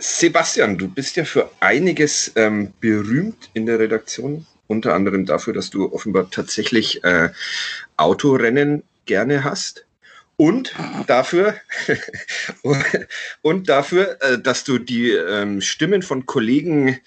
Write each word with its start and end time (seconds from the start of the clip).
Sebastian, 0.00 0.78
du 0.78 0.88
bist 0.88 1.16
ja 1.16 1.24
für 1.24 1.50
einiges 1.60 2.32
ähm, 2.34 2.72
berühmt 2.80 3.50
in 3.52 3.66
der 3.66 3.78
Redaktion, 3.78 4.46
unter 4.66 4.94
anderem 4.94 5.26
dafür, 5.26 5.52
dass 5.52 5.68
du 5.68 5.92
offenbar 5.92 6.30
tatsächlich 6.30 7.04
äh, 7.04 7.28
Autorennen 7.98 8.82
gerne 9.04 9.44
hast. 9.44 9.84
Und 10.36 10.74
dafür, 11.06 11.54
und 13.42 13.68
dafür, 13.68 14.16
äh, 14.22 14.38
dass 14.38 14.64
du 14.64 14.78
die 14.78 15.10
ähm, 15.10 15.60
Stimmen 15.60 16.00
von 16.00 16.24
Kollegen 16.24 16.98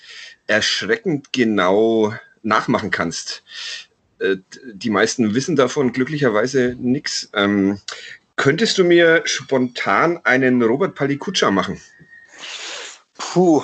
erschreckend 0.46 1.34
genau 1.34 2.14
nachmachen 2.44 2.92
kannst. 2.92 3.44
Äh, 4.20 4.36
die 4.72 4.92
meisten 4.92 5.34
wissen 5.34 5.56
davon 5.56 5.94
glücklicherweise 5.94 6.76
nichts. 6.78 7.32
Ähm, 7.34 7.80
könntest 8.36 8.78
du 8.78 8.84
mir 8.84 9.24
spontan 9.26 10.20
einen 10.26 10.62
Robert 10.62 10.94
Palikutscha 10.94 11.50
machen? 11.50 11.82
Puh, 13.18 13.64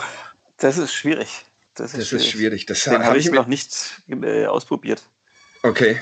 das 0.58 0.78
ist 0.78 0.94
schwierig. 0.94 1.46
Das 1.74 1.94
ist 1.94 2.00
das 2.00 2.08
schwierig. 2.10 2.26
Ist 2.26 2.32
schwierig. 2.32 2.66
Das 2.66 2.84
Den 2.84 3.04
habe 3.04 3.18
ich 3.18 3.32
noch 3.32 3.48
nicht 3.48 4.02
äh, 4.08 4.46
ausprobiert. 4.46 5.10
Okay. 5.64 6.02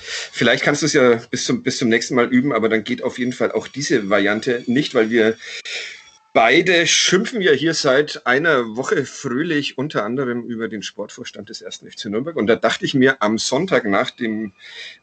Vielleicht 0.00 0.64
kannst 0.64 0.80
du 0.80 0.86
es 0.86 0.94
ja 0.94 1.16
bis 1.30 1.44
zum, 1.44 1.62
bis 1.62 1.76
zum 1.76 1.90
nächsten 1.90 2.14
Mal 2.14 2.26
üben, 2.26 2.52
aber 2.52 2.70
dann 2.70 2.82
geht 2.82 3.02
auf 3.02 3.18
jeden 3.18 3.34
Fall 3.34 3.52
auch 3.52 3.68
diese 3.68 4.08
Variante 4.08 4.62
nicht, 4.66 4.94
weil 4.94 5.10
wir 5.10 5.36
beide 6.32 6.86
schimpfen 6.86 7.40
ja 7.40 7.52
hier 7.52 7.74
seit 7.74 8.26
einer 8.26 8.76
Woche 8.76 9.04
fröhlich 9.04 9.78
unter 9.78 10.04
anderem 10.04 10.44
über 10.44 10.68
den 10.68 10.82
Sportvorstand 10.82 11.48
des 11.48 11.62
1. 11.62 11.84
FC 11.88 12.06
Nürnberg. 12.06 12.36
Und 12.36 12.46
da 12.46 12.56
dachte 12.56 12.84
ich 12.84 12.94
mir 12.94 13.22
am 13.22 13.38
Sonntag 13.38 13.84
nach 13.84 14.10
dem 14.10 14.52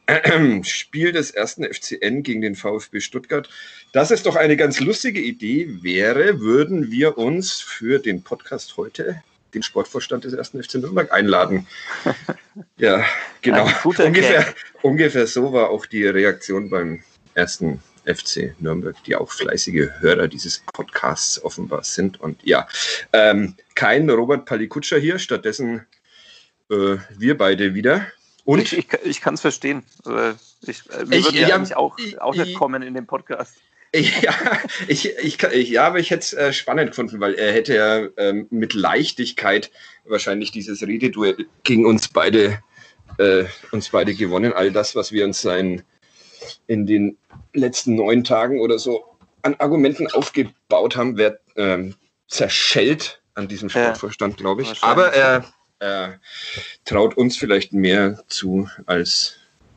Spiel 0.63 1.11
des 1.11 1.35
1. 1.35 1.61
FCN 1.71 2.23
gegen 2.23 2.41
den 2.41 2.55
VfB 2.55 2.99
Stuttgart, 2.99 3.49
dass 3.91 4.11
es 4.11 4.23
doch 4.23 4.35
eine 4.35 4.57
ganz 4.57 4.79
lustige 4.79 5.19
Idee 5.19 5.67
wäre, 5.81 6.39
würden 6.39 6.91
wir 6.91 7.17
uns 7.17 7.59
für 7.59 7.99
den 7.99 8.23
Podcast 8.23 8.77
heute 8.77 9.21
den 9.53 9.63
Sportvorstand 9.63 10.25
des 10.25 10.35
1. 10.35 10.65
FC 10.65 10.75
Nürnberg 10.75 11.11
einladen. 11.11 11.65
ja, 12.77 13.03
genau. 13.41 13.67
Ungefähr, 13.83 14.53
ungefähr 14.81 15.27
so 15.27 15.53
war 15.53 15.69
auch 15.69 15.85
die 15.85 16.05
Reaktion 16.05 16.69
beim 16.69 17.01
ersten 17.33 17.81
FC 18.05 18.55
Nürnberg, 18.59 18.95
die 19.05 19.15
auch 19.15 19.31
fleißige 19.31 19.89
Hörer 19.99 20.27
dieses 20.27 20.63
Podcasts 20.73 21.43
offenbar 21.43 21.83
sind. 21.83 22.19
Und 22.19 22.43
ja, 22.43 22.67
ähm, 23.13 23.55
kein 23.75 24.09
Robert 24.09 24.45
Palikutscher 24.45 24.99
hier, 24.99 25.19
stattdessen 25.19 25.85
äh, 26.69 26.97
wir 27.17 27.37
beide 27.37 27.73
wieder. 27.73 28.07
Und 28.43 28.59
ich, 28.59 28.77
ich, 28.77 28.87
ich 29.03 29.21
kann 29.21 29.33
es 29.33 29.41
verstehen. 29.41 29.83
Ich, 30.61 30.83
äh, 30.89 31.05
mir 31.05 31.17
ich, 31.17 31.25
würde 31.25 31.39
ja, 31.39 31.63
ja 31.63 31.77
auch, 31.77 31.97
auch 32.19 32.35
nicht 32.35 32.55
kommen 32.55 32.83
in 32.83 32.93
dem 32.93 33.07
Podcast. 33.07 33.57
Ja, 34.21 34.33
ich, 34.87 35.17
ich, 35.19 35.41
ich, 35.41 35.69
ja, 35.69 35.87
aber 35.87 35.99
ich 35.99 36.09
hätte 36.11 36.19
es 36.19 36.33
äh, 36.33 36.51
spannend 36.51 36.91
gefunden, 36.91 37.19
weil 37.21 37.33
er 37.35 37.53
hätte 37.53 37.75
ja 37.75 38.07
ähm, 38.17 38.47
mit 38.49 38.73
Leichtigkeit 38.73 39.71
wahrscheinlich 40.03 40.51
dieses 40.51 40.81
Rededuell 40.81 41.45
gegen 41.63 41.85
uns 41.85 42.09
beide, 42.09 42.59
äh, 43.19 43.45
uns 43.71 43.89
beide 43.89 44.13
gewonnen. 44.13 44.51
All 44.51 44.71
das, 44.71 44.95
was 44.95 45.13
wir 45.13 45.23
uns 45.23 45.41
sein, 45.41 45.83
in 46.67 46.85
den 46.85 47.17
letzten 47.53 47.95
neun 47.95 48.23
Tagen 48.23 48.59
oder 48.59 48.79
so 48.79 49.03
an 49.41 49.55
Argumenten 49.55 50.07
aufgebaut 50.07 50.95
haben, 50.95 51.17
wird 51.17 51.39
ähm, 51.55 51.95
zerschellt 52.27 53.21
an 53.35 53.47
diesem 53.47 53.69
Sportverstand, 53.69 54.37
glaube 54.37 54.63
ich. 54.63 54.81
Aber 54.83 55.13
er, 55.13 55.45
er 55.79 56.19
traut 56.85 57.15
uns 57.15 57.37
vielleicht 57.37 57.73
mehr 57.73 58.23
zu 58.27 58.69
als 58.85 59.35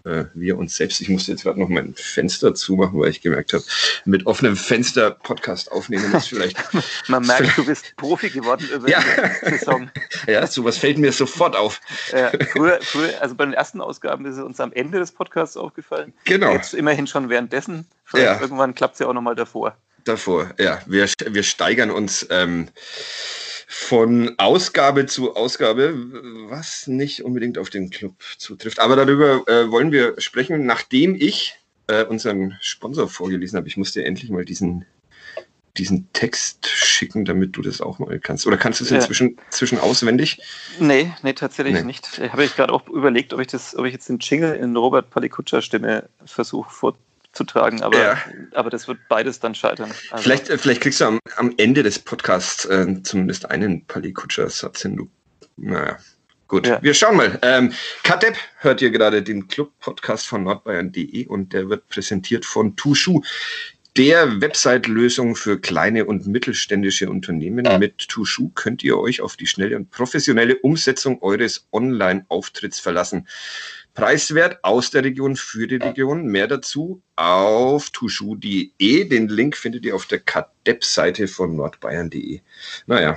äh, 0.09 0.25
wir 0.35 0.59
uns 0.59 0.77
selbst. 0.77 1.01
Ich 1.01 1.09
musste 1.09 1.33
jetzt 1.33 1.43
gerade 1.43 1.61
noch 1.61 1.69
mein 1.69 1.95
Fenster 1.95 2.55
zumachen, 2.55 2.99
weil 2.99 3.11
ich 3.11 3.21
gemerkt 3.21 3.53
habe, 3.53 3.63
mit 4.05 4.27
offenem 4.27 4.57
Fenster 4.57 5.11
Podcast 5.11 5.71
aufnehmen 5.71 6.13
ist 6.15 6.29
vielleicht. 6.29 6.57
Man 7.09 7.27
merkt, 7.27 7.57
du 7.57 7.67
bist 7.67 7.95
Profi 7.97 8.31
geworden 8.31 8.69
über 8.73 8.89
ja. 8.89 9.01
die 9.45 9.51
Saison. 9.51 9.91
ja, 10.27 10.47
sowas 10.47 10.79
fällt 10.79 10.99
mir 10.99 11.13
sofort 11.13 11.57
auf. 11.57 11.81
Ja, 12.13 12.33
früher, 12.53 12.79
früher, 12.81 13.21
also 13.21 13.35
bei 13.35 13.45
den 13.45 13.55
ersten 13.55 13.81
Ausgaben 13.81 14.25
ist 14.27 14.37
es 14.37 14.43
uns 14.43 14.61
am 14.61 14.73
Ende 14.73 14.99
des 14.99 15.13
Podcasts 15.13 15.57
aufgefallen. 15.57 16.13
Genau. 16.25 16.53
Jetzt 16.53 16.75
immerhin 16.75 17.07
schon 17.07 17.29
währenddessen. 17.29 17.87
Vielleicht 18.05 18.27
ja. 18.27 18.41
irgendwann 18.41 18.75
klappt 18.75 18.95
es 18.95 19.01
ja 19.01 19.07
auch 19.07 19.15
nochmal 19.15 19.35
davor. 19.35 19.77
Davor, 20.05 20.51
ja. 20.59 20.81
Wir, 20.87 21.07
wir 21.27 21.43
steigern 21.43 21.91
uns. 21.91 22.27
Ähm, 22.31 22.69
von 23.71 24.35
Ausgabe 24.39 25.05
zu 25.05 25.37
Ausgabe, 25.37 25.95
was 26.49 26.87
nicht 26.87 27.23
unbedingt 27.23 27.59
auf 27.59 27.69
den 27.69 27.91
Club 27.91 28.15
zutrifft. 28.39 28.81
Aber 28.81 28.97
darüber 28.97 29.47
äh, 29.47 29.71
wollen 29.71 29.93
wir 29.93 30.19
sprechen, 30.19 30.65
nachdem 30.65 31.15
ich 31.15 31.55
äh, 31.87 32.05
unseren 32.05 32.57
Sponsor 32.63 33.09
vorgelesen 33.09 33.59
habe. 33.59 33.69
Ich 33.69 33.77
musste 33.77 34.03
endlich 34.03 34.31
mal 34.31 34.47
diesen, 34.47 34.87
diesen 35.77 36.11
Text 36.15 36.67
schicken, 36.67 37.27
damit 37.27 37.59
du 37.59 37.61
das 37.61 37.83
auch 37.83 37.99
mal 37.99 38.19
kannst. 38.19 38.47
Oder 38.47 38.57
kannst 38.57 38.81
du 38.81 38.85
es 38.85 38.91
inzwischen 38.91 39.37
ja. 39.37 39.43
zwischen 39.51 39.79
auswendig? 39.79 40.41
Nee, 40.81 41.13
nee, 41.23 41.35
tatsächlich 41.35 41.75
nee. 41.75 41.83
nicht. 41.83 42.19
Ich 42.25 42.33
habe 42.33 42.45
ich 42.45 42.57
gerade 42.57 42.73
auch 42.73 42.89
überlegt, 42.89 43.35
ob 43.35 43.41
ich 43.41 43.49
das, 43.49 43.77
ob 43.77 43.85
ich 43.85 43.93
jetzt 43.93 44.09
den 44.09 44.19
Jingle 44.19 44.55
in 44.55 44.75
Robert 44.75 45.11
Palikutscher 45.11 45.61
Stimme 45.61 46.09
versuche 46.25 46.71
vorzustellen 46.71 47.08
zu 47.39 47.45
tragen, 47.45 47.83
aber, 47.83 47.99
ja. 47.99 48.19
aber 48.53 48.69
das 48.69 48.89
wird 48.89 48.99
beides 49.09 49.39
dann 49.39 49.55
scheitern. 49.55 49.93
Also 50.11 50.25
vielleicht, 50.25 50.51
äh, 50.51 50.59
vielleicht 50.59 50.81
kriegst 50.81 51.01
du 51.01 51.05
am, 51.05 51.21
am 51.37 51.55
Ende 51.57 51.85
des 51.85 52.01
Podcasts 52.01 52.65
äh, 52.65 53.01
zumindest 53.05 53.51
einen 53.51 53.87
Palikutscher-Satz 53.87 54.83
hin. 54.83 54.97
Du, 54.97 55.09
naja, 55.57 55.99
gut. 56.49 56.67
Ja. 56.67 56.83
Wir 56.83 56.95
schauen 56.95 57.17
mal. 57.17 57.39
Ähm, 57.43 57.73
Katep 58.03 58.37
hört 58.59 58.83
ihr 58.83 58.91
gerade 58.91 59.23
den 59.23 59.47
Club-Podcast 59.47 60.27
von 60.27 60.43
nordbayern.de 60.43 61.27
und 61.27 61.53
der 61.53 61.69
wird 61.71 61.89
präsentiert 61.89 62.45
von 62.45 62.75
Tushu 62.75 63.23
der 63.97 64.41
Website-Lösung 64.41 65.35
für 65.35 65.61
kleine 65.61 66.05
und 66.07 66.27
mittelständische 66.27 67.09
Unternehmen. 67.09 67.67
Mit 67.79 68.09
Tushu 68.09 68.51
könnt 68.55 68.83
ihr 68.85 68.99
euch 68.99 69.21
auf 69.21 69.37
die 69.37 69.47
schnelle 69.47 69.77
und 69.77 69.91
professionelle 69.91 70.57
Umsetzung 70.57 71.23
eures 71.23 71.67
Online-Auftritts 71.73 72.81
verlassen. 72.81 73.27
Preiswert 73.99 74.63
aus 74.63 74.91
der 74.91 75.03
Region 75.03 75.35
für 75.35 75.67
die 75.67 75.77
Region. 75.77 76.27
Mehr 76.27 76.47
dazu 76.47 77.03
auf 77.17 77.91
tushu.de. 77.91 79.05
Den 79.05 79.29
Link 79.29 79.57
findet 79.57 79.85
ihr 79.85 79.97
auf 79.97 80.07
der 80.07 80.21
Kadepp-Seite 80.21 81.27
von 81.27 81.57
nordbayern.de. 81.57 82.41
Naja, 82.87 83.17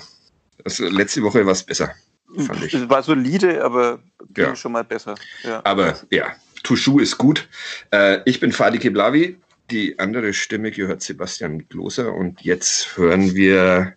also 0.66 0.88
letzte 0.88 1.22
Woche 1.22 1.46
war 1.46 1.54
es 1.54 1.64
besser, 1.64 1.94
fand 2.36 2.64
ich. 2.64 2.74
Es 2.74 2.90
war 2.90 3.04
solide, 3.04 3.64
aber 3.64 4.00
ja. 4.36 4.56
schon 4.56 4.72
mal 4.72 4.84
besser. 4.84 5.16
Ja. 5.44 5.62
Aber 5.64 6.00
ja, 6.10 6.36
Tushu 6.64 7.00
ist 7.00 7.18
gut. 7.18 7.48
Äh, 7.92 8.20
ich 8.26 8.40
bin 8.40 8.52
Fadi 8.52 8.80
Keblavi. 8.80 9.38
Die 9.70 10.00
andere 10.00 10.34
Stimme 10.34 10.72
gehört 10.72 11.04
Sebastian 11.04 11.68
Gloser. 11.70 12.14
Und 12.14 12.42
jetzt 12.42 12.98
hören 12.98 13.36
wir 13.36 13.94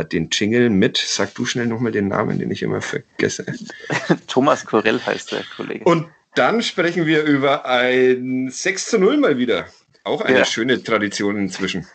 äh, 0.00 0.04
den 0.04 0.28
Jingle 0.30 0.70
mit. 0.70 0.96
Sag 0.96 1.34
du 1.34 1.44
schnell 1.44 1.66
nochmal 1.66 1.92
den 1.92 2.08
Namen, 2.08 2.38
den 2.38 2.50
ich 2.50 2.62
immer 2.62 2.80
vergesse. 2.80 3.46
Thomas 4.26 4.64
Korell 4.64 5.00
heißt 5.00 5.32
der 5.32 5.44
Kollege. 5.56 5.84
Und 5.84 6.08
dann 6.34 6.62
sprechen 6.62 7.06
wir 7.06 7.22
über 7.22 7.66
ein 7.66 8.48
6 8.50 8.90
zu 8.90 8.98
0 8.98 9.16
mal 9.18 9.38
wieder. 9.38 9.66
Auch 10.02 10.20
eine 10.20 10.38
ja. 10.38 10.44
schöne 10.44 10.82
Tradition 10.82 11.36
inzwischen. 11.36 11.86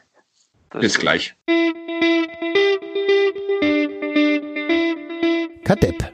Das 0.69 0.81
Bis 0.81 0.99
gleich. 0.99 1.35
Kadepp. 5.63 6.13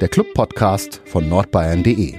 Der 0.00 0.08
Club-Podcast 0.08 1.00
von 1.06 1.28
nordbayern.de. 1.28 2.18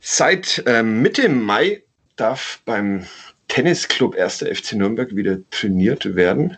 Seit 0.00 0.62
äh, 0.66 0.82
Mitte 0.82 1.28
Mai 1.28 1.82
darf 2.16 2.60
beim 2.64 3.06
Tennisclub 3.54 4.16
1. 4.16 4.38
FC 4.38 4.72
Nürnberg 4.72 5.14
wieder 5.14 5.38
trainiert 5.50 6.16
werden. 6.16 6.56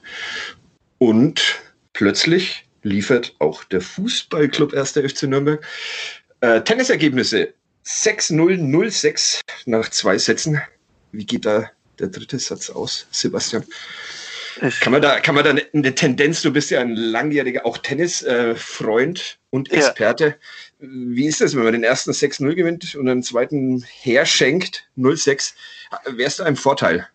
Und 0.97 1.61
plötzlich 1.93 2.65
liefert 2.85 3.37
auch 3.39 3.65
der 3.65 3.83
Fußballclub 3.83 4.73
1. 4.73 4.93
FC 4.93 5.25
Nürnberg 5.25 5.63
äh, 6.41 6.63
Tennisergebnisse 6.63 7.53
6-0, 7.85 8.59
0-6 8.61 9.41
nach 9.67 9.91
zwei 9.91 10.17
Sätzen. 10.17 10.59
Wie 11.13 11.27
geht 11.27 11.45
da 11.45 11.71
der 11.99 12.09
dritte 12.09 12.39
Satz 12.39 12.71
aus, 12.71 13.07
Sebastian? 13.11 13.65
Kann 14.81 14.93
man 14.93 15.03
da, 15.03 15.21
kann 15.21 15.35
man 15.35 15.45
da 15.45 15.51
eine 15.51 15.95
Tendenz, 15.95 16.41
du 16.41 16.51
bist 16.53 16.71
ja 16.71 16.81
ein 16.81 16.97
langjähriger 16.97 17.67
auch 17.67 17.77
Tennisfreund 17.79 19.39
und 19.51 19.71
Experte. 19.71 20.37
Ja. 20.81 20.89
Wie 20.89 21.27
ist 21.27 21.41
das, 21.41 21.55
wenn 21.55 21.65
man 21.65 21.75
den 21.75 21.85
ersten 21.85 22.11
6-0 22.11 22.55
gewinnt 22.55 22.95
und 22.95 23.07
den 23.07 23.23
zweiten 23.23 23.85
herschenkt, 24.03 24.89
0-6? 24.97 25.55
Wärst 26.07 26.39
du 26.39 26.45
ein 26.45 26.57
Vorteil? 26.57 27.07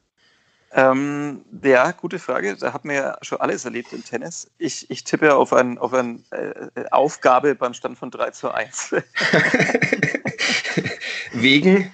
Ähm, 0.73 1.43
ja, 1.63 1.91
gute 1.91 2.19
Frage. 2.19 2.55
Da 2.55 2.73
hat 2.73 2.85
man 2.85 2.95
ja 2.95 3.17
schon 3.21 3.41
alles 3.41 3.65
erlebt 3.65 3.91
im 3.91 4.05
Tennis. 4.05 4.49
Ich, 4.57 4.89
ich 4.89 5.03
tippe 5.03 5.35
auf 5.35 5.51
eine 5.51 5.81
auf 5.81 5.93
ein, 5.93 6.23
äh, 6.31 6.85
Aufgabe 6.91 7.55
beim 7.55 7.73
Stand 7.73 7.97
von 7.97 8.09
3 8.09 8.31
zu 8.31 8.51
1. 8.51 8.91
Wegen 11.33 11.93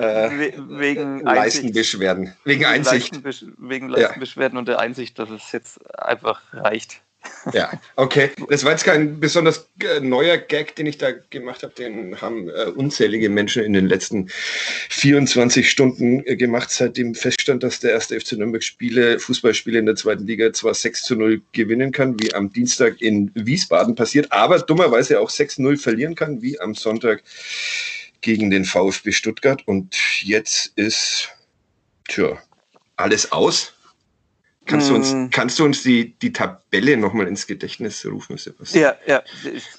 äh, 0.00 0.52
wegen 0.68 1.20
Leistenbeschwerden. 1.20 2.34
Wegen 2.44 2.64
Einsicht. 2.64 3.20
Wegen 3.58 3.88
Leistenbeschwerden 3.88 4.56
ja. 4.56 4.60
und 4.60 4.68
der 4.68 4.78
Einsicht, 4.78 5.18
dass 5.18 5.30
es 5.30 5.52
jetzt 5.52 5.78
einfach 5.98 6.40
reicht. 6.52 7.02
Ja, 7.52 7.70
okay. 7.96 8.30
Das 8.48 8.64
war 8.64 8.72
jetzt 8.72 8.84
kein 8.84 9.20
besonders 9.20 9.68
äh, 9.82 10.00
neuer 10.00 10.36
Gag, 10.36 10.76
den 10.76 10.86
ich 10.86 10.98
da 10.98 11.10
gemacht 11.12 11.62
habe. 11.62 11.72
Den 11.74 12.20
haben 12.20 12.48
äh, 12.48 12.64
unzählige 12.74 13.28
Menschen 13.28 13.62
in 13.62 13.72
den 13.72 13.86
letzten 13.86 14.28
24 14.90 15.70
Stunden 15.70 16.24
äh, 16.26 16.36
gemacht, 16.36 16.70
seitdem 16.70 17.14
feststand, 17.14 17.62
dass 17.62 17.80
der 17.80 17.92
erste 17.92 18.18
FC 18.20 18.32
Nürnberg 18.32 18.62
Spiele, 18.62 19.18
Fußballspiele 19.18 19.78
in 19.78 19.86
der 19.86 19.96
zweiten 19.96 20.26
Liga 20.26 20.52
zwar 20.52 20.74
6 20.74 21.02
zu 21.02 21.16
0 21.16 21.40
gewinnen 21.52 21.92
kann, 21.92 22.20
wie 22.20 22.34
am 22.34 22.52
Dienstag 22.52 23.00
in 23.00 23.30
Wiesbaden 23.34 23.94
passiert, 23.94 24.32
aber 24.32 24.58
dummerweise 24.58 25.20
auch 25.20 25.30
6-0 25.30 25.78
verlieren 25.78 26.14
kann, 26.14 26.42
wie 26.42 26.60
am 26.60 26.74
Sonntag 26.74 27.22
gegen 28.20 28.50
den 28.50 28.64
VfB 28.64 29.12
Stuttgart. 29.12 29.66
Und 29.66 29.96
jetzt 30.22 30.72
ist, 30.76 31.28
tja, 32.08 32.38
alles 32.96 33.32
aus. 33.32 33.74
Kannst 34.66 34.88
du 34.88 34.94
uns, 34.94 35.10
hm. 35.10 35.30
kannst 35.30 35.58
du 35.58 35.64
uns 35.64 35.82
die, 35.82 36.16
die 36.18 36.32
Tabelle 36.32 36.96
nochmal 36.96 37.26
ins 37.26 37.46
Gedächtnis 37.46 38.06
rufen, 38.06 38.36
Sebastian? 38.36 38.84
Ja, 38.84 38.94
ja, 39.06 39.22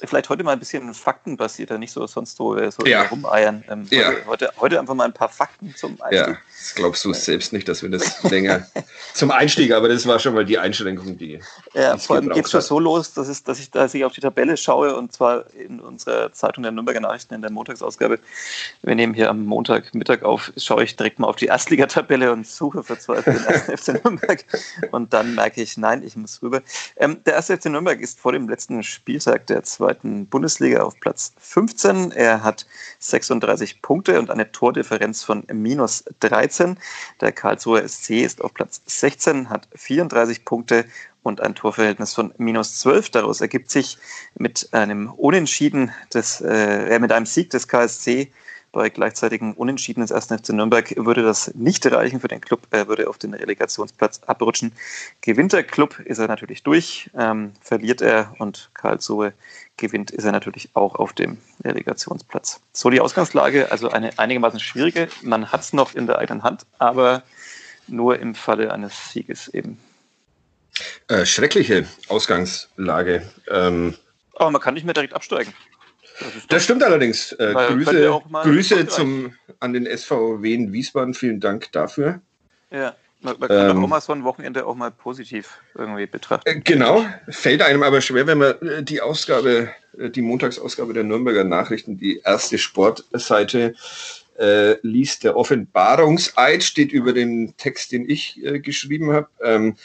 vielleicht 0.03 0.27
heute 0.27 0.43
mal 0.43 0.51
ein 0.51 0.59
bisschen 0.59 0.93
faktenbasierter, 0.93 1.77
nicht 1.77 1.91
so 1.91 2.05
sonst 2.07 2.35
so, 2.35 2.57
so 2.71 2.85
ja. 2.85 3.03
rumeiern. 3.03 3.63
Ähm, 3.69 3.88
ja. 3.89 4.09
heute, 4.09 4.25
heute, 4.25 4.53
heute, 4.57 4.79
einfach 4.79 4.95
mal 4.95 5.05
ein 5.05 5.13
paar 5.13 5.29
Fakten 5.29 5.73
zum 5.75 6.01
Einstieg. 6.01 6.35
Ja, 6.35 6.38
das 6.62 6.75
glaubst 6.75 7.04
du 7.04 7.13
selbst 7.13 7.54
nicht, 7.54 7.68
dass 7.68 7.81
wir 7.81 7.90
das 7.90 8.22
länger 8.30 8.68
zum 9.16 9.31
Einstieg, 9.31 9.72
aber 9.74 9.90
das 9.90 10.06
war 10.06 10.19
schon 10.19 10.36
mal 10.36 10.46
die 10.46 10.60
Einschränkung, 10.60 11.18
die. 11.18 11.40
Ja, 11.74 11.98
vor 11.98 12.18
allem 12.18 12.30
geht 12.30 12.46
es 12.46 12.52
schon 12.52 12.62
so 12.62 12.80
los, 12.80 13.13
dass, 13.13 13.28
es, 13.28 13.44
dass, 13.44 13.60
ich, 13.60 13.72
dass 13.72 13.94
ich 13.96 14.06
auf 14.06 14.13
die 14.13 14.22
Tabelle 14.22 14.56
schaue 14.58 14.96
und 14.96 15.12
zwar 15.12 15.46
in 15.56 15.80
unserer 15.80 16.31
Zeitung 16.34 16.62
der 16.62 16.72
Nürnberger 16.72 17.00
Nachrichten 17.00 17.34
in 17.34 17.42
der 17.42 17.52
Montagsausgabe. 17.52 18.19
Wir 18.84 18.96
nehmen 18.96 19.16
hier 19.16 19.30
am 19.30 19.44
Montagmittag 19.46 20.22
auf, 20.22 20.54
schaue 20.56 20.84
ich 20.84 20.96
direkt 20.96 21.18
mal 21.18 21.28
auf 21.28 21.38
die 21.38 21.48
Erstligatabelle 21.48 22.31
und 22.31 22.46
suche 22.46 22.84
verzweifelt 22.84 23.38
den 23.38 23.46
ersten 23.46 23.78
FC 23.96 24.04
Nürnberg. 24.04 24.46
Und 24.92 25.13
dann 25.13 25.34
merke 25.34 25.62
ich, 25.62 25.78
nein, 25.78 26.04
ich 26.04 26.16
muss 26.16 26.44
rüber. 26.44 26.62
Ähm, 26.98 27.24
der 27.25 27.34
erste 27.34 27.58
FC 27.58 27.66
Nürnberg 27.66 28.00
ist 28.00 28.19
vor 28.19 28.34
dem 28.34 28.48
letzten 28.48 28.84
Spieltag 28.84 29.48
der 29.48 29.63
zweiten 29.63 30.28
Bundesliga 30.28 30.84
auf 30.84 31.00
Platz 31.00 31.34
15. 31.40 32.12
Er 32.12 32.44
hat 32.44 32.68
36 33.00 33.81
Punkte 33.81 34.19
und 34.19 34.30
eine 34.30 34.52
Tordifferenz 34.52 35.24
von 35.24 35.44
minus 35.52 36.04
13. 36.19 36.50
Der 37.21 37.31
Karlsruher 37.31 37.88
SC 37.88 38.21
ist 38.24 38.42
auf 38.42 38.53
Platz 38.53 38.81
16, 38.86 39.50
hat 39.50 39.68
34 39.75 40.45
Punkte 40.45 40.86
und 41.24 41.42
ein 41.42 41.56
Torverhältnis 41.56 42.13
von 42.13 42.33
minus 42.38 42.80
12. 42.80 43.12
Daraus 43.12 43.42
ergibt 43.42 43.69
sich 43.69 43.98
mit 44.36 44.69
einem 44.74 45.09
Unentschieden 45.12 45.92
des, 46.13 46.42
äh, 46.42 47.00
mit 47.00 47.12
einem 47.12 47.25
Sieg 47.25 47.50
des 47.51 47.68
KSC 47.68 48.31
bei 48.71 48.89
gleichzeitigem 48.89 49.53
Unentschieden 49.53 50.01
des 50.01 50.12
1. 50.12 50.27
FC 50.27 50.50
Nürnberg 50.50 50.94
würde 50.95 51.23
das 51.23 51.53
nicht 51.56 51.85
reichen 51.85 52.19
für 52.19 52.27
den 52.27 52.41
Club. 52.41 52.68
Er 52.71 52.88
würde 52.88 53.09
auf 53.09 53.18
den 53.18 53.33
Relegationsplatz 53.33 54.21
abrutschen. 54.25 54.71
Gewinnt 55.21 55.53
der 55.53 55.63
Club, 55.63 56.00
ist 56.00 56.19
er 56.19 56.27
natürlich 56.27 56.63
durch. 56.63 57.09
Ähm, 57.18 57.51
verliert 57.62 58.01
er 58.01 58.33
und 58.39 58.69
Karlsruhe 58.73 59.33
gewinnt, 59.77 60.12
ist 60.12 60.23
er 60.23 60.31
natürlich 60.31 60.69
auch 60.73 60.95
auf 60.95 61.13
dem 61.13 61.38
Relegationsplatz. 61.63 62.62
So 62.71 62.89
die 62.89 63.01
Ausgangslage, 63.01 63.71
also 63.71 63.89
eine 63.89 64.18
einigermaßen 64.18 64.59
schwierige. 64.59 65.09
Man 65.21 65.51
hat 65.51 65.62
es 65.62 65.74
noch 65.74 65.95
in 65.95 66.07
der 66.07 66.19
eigenen 66.19 66.44
Hand, 66.44 66.65
aber 66.79 67.24
nur 67.88 68.19
im 68.19 68.35
Falle 68.35 68.71
eines 68.71 69.12
Sieges 69.12 69.47
eben. 69.50 69.79
Äh, 71.07 71.25
schreckliche 71.25 71.85
Ausgangslage. 72.07 73.29
Ähm, 73.50 73.95
aber 74.35 74.51
man 74.51 74.62
kann 74.62 74.75
nicht 74.75 74.85
mehr 74.85 74.94
direkt 74.94 75.13
absteigen. 75.13 75.53
Das, 76.21 76.47
das 76.47 76.63
stimmt 76.63 76.83
allerdings. 76.83 77.31
Äh, 77.33 77.53
Grüße, 77.53 78.21
Grüße 78.31 78.88
zum, 78.88 79.33
an 79.59 79.73
den 79.73 79.85
SVW 79.85 80.53
in 80.53 80.71
Wiesbaden. 80.71 81.13
Vielen 81.13 81.39
Dank 81.39 81.71
dafür. 81.71 82.21
Ja, 82.69 82.95
man, 83.21 83.35
man 83.39 83.50
kann 83.50 83.69
ähm, 83.69 83.83
auch 83.83 83.88
mal 83.88 84.01
so 84.01 84.13
ein 84.13 84.23
Wochenende 84.23 84.65
auch 84.65 84.75
mal 84.75 84.91
positiv 84.91 85.59
irgendwie 85.75 86.07
betrachten. 86.07 86.47
Äh, 86.50 86.59
genau, 86.62 87.06
fällt 87.29 87.62
einem 87.62 87.83
aber 87.83 88.01
schwer, 88.01 88.25
wenn 88.27 88.39
man 88.39 88.53
äh, 88.62 88.83
die 88.83 89.01
Ausgabe, 89.01 89.69
äh, 89.97 90.09
die 90.09 90.21
Montagsausgabe 90.21 90.94
der 90.94 91.03
Nürnberger 91.03 91.44
Nachrichten, 91.44 91.97
die 91.97 92.19
erste 92.24 92.57
Sportseite 92.57 93.75
äh, 94.39 94.75
liest. 94.81 95.24
Der 95.24 95.38
Offenbarungseid 95.38 96.63
steht 96.63 96.91
über 96.91 97.13
den 97.13 97.56
Text, 97.57 97.91
den 97.91 98.09
ich 98.09 98.44
äh, 98.44 98.59
geschrieben 98.59 99.12
habe. 99.12 99.27
Ähm, 99.44 99.75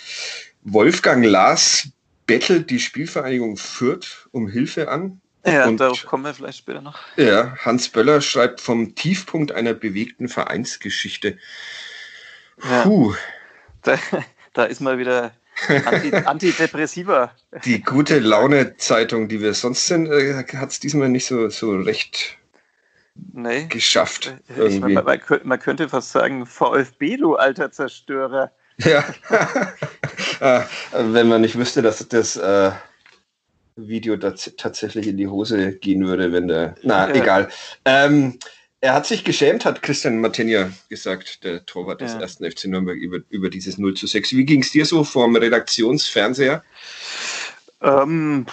Wolfgang 0.63 1.25
Lars 1.25 1.89
bettelt 2.27 2.71
die 2.71 2.81
Spielvereinigung 2.81 3.57
Fürth 3.57 4.29
um 4.33 4.49
Hilfe 4.49 4.89
an. 4.89 5.21
Ja, 5.47 5.67
und 5.67 5.79
darauf 5.79 6.05
kommen 6.07 6.25
wir 6.25 6.35
vielleicht 6.35 6.59
später 6.59 6.81
noch. 6.81 6.99
Ja, 7.17 7.57
Hans 7.59 7.89
Böller 7.89 8.21
schreibt 8.21 8.61
vom 8.61 8.95
Tiefpunkt 8.95 9.53
einer 9.53 9.75
bewegten 9.75 10.29
Vereinsgeschichte. 10.29 11.39
Puh. 12.83 13.15
Ja, 13.15 13.19
da, 13.83 13.99
da, 14.55 14.65
ist 14.65 14.81
mal 14.81 14.99
wieder 14.99 15.33
Anti, 15.69 16.13
Antidepressiva. 16.25 17.31
Die 17.65 17.83
gute 17.83 18.19
Laune-Zeitung, 18.19 19.29
die 19.29 19.41
wir 19.41 19.55
sonst 19.55 19.87
sind, 19.87 20.09
äh, 20.09 20.35
hat 20.35 20.71
es 20.71 20.81
diesmal 20.81 21.09
nicht 21.09 21.27
so, 21.27 21.49
so 21.49 21.77
recht 21.77 22.37
nee. 23.33 23.67
geschafft. 23.67 24.35
Ich, 24.49 24.81
man, 24.81 24.95
man, 24.95 25.21
man, 25.45 25.59
könnte 25.61 25.89
fast 25.89 26.13
sagen, 26.13 26.47
VfB, 26.47 27.17
du 27.19 27.37
alter 27.37 27.71
Zerstörer. 27.71 28.51
Ja, 28.79 29.05
äh, 30.41 30.61
wenn 30.93 31.29
man 31.29 31.41
nicht 31.41 31.57
wüsste, 31.57 31.83
dass 31.83 32.07
das 32.09 32.37
äh, 32.37 32.73
Video 33.77 34.17
tatsächlich 34.17 35.07
in 35.07 35.17
die 35.17 35.29
Hose 35.29 35.77
gehen 35.77 36.07
würde, 36.07 36.33
wenn 36.33 36.49
der. 36.49 36.75
Na, 36.83 37.09
ja. 37.09 37.15
egal. 37.15 37.49
Ähm, 37.85 38.39
er 38.81 38.95
hat 38.95 39.07
sich 39.07 39.25
geschämt, 39.25 39.65
hat 39.65 39.83
Christian 39.83 40.21
Martinia 40.21 40.71
gesagt, 40.89 41.45
der 41.45 41.65
Torwart 41.67 42.01
des 42.01 42.13
ja. 42.13 42.21
ersten 42.21 42.51
FC 42.51 42.67
Nürnberg, 42.67 42.97
über, 42.99 43.19
über 43.31 43.51
dieses 43.51 43.79
0 43.79 43.95
zu 43.95 44.07
6. 44.07 44.33
Wie 44.33 44.45
ging 44.45 44.63
es 44.63 44.71
dir 44.71 44.85
so 44.85 45.03
vom 45.03 45.35
Redaktionsfernseher? 45.37 46.63
Ähm, 47.83 48.47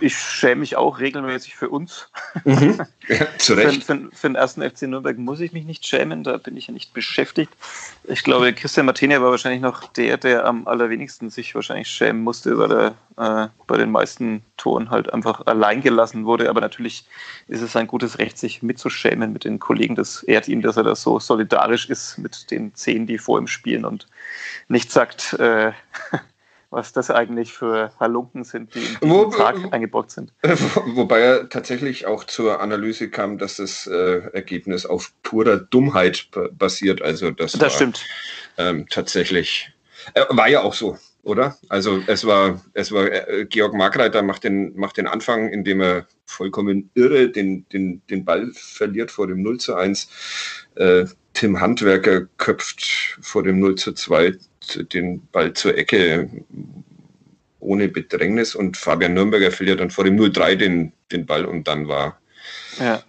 ich 0.00 0.16
schäme 0.16 0.60
mich 0.60 0.76
auch 0.76 1.00
regelmäßig 1.00 1.56
für 1.56 1.68
uns. 1.68 2.10
Mhm. 2.44 2.80
Ja, 3.08 3.26
zu 3.38 3.54
Recht. 3.54 3.84
Für, 3.84 3.96
für, 3.96 4.10
für, 4.12 4.28
den 4.28 4.34
ersten 4.34 4.60
FC 4.62 4.82
Nürnberg 4.82 5.16
muss 5.16 5.40
ich 5.40 5.52
mich 5.52 5.64
nicht 5.64 5.86
schämen, 5.86 6.24
da 6.24 6.36
bin 6.36 6.58
ich 6.58 6.66
ja 6.66 6.74
nicht 6.74 6.92
beschäftigt. 6.92 7.50
Ich 8.04 8.22
glaube, 8.22 8.52
Christian 8.52 8.84
Martinia 8.84 9.22
war 9.22 9.30
wahrscheinlich 9.30 9.62
noch 9.62 9.90
der, 9.94 10.18
der 10.18 10.44
am 10.44 10.68
allerwenigsten 10.68 11.30
sich 11.30 11.54
wahrscheinlich 11.54 11.88
schämen 11.88 12.22
musste, 12.22 12.58
weil 12.58 12.70
er 12.70 12.94
äh, 13.16 13.48
bei 13.66 13.78
den 13.78 13.90
meisten 13.90 14.42
Toren 14.58 14.90
halt 14.90 15.10
einfach 15.10 15.46
allein 15.46 15.80
gelassen 15.80 16.26
wurde. 16.26 16.50
Aber 16.50 16.60
natürlich 16.60 17.06
ist 17.46 17.62
es 17.62 17.76
ein 17.76 17.86
gutes 17.86 18.18
Recht, 18.18 18.36
sich 18.36 18.62
mitzuschämen 18.62 19.32
mit 19.32 19.44
den 19.44 19.58
Kollegen. 19.58 19.94
Das 19.94 20.22
ehrt 20.24 20.46
ihn, 20.46 20.60
dass 20.60 20.76
er 20.76 20.82
da 20.82 20.94
so 20.94 21.18
solidarisch 21.18 21.88
ist 21.88 22.18
mit 22.18 22.50
den 22.50 22.74
zehn, 22.74 23.06
die 23.06 23.16
vor 23.16 23.38
ihm 23.38 23.46
spielen 23.46 23.86
und 23.86 24.06
nicht 24.68 24.92
sagt, 24.92 25.32
äh, 25.32 25.72
was 26.70 26.92
das 26.92 27.10
eigentlich 27.10 27.52
für 27.52 27.92
Halunken 27.98 28.44
sind, 28.44 28.74
die 28.74 28.84
in 29.00 29.08
den 29.08 29.30
Tag 29.30 29.56
eingebaut 29.72 30.10
sind. 30.10 30.32
Wobei 30.94 31.20
er 31.20 31.48
tatsächlich 31.48 32.06
auch 32.06 32.24
zur 32.24 32.60
Analyse 32.60 33.08
kam, 33.10 33.38
dass 33.38 33.56
das 33.56 33.86
äh, 33.86 34.20
Ergebnis 34.32 34.84
auf 34.84 35.12
purer 35.22 35.56
Dummheit 35.56 36.28
basiert. 36.52 37.00
Also 37.00 37.30
das, 37.30 37.52
das 37.52 37.60
war, 37.60 37.70
stimmt. 37.70 38.04
Ähm, 38.58 38.86
tatsächlich. 38.90 39.72
Äh, 40.14 40.24
war 40.28 40.48
ja 40.48 40.62
auch 40.62 40.74
so, 40.74 40.98
oder? 41.22 41.56
Also 41.68 42.02
es 42.06 42.26
war, 42.26 42.62
es 42.74 42.92
war 42.92 43.10
äh, 43.10 43.46
Georg 43.46 43.72
Markreiter 43.74 44.22
macht 44.22 44.44
den, 44.44 44.76
macht 44.76 44.98
den 44.98 45.06
Anfang, 45.06 45.48
indem 45.48 45.80
er 45.80 46.06
vollkommen 46.26 46.90
irre 46.94 47.30
den, 47.30 47.66
den, 47.70 48.02
den 48.08 48.24
Ball 48.24 48.50
verliert 48.52 49.10
vor 49.10 49.26
dem 49.26 49.42
0 49.42 49.58
zu 49.58 49.74
1. 49.74 50.08
Äh, 50.74 51.06
Tim 51.32 51.60
Handwerker 51.60 52.26
köpft 52.36 53.16
vor 53.20 53.42
dem 53.42 53.58
0 53.60 53.76
zu 53.76 53.92
2 53.92 54.36
den 54.92 55.26
Ball 55.28 55.52
zur 55.52 55.76
Ecke 55.76 56.28
ohne 57.60 57.88
Bedrängnis 57.88 58.54
und 58.54 58.76
Fabian 58.76 59.14
Nürnberger 59.14 59.50
verliert 59.50 59.80
dann 59.80 59.90
vor 59.90 60.04
dem 60.04 60.16
0-3 60.16 60.54
den, 60.56 60.92
den 61.12 61.26
Ball 61.26 61.44
und 61.44 61.66
dann 61.66 61.88
war. 61.88 62.18
Ja. 62.78 63.02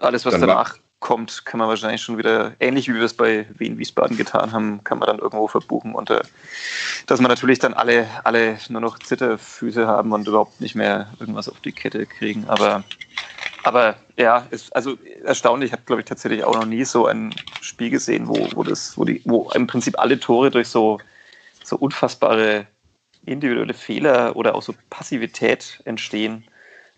Alles, 0.00 0.24
was 0.24 0.34
danach 0.34 0.74
war, 0.74 0.78
kommt, 1.00 1.44
kann 1.44 1.58
man 1.58 1.68
wahrscheinlich 1.68 2.02
schon 2.02 2.18
wieder, 2.18 2.54
ähnlich 2.60 2.88
wie 2.88 2.94
wir 2.94 3.02
es 3.02 3.14
bei 3.14 3.46
Wien 3.56 3.78
Wiesbaden 3.78 4.16
getan 4.16 4.52
haben, 4.52 4.82
kann 4.84 4.98
man 4.98 5.06
dann 5.06 5.18
irgendwo 5.18 5.48
verbuchen. 5.48 5.94
Und 5.94 6.10
äh, 6.10 6.20
dass 7.06 7.20
man 7.20 7.30
natürlich 7.30 7.58
dann 7.58 7.74
alle, 7.74 8.06
alle 8.24 8.58
nur 8.68 8.80
noch 8.80 8.98
Zitterfüße 8.98 9.86
haben 9.86 10.12
und 10.12 10.26
überhaupt 10.26 10.60
nicht 10.60 10.74
mehr 10.74 11.12
irgendwas 11.20 11.48
auf 11.48 11.60
die 11.60 11.72
Kette 11.72 12.06
kriegen. 12.06 12.44
Aber 12.48 12.84
aber 13.68 13.96
ja, 14.16 14.46
ist 14.50 14.74
also 14.74 14.96
erstaunlich. 15.22 15.68
Ich 15.68 15.72
habe, 15.72 15.82
glaube 15.84 16.00
ich, 16.00 16.06
tatsächlich 16.06 16.42
auch 16.42 16.54
noch 16.54 16.64
nie 16.64 16.84
so 16.84 17.06
ein 17.06 17.34
Spiel 17.60 17.90
gesehen, 17.90 18.26
wo, 18.26 18.48
wo, 18.54 18.64
das, 18.64 18.96
wo, 18.96 19.04
die, 19.04 19.20
wo 19.26 19.50
im 19.54 19.66
Prinzip 19.66 19.98
alle 19.98 20.18
Tore 20.18 20.50
durch 20.50 20.68
so, 20.68 20.98
so 21.62 21.76
unfassbare 21.76 22.66
individuelle 23.26 23.74
Fehler 23.74 24.34
oder 24.36 24.54
auch 24.54 24.62
so 24.62 24.74
Passivität 24.88 25.82
entstehen. 25.84 26.44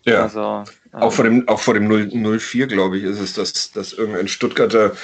Ja. 0.05 0.23
Also, 0.23 0.63
ähm, 0.93 1.01
auch 1.01 1.11
vor 1.11 1.25
dem, 1.25 1.45
auch 1.49 1.59
vor 1.59 1.73
dem 1.73 1.89
0, 1.89 2.39
04, 2.39 2.67
glaube 2.67 2.97
ich, 2.97 3.03
ist 3.03 3.19
es, 3.19 3.33
dass, 3.33 3.71
dass 3.73 3.91
irgendein 3.91 4.29
Stuttgarter 4.29 4.95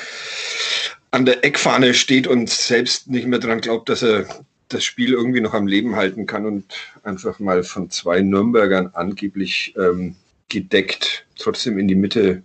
an 1.11 1.25
der 1.25 1.43
Eckfahne 1.43 1.93
steht 1.93 2.27
und 2.27 2.49
selbst 2.49 3.09
nicht 3.09 3.27
mehr 3.27 3.39
daran 3.39 3.59
glaubt, 3.59 3.89
dass 3.89 4.03
er 4.03 4.25
das 4.69 4.85
Spiel 4.85 5.11
irgendwie 5.11 5.41
noch 5.41 5.53
am 5.53 5.67
Leben 5.67 5.97
halten 5.97 6.25
kann 6.25 6.45
und 6.45 6.73
einfach 7.03 7.39
mal 7.39 7.63
von 7.63 7.89
zwei 7.89 8.21
Nürnbergern 8.21 8.91
angeblich 8.93 9.75
ähm, 9.77 10.15
gedeckt 10.49 11.26
trotzdem 11.37 11.77
in 11.77 11.87
die 11.87 11.95
Mitte 11.95 12.43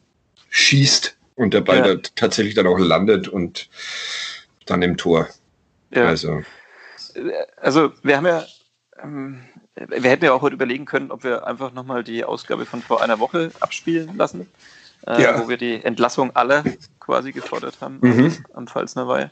schießt 0.50 1.16
und 1.34 1.54
der 1.54 1.60
Ball 1.60 1.78
ja. 1.78 1.94
da 1.94 2.02
tatsächlich 2.14 2.54
dann 2.54 2.66
auch 2.66 2.78
landet 2.78 3.28
und 3.28 3.68
dann 4.66 4.82
im 4.82 4.96
Tor. 4.96 5.28
Ja. 5.90 6.06
Also. 6.06 6.42
also 7.56 7.92
wir 8.02 8.16
haben 8.16 8.26
ja 8.26 8.44
ähm, 9.02 9.42
wir 9.74 10.10
hätten 10.10 10.24
ja 10.24 10.32
auch 10.32 10.42
heute 10.42 10.54
überlegen 10.54 10.84
können, 10.84 11.10
ob 11.10 11.24
wir 11.24 11.46
einfach 11.46 11.72
nochmal 11.72 12.04
die 12.04 12.24
Ausgabe 12.24 12.66
von 12.66 12.82
vor 12.82 13.02
einer 13.02 13.18
Woche 13.20 13.50
abspielen 13.60 14.16
lassen, 14.16 14.48
äh, 15.06 15.22
ja. 15.22 15.38
wo 15.42 15.48
wir 15.48 15.56
die 15.56 15.82
Entlassung 15.82 16.34
aller 16.36 16.62
quasi 17.00 17.32
gefordert 17.32 17.80
haben 17.80 17.98
mhm. 18.00 18.44
am 18.52 18.66
Pfalzner 18.66 19.08
Weihe. 19.08 19.30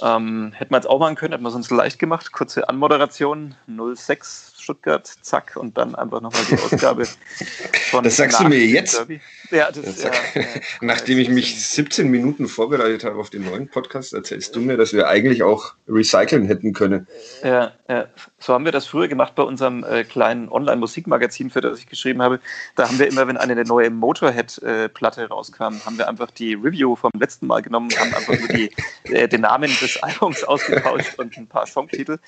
Ähm, 0.00 0.52
hätten 0.54 0.72
wir 0.72 0.76
jetzt 0.76 0.88
auch 0.88 0.98
machen 0.98 1.16
können, 1.16 1.32
hätten 1.32 1.44
wir 1.44 1.48
es 1.48 1.54
uns 1.54 1.70
leicht 1.70 1.98
gemacht. 1.98 2.32
Kurze 2.32 2.68
Anmoderation, 2.68 3.54
06 3.66 4.51
Stuttgart, 4.62 5.06
zack, 5.22 5.56
und 5.56 5.76
dann 5.76 5.94
einfach 5.94 6.20
nochmal 6.20 6.42
die 6.50 6.58
Ausgabe 6.58 7.04
von. 7.90 8.04
Das 8.04 8.16
sagst 8.16 8.40
du 8.40 8.44
mir 8.44 8.64
jetzt? 8.64 8.96
Derby. 8.96 9.20
Ja, 9.50 9.70
das, 9.70 9.84
das 9.84 10.00
sag, 10.00 10.34
ja, 10.34 10.42
Nachdem 10.80 11.18
ich 11.18 11.28
mich 11.28 11.62
17 11.62 12.08
Minuten 12.08 12.48
vorbereitet 12.48 13.04
habe 13.04 13.18
auf 13.18 13.28
den 13.28 13.44
neuen 13.44 13.68
Podcast, 13.68 14.14
erzählst 14.14 14.56
du 14.56 14.60
mir, 14.60 14.76
dass 14.78 14.94
wir 14.94 15.08
eigentlich 15.08 15.42
auch 15.42 15.74
recyceln 15.86 16.46
hätten 16.46 16.72
können. 16.72 17.06
Ja, 17.44 17.72
ja. 17.88 18.06
so 18.38 18.54
haben 18.54 18.64
wir 18.64 18.72
das 18.72 18.86
früher 18.86 19.08
gemacht 19.08 19.34
bei 19.34 19.42
unserem 19.42 19.84
äh, 19.84 20.04
kleinen 20.04 20.48
Online-Musikmagazin, 20.48 21.50
für 21.50 21.60
das 21.60 21.78
ich 21.78 21.86
geschrieben 21.86 22.22
habe. 22.22 22.40
Da 22.76 22.88
haben 22.88 22.98
wir 22.98 23.06
immer, 23.06 23.28
wenn 23.28 23.36
eine 23.36 23.62
neue 23.64 23.90
Motorhead-Platte 23.90 25.28
rauskam, 25.28 25.84
haben 25.84 25.98
wir 25.98 26.08
einfach 26.08 26.30
die 26.30 26.54
Review 26.54 26.96
vom 26.96 27.10
letzten 27.18 27.46
Mal 27.46 27.60
genommen, 27.60 27.90
haben 27.98 28.14
einfach 28.14 28.38
nur 28.38 28.48
die, 28.48 28.70
äh, 29.12 29.28
den 29.28 29.42
Namen 29.42 29.70
des 29.80 30.02
Albums 30.02 30.44
ausgetauscht 30.44 31.18
und 31.18 31.36
ein 31.36 31.46
paar 31.46 31.66
Songtitel 31.66 32.18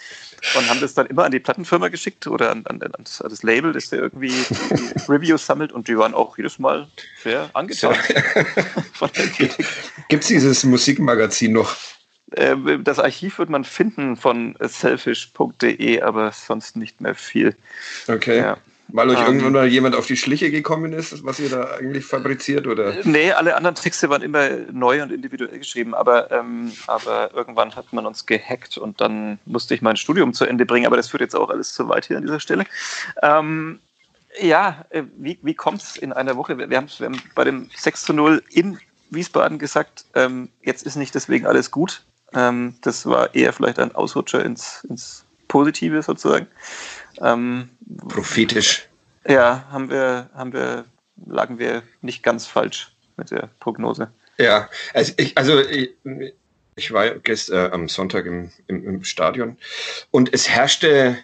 und 0.57 0.69
haben 0.69 0.81
das 0.81 0.95
dann 0.95 1.07
immer 1.07 1.25
an 1.25 1.33
die 1.33 1.41
Plattenfirma 1.41 1.89
geschickt 1.89 2.24
oder 2.31 2.51
an, 2.51 2.65
an, 2.67 2.81
an 2.83 2.93
das 3.05 3.43
Label, 3.43 3.73
das 3.73 3.89
da 3.89 3.97
irgendwie 3.97 4.33
Reviews 5.09 5.47
sammelt 5.47 5.73
und 5.73 5.89
die 5.89 5.97
waren 5.99 6.15
auch 6.15 6.37
jedes 6.37 6.59
Mal 6.59 6.89
sehr 7.23 7.51
angetan 7.55 7.95
von 8.93 9.11
der 9.17 9.29
Kritik. 9.29 9.67
Gibt 10.09 10.23
es 10.25 10.29
dieses 10.29 10.65
Musikmagazin 10.65 11.53
noch? 11.53 11.77
Ähm, 12.37 12.83
das 12.83 12.99
Archiv 12.99 13.39
wird 13.39 13.51
man 13.51 13.65
finden 13.65 14.17
von 14.17 14.57
selfish.de, 14.61 16.01
aber 16.03 16.33
sonst 16.33 16.77
nicht 16.77 17.01
mehr 17.01 17.15
viel. 17.15 17.55
Okay. 18.09 18.39
Ja. 18.39 18.59
Weil 18.89 19.11
euch 19.11 19.17
um, 19.17 19.23
ähm. 19.23 19.27
irgendwann 19.27 19.53
mal 19.53 19.67
jemand 19.67 19.97
auf 19.97 20.07
die 20.07 20.17
Schliche 20.17 20.51
gekommen 20.51 20.93
ist, 20.93 21.25
was 21.25 21.41
ihr 21.41 21.49
da 21.49 21.65
eigentlich 21.79 22.05
fabriziert? 22.05 22.67
Oder? 22.67 22.95
Nee, 23.05 23.33
alle 23.33 23.57
anderen 23.57 23.75
Texte 23.75 24.09
waren 24.11 24.23
immer 24.23 24.49
neu 24.73 25.03
und 25.03 25.11
individuell 25.11 25.59
geschrieben, 25.59 25.95
aber, 25.95 26.31
ähm, 26.31 26.73
aber 26.87 27.33
irgendwann 27.35 27.75
hat 27.75 27.93
man 27.93 28.07
uns 28.07 28.27
gehackt 28.27 28.79
und 28.79 29.01
dann 29.01 29.39
musste 29.47 29.75
ich 29.75 29.83
mein 29.83 29.97
Studium 29.97 30.35
zu 30.35 30.45
Ende 30.45 30.67
bringen, 30.67 30.87
aber 30.87 30.97
das 30.97 31.09
führt 31.09 31.23
jetzt 31.23 31.35
auch 31.35 31.51
alles 31.51 31.73
zu 31.73 31.89
weit 31.89 32.07
hier 32.07 32.17
an 32.17 32.23
dieser 32.23 32.41
Stelle. 32.41 32.65
Ähm, 33.23 33.81
ja, 34.41 34.85
äh, 34.91 35.05
wie, 35.17 35.39
wie 35.43 35.55
kommt 35.55 35.83
es 35.83 35.97
in 35.97 36.13
einer 36.13 36.37
Woche? 36.37 36.59
Wir 36.59 36.77
haben, 36.77 36.89
wir 36.99 37.07
haben 37.07 37.23
bei 37.35 37.45
dem 37.45 37.71
6 37.77 38.03
zu 38.05 38.13
0 38.13 38.43
in 38.51 38.79
Wiesbaden 39.11 39.59
gesagt, 39.59 40.05
ähm, 40.15 40.49
jetzt 40.63 40.85
ist 40.85 40.97
nicht 40.97 41.15
deswegen 41.15 41.47
alles 41.47 41.71
gut. 41.71 42.03
Ähm, 42.35 42.75
das 42.83 43.07
war 43.07 43.35
eher 43.35 43.53
vielleicht 43.53 43.79
ein 43.79 43.95
Ausrutscher 43.95 44.45
ins, 44.45 44.85
ins 44.89 45.24
Positive 45.55 46.03
sozusagen. 46.03 46.49
Ähm, 47.21 47.69
Prophetisch. 48.09 48.89
Ja, 49.25 49.65
haben 49.71 49.89
wir, 49.89 50.29
haben 50.35 50.53
wir, 50.53 50.85
lagen 51.27 51.61
wir 51.61 51.85
nicht 52.03 52.25
ganz 52.25 52.45
falsch 52.45 52.93
mit 53.17 53.31
der 53.31 53.51
Prognose. 53.61 54.11
Ja, 54.37 54.69
also 54.95 55.13
ich, 55.17 55.39
also 55.39 55.61
ich, 55.61 55.91
ich 56.75 56.93
war 56.93 57.09
gestern 57.21 57.71
äh, 57.71 57.73
am 57.73 57.89
Sonntag 57.89 58.27
im, 58.27 58.51
im, 58.67 58.85
im 58.85 59.05
Stadion 59.05 59.57
und 60.11 60.35
es 60.35 60.49
herrschte 60.49 61.19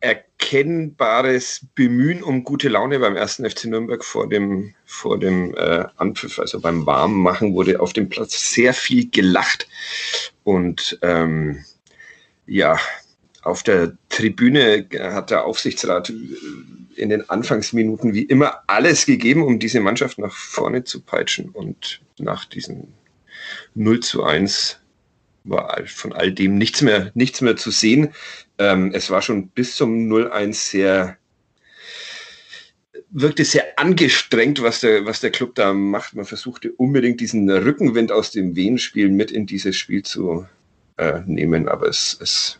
erkennbares 0.00 1.66
Bemühen 1.74 2.22
um 2.22 2.44
gute 2.44 2.70
Laune 2.70 3.00
beim 3.00 3.16
ersten 3.16 3.48
FC 3.48 3.66
Nürnberg 3.66 4.02
vor 4.02 4.30
dem, 4.30 4.74
vor 4.86 5.18
dem 5.18 5.54
äh, 5.56 5.84
Anpfiff, 5.98 6.38
also 6.38 6.58
beim 6.58 6.86
Warmmachen, 6.86 7.52
wurde 7.52 7.80
auf 7.80 7.92
dem 7.92 8.08
Platz 8.08 8.54
sehr 8.54 8.72
viel 8.72 9.10
gelacht. 9.10 9.68
Und 10.42 10.98
ähm, 11.02 11.62
ja, 12.46 12.78
auf 13.42 13.62
der 13.62 13.96
Tribüne 14.08 14.86
hat 14.98 15.30
der 15.30 15.44
Aufsichtsrat 15.44 16.12
in 16.96 17.08
den 17.08 17.28
Anfangsminuten 17.28 18.14
wie 18.14 18.22
immer 18.22 18.62
alles 18.66 19.06
gegeben, 19.06 19.42
um 19.42 19.58
diese 19.58 19.80
Mannschaft 19.80 20.18
nach 20.18 20.32
vorne 20.32 20.84
zu 20.84 21.00
peitschen. 21.00 21.48
Und 21.50 22.00
nach 22.18 22.44
diesem 22.44 22.88
0 23.74 24.00
zu 24.00 24.22
1 24.22 24.78
war 25.44 25.82
von 25.86 26.12
all 26.12 26.32
dem 26.32 26.56
nichts 26.56 26.82
mehr, 26.82 27.10
nichts 27.14 27.40
mehr 27.40 27.56
zu 27.56 27.70
sehen. 27.70 28.14
Ähm, 28.58 28.92
es 28.94 29.10
war 29.10 29.22
schon 29.22 29.48
bis 29.48 29.76
zum 29.76 30.08
0-1 30.10 30.54
sehr, 30.54 31.16
wirkte 33.10 33.44
sehr 33.44 33.78
angestrengt, 33.78 34.62
was 34.62 34.80
der, 34.80 35.04
was 35.04 35.20
der 35.20 35.30
Club 35.30 35.56
da 35.56 35.72
macht. 35.72 36.14
Man 36.14 36.26
versuchte 36.26 36.72
unbedingt 36.72 37.20
diesen 37.20 37.50
Rückenwind 37.50 38.12
aus 38.12 38.30
dem 38.30 38.54
Wehenspiel 38.54 39.08
mit 39.08 39.30
in 39.30 39.46
dieses 39.46 39.76
Spiel 39.76 40.02
zu 40.02 40.46
äh, 40.96 41.20
nehmen, 41.26 41.68
aber 41.68 41.88
es, 41.88 42.16
es, 42.20 42.58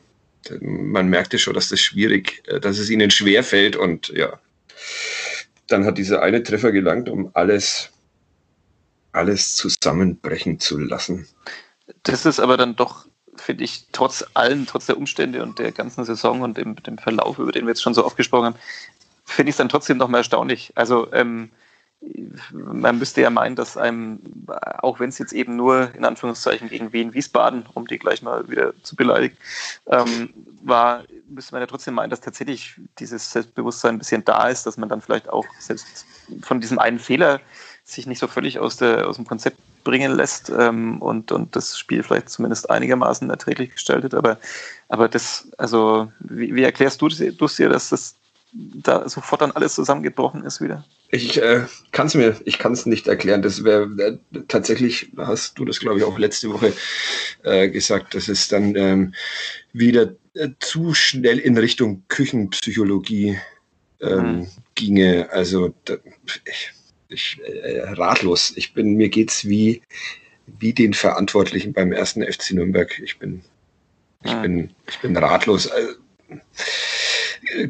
man 0.60 1.08
merkte 1.08 1.38
schon, 1.38 1.54
dass 1.54 1.68
das 1.68 1.80
schwierig, 1.80 2.42
äh, 2.46 2.60
dass 2.60 2.78
es 2.78 2.90
ihnen 2.90 3.10
schwer 3.10 3.44
fällt 3.44 3.76
und 3.76 4.08
ja, 4.08 4.38
dann 5.68 5.84
hat 5.84 5.98
dieser 5.98 6.22
eine 6.22 6.42
Treffer 6.42 6.72
gelangt, 6.72 7.08
um 7.08 7.30
alles, 7.34 7.90
alles 9.12 9.56
zusammenbrechen 9.56 10.60
zu 10.60 10.78
lassen. 10.78 11.26
Das 12.02 12.26
ist 12.26 12.40
aber 12.40 12.56
dann 12.56 12.76
doch, 12.76 13.06
finde 13.36 13.64
ich, 13.64 13.86
trotz 13.92 14.24
allem, 14.34 14.66
trotz 14.66 14.86
der 14.86 14.98
Umstände 14.98 15.42
und 15.42 15.58
der 15.58 15.72
ganzen 15.72 16.04
Saison 16.04 16.42
und 16.42 16.56
dem, 16.56 16.76
dem 16.82 16.98
Verlauf, 16.98 17.38
über 17.38 17.52
den 17.52 17.64
wir 17.64 17.70
jetzt 17.70 17.82
schon 17.82 17.94
so 17.94 18.04
oft 18.04 18.16
gesprochen 18.16 18.46
haben, 18.46 18.56
finde 19.24 19.50
ich 19.50 19.54
es 19.54 19.58
dann 19.58 19.68
trotzdem 19.68 19.96
noch 19.96 20.08
mal 20.08 20.18
erstaunlich. 20.18 20.72
Also 20.74 21.12
ähm, 21.12 21.50
man 22.52 22.98
müsste 22.98 23.20
ja 23.20 23.30
meinen, 23.30 23.56
dass 23.56 23.76
einem, 23.76 24.20
auch 24.78 24.98
wenn 24.98 25.10
es 25.10 25.18
jetzt 25.18 25.32
eben 25.32 25.56
nur 25.56 25.94
in 25.94 26.04
Anführungszeichen 26.04 26.68
gegen 26.68 26.92
Wien 26.92 27.14
Wiesbaden, 27.14 27.64
um 27.74 27.86
die 27.86 27.98
gleich 27.98 28.22
mal 28.22 28.48
wieder 28.48 28.72
zu 28.82 28.96
beleidigen, 28.96 29.36
ähm, 29.86 30.30
war, 30.62 31.04
müsste 31.28 31.52
man 31.54 31.62
ja 31.62 31.66
trotzdem 31.66 31.94
meinen, 31.94 32.10
dass 32.10 32.20
tatsächlich 32.20 32.80
dieses 32.98 33.30
Selbstbewusstsein 33.30 33.96
ein 33.96 33.98
bisschen 33.98 34.24
da 34.24 34.48
ist, 34.48 34.64
dass 34.66 34.76
man 34.76 34.88
dann 34.88 35.00
vielleicht 35.00 35.28
auch 35.28 35.46
selbst 35.58 36.06
von 36.42 36.60
diesem 36.60 36.78
einen 36.78 36.98
Fehler 36.98 37.40
sich 37.84 38.06
nicht 38.06 38.18
so 38.18 38.28
völlig 38.28 38.58
aus, 38.58 38.76
der, 38.76 39.08
aus 39.08 39.16
dem 39.16 39.26
Konzept 39.26 39.58
bringen 39.84 40.12
lässt 40.12 40.50
ähm, 40.50 41.02
und, 41.02 41.32
und 41.32 41.56
das 41.56 41.78
Spiel 41.78 42.02
vielleicht 42.02 42.30
zumindest 42.30 42.70
einigermaßen 42.70 43.28
erträglich 43.28 43.72
gestaltet. 43.72 44.14
Aber, 44.14 44.38
aber 44.88 45.08
das, 45.08 45.48
also, 45.58 46.12
wie, 46.20 46.54
wie 46.54 46.62
erklärst 46.62 47.00
du 47.00 47.08
es 47.08 47.56
dir, 47.56 47.68
dass 47.68 47.88
das 47.88 48.14
da 48.52 49.08
sofort 49.08 49.40
dann 49.40 49.52
alles 49.52 49.74
zusammengebrochen 49.74 50.44
ist 50.44 50.60
wieder? 50.60 50.84
Ich 51.10 51.40
äh, 51.40 51.62
kann 51.90 52.06
es 52.06 52.14
mir, 52.14 52.36
ich 52.44 52.58
kann 52.58 52.72
es 52.72 52.86
nicht 52.86 53.06
erklären. 53.08 53.42
Das 53.42 53.64
wäre 53.64 53.84
äh, 53.98 54.40
tatsächlich, 54.48 55.10
hast 55.16 55.58
du 55.58 55.64
das 55.64 55.80
glaube 55.80 55.98
ich 55.98 56.04
auch 56.04 56.18
letzte 56.18 56.50
Woche 56.50 56.72
äh, 57.42 57.68
gesagt, 57.68 58.14
dass 58.14 58.28
es 58.28 58.48
dann 58.48 58.74
ähm, 58.76 59.14
wieder 59.72 60.14
äh, 60.34 60.50
zu 60.60 60.94
schnell 60.94 61.38
in 61.38 61.56
Richtung 61.56 62.02
Küchenpsychologie 62.08 63.38
ähm, 64.00 64.36
mhm. 64.36 64.48
ginge. 64.74 65.28
Also 65.30 65.74
da, 65.84 65.96
ich, 66.44 66.72
ich, 67.08 67.40
äh, 67.44 67.80
ratlos. 67.92 68.52
Ich 68.56 68.74
bin, 68.74 68.94
mir 68.94 69.08
geht's 69.08 69.46
wie, 69.46 69.82
wie 70.46 70.72
den 70.72 70.94
Verantwortlichen 70.94 71.72
beim 71.72 71.92
ersten 71.92 72.22
FC 72.22 72.52
Nürnberg. 72.52 72.98
Ich 73.02 73.18
bin, 73.18 73.42
ich 74.24 74.30
ah. 74.30 74.40
bin, 74.40 74.70
ich 74.88 74.98
bin 75.00 75.16
ratlos. 75.16 75.70
Also, 75.70 75.94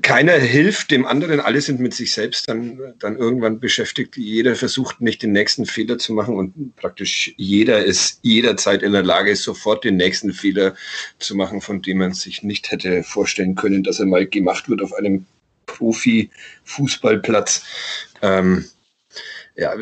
keiner 0.03 0.35
hilft 0.35 0.91
dem 0.91 1.07
anderen, 1.07 1.41
alle 1.41 1.61
sind 1.61 1.81
mit 1.81 1.95
sich 1.95 2.13
selbst 2.13 2.49
dann, 2.49 2.95
dann 2.99 3.17
irgendwann 3.17 3.59
beschäftigt. 3.59 4.17
Jeder 4.17 4.55
versucht 4.55 5.01
nicht 5.01 5.23
den 5.23 5.33
nächsten 5.33 5.65
Fehler 5.65 5.99
zu 5.99 6.13
machen 6.13 6.37
und 6.37 6.77
praktisch 6.77 7.33
jeder 7.37 7.83
ist 7.85 8.19
jederzeit 8.23 8.83
in 8.83 8.93
der 8.93 9.03
Lage, 9.03 9.35
sofort 9.35 9.85
den 9.85 9.97
nächsten 9.97 10.33
Fehler 10.33 10.75
zu 11.19 11.35
machen, 11.35 11.61
von 11.61 11.81
dem 11.81 11.99
man 11.99 12.13
sich 12.13 12.43
nicht 12.43 12.71
hätte 12.71 13.03
vorstellen 13.03 13.55
können, 13.55 13.83
dass 13.83 13.99
er 13.99 14.07
mal 14.07 14.27
gemacht 14.27 14.69
wird 14.69 14.83
auf 14.83 14.93
einem 14.93 15.25
Profi-Fußballplatz. 15.67 17.65
Ähm, 18.21 18.67
ja, 19.57 19.75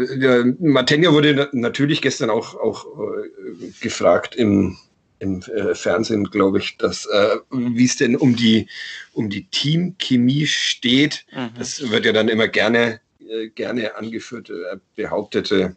Matenja 0.59 1.12
wurde 1.12 1.49
natürlich 1.52 2.00
gestern 2.02 2.30
auch, 2.30 2.54
auch 2.54 2.87
äh, 2.87 3.70
gefragt 3.80 4.37
im, 4.37 4.76
im 5.21 5.43
äh, 5.43 5.75
Fernsehen, 5.75 6.25
glaube 6.25 6.59
ich, 6.59 6.77
dass 6.79 7.07
äh, 7.07 7.37
wie 7.50 7.85
es 7.85 7.97
denn 7.97 8.17
um 8.17 8.35
die 8.35 8.69
um 9.12 9.31
die 9.31 9.47
Teamchemie 9.47 10.47
steht. 10.47 11.25
Mhm. 11.33 11.50
Das 11.57 11.91
wird 11.91 12.05
ja 12.05 12.12
dann 12.12 12.29
immer 12.29 12.49
gerne 12.49 13.00
äh, 13.29 13.49
gerne 13.50 13.95
angeführt. 13.95 14.50
Er 14.50 14.81
behauptete, 14.97 15.77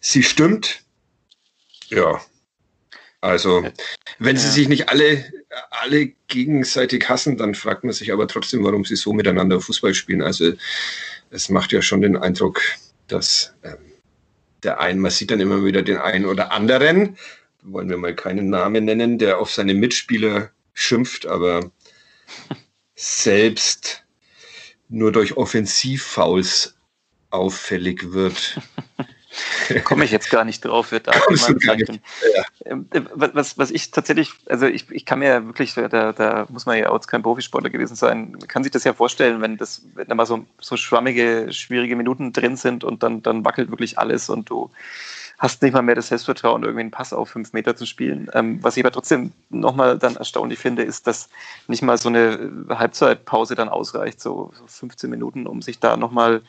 sie 0.00 0.22
stimmt. 0.22 0.82
Ja. 1.88 2.20
Also, 3.20 3.64
wenn 4.18 4.36
ja. 4.36 4.42
sie 4.42 4.50
sich 4.50 4.68
nicht 4.68 4.90
alle, 4.90 5.24
alle 5.70 6.12
gegenseitig 6.28 7.08
hassen, 7.08 7.38
dann 7.38 7.54
fragt 7.54 7.82
man 7.82 7.94
sich 7.94 8.12
aber 8.12 8.28
trotzdem, 8.28 8.62
warum 8.64 8.84
sie 8.84 8.96
so 8.96 9.14
miteinander 9.14 9.62
Fußball 9.62 9.94
spielen. 9.94 10.20
Also, 10.20 10.52
es 11.30 11.48
macht 11.48 11.72
ja 11.72 11.80
schon 11.80 12.02
den 12.02 12.18
Eindruck, 12.18 12.60
dass 13.08 13.54
ähm, 13.62 13.78
der 14.62 14.78
ein, 14.80 14.98
man 14.98 15.10
sieht 15.10 15.30
dann 15.30 15.40
immer 15.40 15.64
wieder 15.64 15.80
den 15.80 15.96
einen 15.96 16.26
oder 16.26 16.52
anderen, 16.52 17.16
wollen 17.64 17.88
wir 17.88 17.96
mal 17.96 18.14
keinen 18.14 18.50
Namen 18.50 18.84
nennen, 18.84 19.18
der 19.18 19.38
auf 19.38 19.50
seine 19.50 19.74
Mitspieler 19.74 20.50
schimpft, 20.74 21.26
aber 21.26 21.70
selbst 22.94 24.04
nur 24.88 25.12
durch 25.12 25.36
Offensivfouls 25.36 26.76
auffällig 27.30 28.12
wird. 28.12 28.60
Komme 29.82 30.04
ich 30.04 30.12
jetzt 30.12 30.30
gar 30.30 30.44
nicht 30.44 30.64
drauf, 30.64 30.92
wird 30.92 31.08
da 31.08 31.12
ja. 32.36 32.44
Ähm, 32.66 32.86
äh, 32.92 33.00
was, 33.14 33.58
was 33.58 33.72
ich 33.72 33.90
tatsächlich, 33.90 34.30
also 34.46 34.66
ich, 34.66 34.88
ich 34.92 35.04
kann 35.04 35.18
mir 35.18 35.28
ja 35.28 35.44
wirklich, 35.44 35.74
da, 35.74 36.12
da 36.12 36.46
muss 36.50 36.66
man 36.66 36.78
ja 36.78 36.90
auch 36.90 37.04
kein 37.06 37.22
Profisportler 37.22 37.70
gewesen 37.70 37.96
sein, 37.96 38.36
man 38.38 38.46
kann 38.46 38.62
sich 38.62 38.70
das 38.70 38.84
ja 38.84 38.92
vorstellen, 38.92 39.40
wenn 39.40 39.56
das, 39.56 39.82
wenn 39.94 40.06
da 40.06 40.14
mal 40.14 40.26
so, 40.26 40.44
so 40.60 40.76
schwammige, 40.76 41.52
schwierige 41.52 41.96
Minuten 41.96 42.32
drin 42.32 42.56
sind 42.56 42.84
und 42.84 43.02
dann, 43.02 43.22
dann 43.22 43.44
wackelt 43.44 43.70
wirklich 43.70 43.98
alles 43.98 44.28
und 44.28 44.48
du 44.48 44.70
hast 45.44 45.60
nicht 45.60 45.74
mal 45.74 45.82
mehr 45.82 45.94
das 45.94 46.08
Selbstvertrauen, 46.08 46.62
irgendwie 46.62 46.80
einen 46.80 46.90
Pass 46.90 47.12
auf 47.12 47.28
fünf 47.28 47.52
Meter 47.52 47.76
zu 47.76 47.84
spielen. 47.84 48.30
Ähm, 48.32 48.62
was 48.62 48.76
ich 48.76 48.82
aber 48.82 48.92
trotzdem 48.92 49.32
nochmal 49.50 49.98
dann 49.98 50.16
erstaunlich 50.16 50.58
finde, 50.58 50.82
ist, 50.82 51.06
dass 51.06 51.28
nicht 51.68 51.82
mal 51.82 51.98
so 51.98 52.08
eine 52.08 52.50
Halbzeitpause 52.70 53.54
dann 53.54 53.68
ausreicht, 53.68 54.20
so 54.20 54.52
15 54.66 55.10
Minuten, 55.10 55.46
um 55.46 55.60
sich 55.60 55.78
da 55.78 55.98
nochmal 55.98 56.40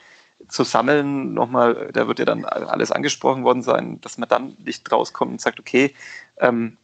zu 0.48 0.64
sammeln, 0.64 1.34
nochmal, 1.34 1.90
da 1.94 2.08
wird 2.08 2.20
ja 2.20 2.26
dann 2.26 2.46
alles 2.46 2.92
angesprochen 2.92 3.44
worden 3.44 3.64
sein, 3.64 4.00
dass 4.00 4.18
man 4.18 4.30
dann 4.30 4.56
nicht 4.64 4.90
rauskommt 4.90 5.32
und 5.34 5.42
sagt, 5.42 5.60
okay, 5.60 5.94
ähm, 6.38 6.78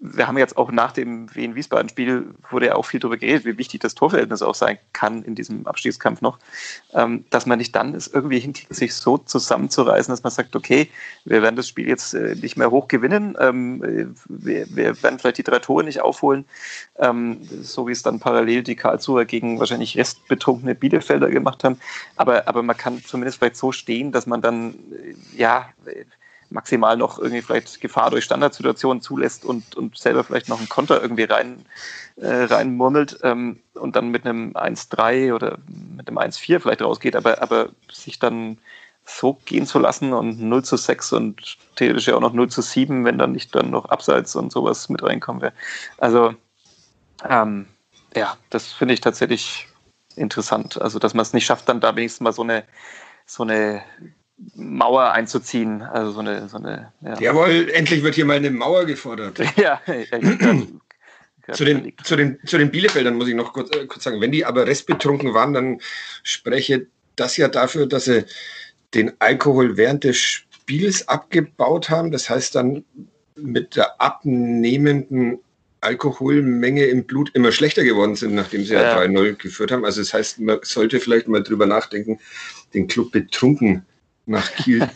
wir 0.00 0.26
haben 0.26 0.38
jetzt 0.38 0.56
auch 0.56 0.70
nach 0.70 0.92
dem 0.92 1.34
Wien-Wiesbaden-Spiel 1.34 2.34
wurde 2.50 2.66
ja 2.66 2.74
auch 2.74 2.84
viel 2.84 3.00
darüber 3.00 3.16
geredet, 3.16 3.44
wie 3.44 3.58
wichtig 3.58 3.80
das 3.80 3.94
Torverhältnis 3.94 4.42
auch 4.42 4.54
sein 4.54 4.78
kann 4.92 5.22
in 5.22 5.34
diesem 5.34 5.66
Abstiegskampf 5.66 6.20
noch, 6.20 6.38
ähm, 6.94 7.24
dass 7.30 7.46
man 7.46 7.58
nicht 7.58 7.74
dann 7.74 7.94
es 7.94 8.06
irgendwie 8.06 8.38
hinkriegt, 8.38 8.74
sich 8.74 8.94
so 8.94 9.18
zusammenzureißen, 9.18 10.12
dass 10.12 10.22
man 10.22 10.32
sagt, 10.32 10.56
okay, 10.56 10.88
wir 11.24 11.42
werden 11.42 11.56
das 11.56 11.68
Spiel 11.68 11.88
jetzt 11.88 12.14
äh, 12.14 12.34
nicht 12.34 12.56
mehr 12.56 12.70
hoch 12.70 12.88
gewinnen, 12.88 13.36
ähm, 13.40 14.14
wir, 14.28 14.76
werden 14.76 15.18
vielleicht 15.18 15.38
die 15.38 15.42
drei 15.42 15.58
Tore 15.58 15.84
nicht 15.84 16.00
aufholen, 16.00 16.44
ähm, 16.98 17.40
so 17.62 17.88
wie 17.88 17.92
es 17.92 18.02
dann 18.02 18.20
parallel 18.20 18.62
die 18.62 18.76
Karlsruher 18.76 19.24
gegen 19.24 19.58
wahrscheinlich 19.58 19.96
restbetrunkene 19.96 20.74
Bielefelder 20.74 21.30
gemacht 21.30 21.64
haben, 21.64 21.78
aber, 22.16 22.48
aber 22.48 22.62
man 22.62 22.76
kann 22.76 23.02
zumindest 23.04 23.38
vielleicht 23.38 23.56
so 23.56 23.72
stehen, 23.72 24.12
dass 24.12 24.26
man 24.26 24.40
dann, 24.40 24.74
äh, 24.74 25.14
ja, 25.36 25.68
maximal 26.50 26.96
noch 26.96 27.18
irgendwie 27.18 27.42
vielleicht 27.42 27.80
Gefahr 27.80 28.10
durch 28.10 28.24
Standardsituationen 28.24 29.02
zulässt 29.02 29.44
und, 29.44 29.74
und 29.74 29.96
selber 29.96 30.24
vielleicht 30.24 30.48
noch 30.48 30.58
einen 30.58 30.68
Konter 30.68 31.00
irgendwie 31.00 31.24
rein, 31.24 31.64
äh, 32.16 32.44
reinmurmelt 32.44 33.18
ähm, 33.22 33.60
und 33.74 33.96
dann 33.96 34.08
mit 34.08 34.26
einem 34.26 34.52
1-3 34.52 35.34
oder 35.34 35.58
mit 35.96 36.08
einem 36.08 36.18
1-4 36.18 36.60
vielleicht 36.60 36.82
rausgeht, 36.82 37.16
aber, 37.16 37.42
aber 37.42 37.70
sich 37.90 38.18
dann 38.18 38.58
so 39.04 39.34
gehen 39.44 39.66
zu 39.66 39.78
lassen 39.78 40.12
und 40.12 40.40
0 40.40 40.64
zu 40.64 40.76
6 40.76 41.12
und 41.12 41.58
theoretisch 41.76 42.08
ja 42.08 42.16
auch 42.16 42.20
noch 42.20 42.32
0 42.32 42.48
zu 42.48 42.62
7, 42.62 43.04
wenn 43.04 43.18
dann 43.18 43.32
nicht 43.32 43.54
dann 43.54 43.70
noch 43.70 43.86
Abseits 43.86 44.34
und 44.34 44.50
sowas 44.50 44.88
mit 44.88 45.02
reinkommen 45.02 45.42
wäre. 45.42 45.52
Also 45.98 46.34
ähm, 47.28 47.66
ja, 48.14 48.36
das 48.50 48.72
finde 48.72 48.94
ich 48.94 49.00
tatsächlich 49.00 49.68
interessant. 50.16 50.80
Also, 50.80 50.98
dass 50.98 51.14
man 51.14 51.22
es 51.22 51.32
nicht 51.32 51.46
schafft, 51.46 51.68
dann 51.68 51.80
da 51.80 51.94
wenigstens 51.94 52.20
mal 52.20 52.32
so 52.32 52.42
eine, 52.42 52.64
so 53.26 53.42
eine 53.42 53.82
Mauer 54.54 55.12
einzuziehen. 55.12 55.82
Also 55.82 56.12
so 56.12 56.20
eine, 56.20 56.48
so 56.48 56.58
eine 56.58 56.92
ja. 57.00 57.18
Jawohl, 57.20 57.70
endlich 57.72 58.02
wird 58.02 58.14
hier 58.14 58.26
mal 58.26 58.36
eine 58.36 58.50
Mauer 58.50 58.84
gefordert. 58.84 59.38
ja, 59.56 59.80
zu 61.52 61.64
den, 61.64 61.92
zu, 62.02 62.16
den, 62.16 62.38
zu 62.44 62.58
den 62.58 62.70
Bielefeldern 62.70 63.14
muss 63.14 63.28
ich 63.28 63.34
noch 63.34 63.52
kurz, 63.52 63.74
äh, 63.74 63.86
kurz 63.86 64.04
sagen, 64.04 64.20
wenn 64.20 64.32
die 64.32 64.44
aber 64.44 64.66
restbetrunken 64.66 65.32
waren, 65.32 65.52
dann 65.52 65.80
spreche 66.22 66.86
das 67.14 67.36
ja 67.36 67.48
dafür, 67.48 67.86
dass 67.86 68.06
sie 68.06 68.24
den 68.94 69.12
Alkohol 69.20 69.76
während 69.76 70.04
des 70.04 70.18
Spiels 70.18 71.08
abgebaut 71.08 71.88
haben. 71.88 72.10
Das 72.10 72.28
heißt 72.28 72.54
dann 72.54 72.84
mit 73.36 73.76
der 73.76 74.00
abnehmenden 74.00 75.38
Alkoholmenge 75.80 76.84
im 76.86 77.04
Blut 77.04 77.30
immer 77.34 77.52
schlechter 77.52 77.84
geworden 77.84 78.16
sind, 78.16 78.34
nachdem 78.34 78.64
sie 78.64 78.74
ja, 78.74 78.98
3-0 78.98 79.34
geführt 79.34 79.70
haben. 79.70 79.84
Also 79.84 80.00
das 80.00 80.12
heißt, 80.12 80.40
man 80.40 80.58
sollte 80.62 81.00
vielleicht 81.00 81.28
mal 81.28 81.42
drüber 81.42 81.66
nachdenken, 81.66 82.18
den 82.74 82.88
Club 82.88 83.12
betrunken 83.12 83.86
nach 84.26 84.52
Kiel. 84.54 84.88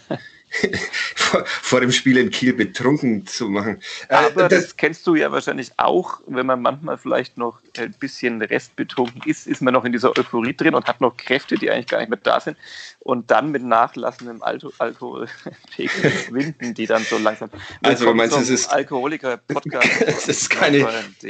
vor, 1.14 1.44
vor, 1.46 1.80
dem 1.80 1.92
Spiel 1.92 2.16
in 2.16 2.30
Kiel 2.30 2.52
betrunken 2.52 3.26
zu 3.26 3.48
machen. 3.48 3.80
Äh, 4.08 4.14
Aber 4.14 4.48
das, 4.48 4.64
das, 4.64 4.76
kennst 4.76 5.06
du 5.06 5.14
ja 5.14 5.30
wahrscheinlich 5.30 5.70
auch, 5.76 6.20
wenn 6.26 6.46
man 6.46 6.60
manchmal 6.60 6.98
vielleicht 6.98 7.38
noch 7.38 7.60
ein 7.78 7.92
bisschen 7.92 8.42
restbetrunken 8.42 9.22
ist, 9.26 9.46
ist 9.46 9.62
man 9.62 9.74
noch 9.74 9.84
in 9.84 9.92
dieser 9.92 10.16
Euphorie 10.18 10.54
drin 10.54 10.74
und 10.74 10.86
hat 10.86 11.00
noch 11.00 11.16
Kräfte, 11.16 11.54
die 11.54 11.70
eigentlich 11.70 11.86
gar 11.86 12.00
nicht 12.00 12.10
mehr 12.10 12.18
da 12.20 12.40
sind. 12.40 12.56
Und 12.98 13.30
dann 13.30 13.52
mit 13.52 13.62
nachlassendem 13.62 14.42
Alkoholpegel 14.42 16.10
schwinden 16.26 16.74
die 16.74 16.86
dann 16.86 17.04
so 17.04 17.18
langsam. 17.18 17.50
Also 17.82 18.06
du 18.06 18.14
meinst, 18.14 18.36
es 18.36 18.50
ist 18.50 18.66
Alkoholiker-Podcast. 18.72 20.02
es 20.06 20.28
ist 20.28 20.50
keine, 20.50 20.86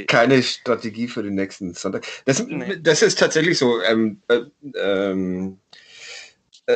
keine 0.08 0.42
Strategie 0.42 1.08
für 1.08 1.22
den 1.22 1.34
nächsten 1.34 1.74
Sonntag. 1.74 2.06
Das, 2.24 2.44
nee. 2.46 2.78
das 2.80 3.02
ist 3.02 3.18
tatsächlich 3.18 3.58
so. 3.58 3.82
Ähm, 3.82 4.22
äh, 4.28 4.40
ähm, 4.76 5.58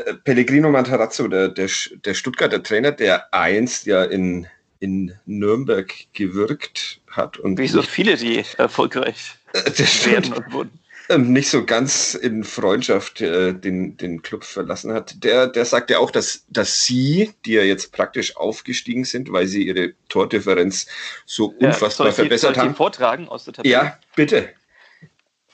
äh, 0.01 0.15
Pellegrino 0.15 0.71
Matarazzo, 0.71 1.29
der, 1.29 1.49
der, 1.49 1.69
der 2.05 2.15
Stuttgarter 2.15 2.63
Trainer, 2.63 2.93
der 2.93 3.33
einst 3.33 3.87
ja 3.87 4.05
in, 4.05 4.47
in 4.81 5.15
Nürnberg 5.27 5.93
gewirkt 6.13 7.01
hat. 7.11 7.39
Und 7.39 7.59
Wie 7.59 7.69
so 7.69 7.83
viele, 7.83 8.17
die 8.17 8.45
erfolgreich 8.59 9.37
äh, 9.53 10.07
werden 10.07 10.33
und 10.33 10.53
wurden. 10.53 10.81
Ähm, 11.11 11.33
nicht 11.35 11.51
so 11.51 11.67
ganz 11.67 12.15
in 12.15 12.45
Freundschaft 12.45 13.21
äh, 13.21 13.53
den, 13.53 13.99
den 13.99 14.23
Club 14.23 14.43
verlassen 14.43 14.93
hat. 14.95 15.23
Der, 15.23 15.49
der 15.49 15.67
sagt 15.67 15.91
ja 15.91 15.99
auch, 15.99 16.11
dass, 16.11 16.47
dass 16.49 16.83
sie, 16.83 17.35
die 17.45 17.53
ja 17.53 17.63
jetzt 17.63 17.93
praktisch 17.93 18.37
aufgestiegen 18.37 19.05
sind, 19.05 19.31
weil 19.31 19.47
sie 19.47 19.65
ihre 19.65 19.93
Tordifferenz 20.09 20.87
so 21.27 21.55
unfassbar 21.61 22.07
ja, 22.07 22.13
verbessert 22.15 22.57
haben. 22.57 22.75
vortragen 22.75 23.29
aus 23.29 23.45
der 23.45 23.53
Tabelle? 23.53 23.73
Ja, 23.73 23.99
bitte. 24.17 24.49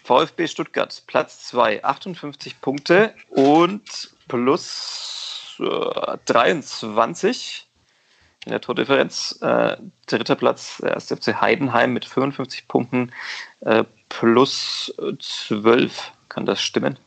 VfB 0.04 0.46
Stuttgart, 0.46 1.02
Platz 1.06 1.48
2, 1.48 1.84
58 1.84 2.60
Punkte 2.60 3.14
und 3.28 4.10
plus 4.30 5.56
äh, 5.58 6.16
23 6.26 7.66
in 8.44 8.50
der 8.52 8.60
Tordifferenz. 8.60 9.38
Äh, 9.42 9.76
dritter 10.06 10.36
Platz, 10.36 10.78
der 10.78 10.92
erste 10.92 11.16
FC 11.16 11.40
Heidenheim 11.40 11.92
mit 11.92 12.04
55 12.04 12.68
Punkten 12.68 13.12
äh, 13.60 13.84
plus 14.08 14.94
12. 15.18 16.12
Kann 16.28 16.46
das 16.46 16.62
stimmen? 16.62 16.98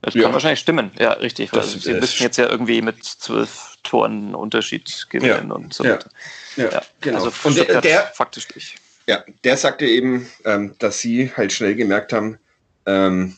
Das 0.00 0.14
ja. 0.14 0.22
kann 0.22 0.32
wahrscheinlich 0.32 0.60
stimmen, 0.60 0.92
ja, 0.96 1.12
richtig. 1.14 1.52
Weil 1.52 1.64
sie 1.64 1.94
müssen 1.94 2.22
jetzt 2.22 2.38
ja 2.38 2.48
irgendwie 2.48 2.80
mit 2.82 3.04
zwölf 3.04 3.76
Toren 3.82 4.32
Unterschied 4.34 5.08
gewinnen 5.10 5.48
ja. 5.48 5.54
und 5.54 5.74
so 5.74 5.82
weiter. 5.82 6.08
Ja, 6.56 6.70
ja 6.70 6.82
genau. 7.00 7.24
Also 7.24 7.48
und 7.48 7.56
der, 7.56 7.80
der, 7.80 8.02
faktisch 8.14 8.46
durch. 8.46 8.76
Ja, 9.08 9.24
der 9.42 9.56
sagte 9.56 9.86
eben, 9.86 10.30
ähm, 10.44 10.76
dass 10.78 11.00
sie 11.00 11.32
halt 11.36 11.52
schnell 11.52 11.74
gemerkt 11.74 12.12
haben, 12.12 12.38
ähm, 12.86 13.36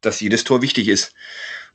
dass 0.00 0.20
jedes 0.20 0.44
Tor 0.44 0.62
wichtig 0.62 0.88
ist. 0.88 1.14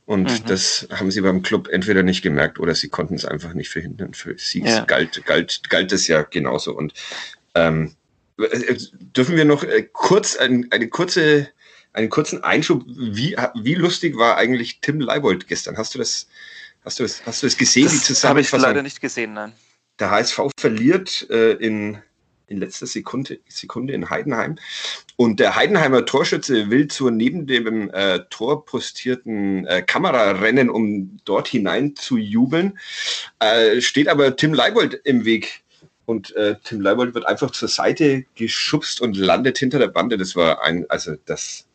Und 0.06 0.30
mhm. 0.30 0.46
das 0.46 0.86
haben 0.90 1.10
sie 1.10 1.22
beim 1.22 1.42
Club 1.42 1.68
entweder 1.68 2.02
nicht 2.02 2.22
gemerkt 2.22 2.60
oder 2.60 2.74
sie 2.74 2.88
konnten 2.88 3.14
es 3.14 3.24
einfach 3.24 3.54
nicht 3.54 3.70
verhindern. 3.70 4.12
Für 4.12 4.36
sie 4.38 4.62
ja. 4.62 4.84
galt, 4.84 5.24
galt, 5.24 5.68
galt 5.70 5.92
es 5.92 6.08
ja 6.08 6.22
genauso. 6.22 6.76
Und 6.76 6.92
ähm, 7.54 7.94
äh, 8.38 8.76
dürfen 9.16 9.36
wir 9.36 9.44
noch 9.44 9.64
äh, 9.64 9.88
kurz 9.92 10.36
ein, 10.36 10.70
eine 10.70 10.88
kurze, 10.88 11.48
einen 11.94 12.10
kurzen 12.10 12.44
Einschub, 12.44 12.84
wie, 12.86 13.36
wie 13.54 13.74
lustig 13.74 14.16
war 14.16 14.36
eigentlich 14.36 14.80
Tim 14.80 15.00
Leibold 15.00 15.46
gestern? 15.46 15.78
Hast 15.78 15.94
du 15.94 15.98
das, 15.98 16.26
hast 16.84 16.98
du 16.98 17.04
das, 17.04 17.24
hast 17.24 17.42
du 17.42 17.46
das 17.46 17.56
gesehen? 17.56 17.90
Das 18.08 18.24
habe 18.24 18.42
ich 18.42 18.52
leider 18.52 18.82
nicht 18.82 19.00
gesehen, 19.00 19.34
nein. 19.34 19.52
Der 20.00 20.10
HSV 20.10 20.50
verliert 20.58 21.26
äh, 21.30 21.52
in 21.52 21.98
in 22.46 22.58
letzter 22.58 22.86
Sekunde, 22.86 23.38
Sekunde 23.48 23.92
in 23.92 24.10
Heidenheim. 24.10 24.56
Und 25.16 25.40
der 25.40 25.56
Heidenheimer 25.56 26.04
Torschütze 26.04 26.70
will 26.70 26.88
zur 26.88 27.10
neben 27.10 27.46
dem 27.46 27.90
äh, 27.90 28.20
Tor 28.30 28.64
postierten 28.64 29.66
äh, 29.66 29.82
Kamera 29.82 30.32
rennen, 30.32 30.70
um 30.70 31.18
dort 31.24 31.48
hinein 31.48 31.96
zu 31.96 32.16
jubeln. 32.16 32.78
Äh, 33.38 33.80
steht 33.80 34.08
aber 34.08 34.36
Tim 34.36 34.54
Leibold 34.54 35.00
im 35.04 35.24
Weg. 35.24 35.62
Und 36.06 36.36
äh, 36.36 36.56
Tim 36.62 36.80
Leibold 36.80 37.14
wird 37.14 37.26
einfach 37.26 37.50
zur 37.50 37.68
Seite 37.68 38.24
geschubst 38.34 39.00
und 39.00 39.16
landet 39.16 39.58
hinter 39.58 39.78
der 39.78 39.88
Bande. 39.88 40.18
Das 40.18 40.36
war 40.36 40.62
ein, 40.62 40.88
also 40.90 41.14
das 41.24 41.66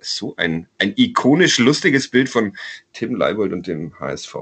so 0.00 0.34
ein, 0.36 0.68
ein 0.78 0.92
ikonisch 0.96 1.58
lustiges 1.58 2.08
Bild 2.08 2.28
von 2.28 2.56
Tim 2.92 3.16
Leibold 3.16 3.52
und 3.52 3.66
dem 3.66 3.98
HSV. 3.98 4.36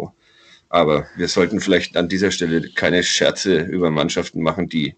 Aber 0.69 1.07
wir 1.17 1.29
sollten 1.29 1.61
vielleicht 1.61 1.97
an 1.97 2.09
dieser 2.09 2.31
Stelle 2.31 2.71
keine 2.75 3.03
Scherze 3.03 3.61
über 3.61 3.91
Mannschaften 3.91 4.43
machen, 4.43 4.69
die 4.69 4.95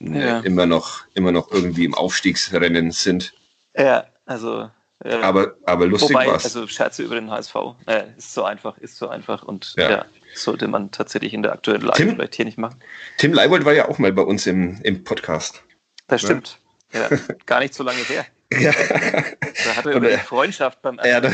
ja. 0.00 0.40
immer, 0.40 0.66
noch, 0.66 1.04
immer 1.14 1.32
noch 1.32 1.50
irgendwie 1.52 1.84
im 1.84 1.94
Aufstiegsrennen 1.94 2.90
sind. 2.90 3.34
Ja, 3.76 4.06
also. 4.26 4.70
Ja. 5.04 5.20
Aber, 5.20 5.56
aber 5.66 5.86
lustig 5.86 6.14
war 6.14 6.32
Also 6.32 6.66
Scherze 6.66 7.02
über 7.02 7.16
den 7.16 7.30
HSV 7.30 7.54
äh, 7.86 8.04
ist 8.16 8.32
so 8.32 8.44
einfach, 8.44 8.78
ist 8.78 8.96
so 8.96 9.08
einfach 9.08 9.42
und 9.42 9.74
ja. 9.76 9.90
ja. 9.90 10.04
sollte 10.34 10.66
man 10.68 10.92
tatsächlich 10.92 11.34
in 11.34 11.42
der 11.42 11.52
aktuellen 11.52 11.82
Lage 11.82 11.98
Tim, 11.98 12.14
vielleicht 12.14 12.36
hier 12.36 12.44
nicht 12.46 12.56
machen. 12.56 12.80
Tim 13.18 13.34
Leibold 13.34 13.64
war 13.64 13.74
ja 13.74 13.88
auch 13.88 13.98
mal 13.98 14.12
bei 14.12 14.22
uns 14.22 14.46
im, 14.46 14.80
im 14.82 15.04
Podcast. 15.04 15.62
Das 16.06 16.22
stimmt. 16.22 16.58
Ja, 16.92 17.08
gar 17.46 17.60
nicht 17.60 17.74
so 17.74 17.82
lange 17.82 17.98
her. 17.98 18.24
Ja. 18.52 18.72
Da 18.72 19.76
hat 19.76 19.86
er 19.86 19.92
über 19.96 20.08
die 20.08 20.16
Freundschaft 20.16 20.80
beim 20.80 20.98
er 20.98 21.16
hat, 21.16 21.24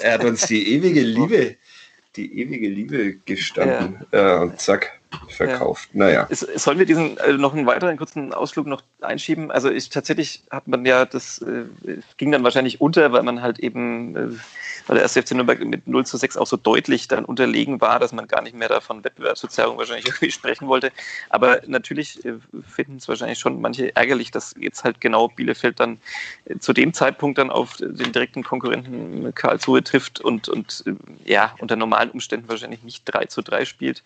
er 0.00 0.12
hat 0.12 0.24
uns 0.24 0.46
die 0.46 0.68
ewige 0.74 1.00
Liebe, 1.00 1.56
die 2.16 2.40
ewige 2.40 2.68
Liebe 2.68 3.16
gestanden. 3.18 4.04
Ja. 4.12 4.42
und 4.42 4.60
zack, 4.60 5.00
verkauft. 5.28 5.88
Ja. 5.92 5.98
Naja. 5.98 6.28
Sollen 6.30 6.78
wir 6.78 6.86
diesen 6.86 7.18
äh, 7.18 7.32
noch 7.32 7.54
einen 7.54 7.66
weiteren 7.66 7.96
kurzen 7.96 8.32
Ausflug 8.32 8.66
noch 8.66 8.82
einschieben? 9.00 9.50
Also 9.50 9.70
ich 9.70 9.88
tatsächlich 9.88 10.42
hat 10.50 10.68
man 10.68 10.84
ja, 10.84 11.04
das 11.04 11.38
äh, 11.42 11.64
ging 12.16 12.32
dann 12.32 12.44
wahrscheinlich 12.44 12.80
unter, 12.80 13.12
weil 13.12 13.22
man 13.22 13.42
halt 13.42 13.58
eben 13.58 14.16
äh, 14.16 14.28
weil 14.86 14.94
der 14.94 15.02
erste 15.02 15.22
FC 15.22 15.32
Nürnberg 15.32 15.64
mit 15.64 15.86
0 15.86 16.06
zu 16.06 16.16
6 16.16 16.36
auch 16.36 16.46
so 16.46 16.56
deutlich 16.56 17.08
dann 17.08 17.24
unterlegen 17.24 17.80
war, 17.80 17.98
dass 17.98 18.12
man 18.12 18.28
gar 18.28 18.42
nicht 18.42 18.56
mehr 18.56 18.68
davon 18.68 19.04
Wettbewerbsverzerrung 19.04 19.78
wahrscheinlich 19.78 20.06
irgendwie 20.06 20.30
sprechen 20.30 20.68
wollte. 20.68 20.92
Aber 21.28 21.60
natürlich 21.66 22.24
äh, 22.24 22.34
finden 22.66 22.96
es 22.96 23.08
wahrscheinlich 23.08 23.38
schon 23.38 23.60
manche 23.60 23.94
ärgerlich, 23.96 24.30
dass 24.30 24.54
jetzt 24.58 24.84
halt 24.84 25.00
genau 25.00 25.28
Bielefeld 25.28 25.80
dann 25.80 25.98
äh, 26.44 26.58
zu 26.58 26.72
dem 26.72 26.94
Zeitpunkt 26.94 27.38
dann 27.38 27.50
auf 27.50 27.76
den 27.76 28.12
direkten 28.12 28.44
Konkurrenten 28.44 29.34
Karlsruhe 29.34 29.82
trifft 29.82 30.20
und, 30.20 30.48
und 30.48 30.84
äh, 30.86 30.92
ja, 31.30 31.54
unter 31.58 31.76
normalen 31.76 32.10
Umständen 32.10 32.48
wahrscheinlich 32.48 32.82
nicht 32.82 33.02
3 33.06 33.26
zu 33.26 33.42
3 33.42 33.64
spielt, 33.64 34.02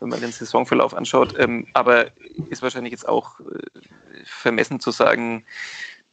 wenn 0.00 0.08
man 0.08 0.20
den 0.20 0.32
Saisonverlauf 0.54 0.94
anschaut. 0.94 1.34
Ähm, 1.38 1.66
aber 1.72 2.06
ist 2.48 2.62
wahrscheinlich 2.62 2.92
jetzt 2.92 3.08
auch 3.08 3.40
vermessen 4.24 4.78
zu 4.80 4.90
sagen, 4.92 5.44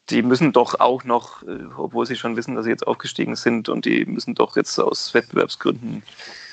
die 0.10 0.23
müssen 0.23 0.51
doch 0.51 0.80
auch 0.80 1.04
noch, 1.04 1.43
äh, 1.43 1.67
obwohl 1.77 2.06
sie 2.06 2.15
schon 2.15 2.36
wissen, 2.36 2.56
dass 2.56 2.65
sie 2.65 2.71
jetzt 2.71 2.86
aufgestiegen 2.86 3.36
sind 3.36 3.69
und 3.69 3.86
die 3.86 4.04
müssen 4.06 4.36
doch 4.36 4.58
jetzt 4.58 4.77
aus 4.80 5.13
Wettbewerbsgründen. 5.13 6.04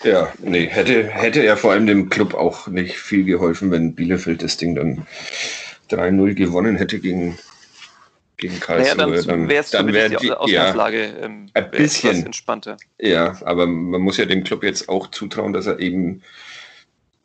Ja, 0.05 0.33
nee, 0.39 0.67
hätte, 0.67 1.09
hätte 1.09 1.43
ja 1.43 1.57
vor 1.57 1.73
allem 1.73 1.87
dem 1.87 2.11
Club 2.11 2.35
auch 2.35 2.69
nicht 2.69 2.99
viel 2.99 3.25
geholfen, 3.25 3.71
wenn 3.71 3.95
Bielefeld 3.95 4.43
das 4.43 4.59
Ding 4.59 4.75
dann 4.75 5.07
3-0 5.91 6.35
gewonnen 6.35 6.77
hätte 6.77 7.01
gegen, 7.01 7.39
gegen 8.37 8.61
Karlsruhe. 8.61 8.97
Naja, 8.97 9.23
dann 9.23 9.49
wäre 9.49 9.65
es 9.65 9.71
dann 9.71 9.93
wär 9.93 10.09
die 10.11 10.31
Ausgangslage 10.31 11.05
ähm, 11.23 11.47
ein 11.55 11.71
bisschen 11.71 12.27
entspannter. 12.27 12.77
Ja, 12.99 13.35
aber 13.45 13.67
man 13.67 14.03
muss 14.03 14.19
ja 14.19 14.27
dem 14.27 14.45
Club 14.45 14.63
jetzt 14.63 14.89
auch 14.89 15.11
zutrauen, 15.11 15.53
dass 15.55 15.67
er 15.67 15.81
eben 15.81 16.23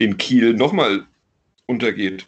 in 0.03 0.17
Kiel 0.17 0.53
nochmal 0.53 1.05
untergeht. 1.65 2.27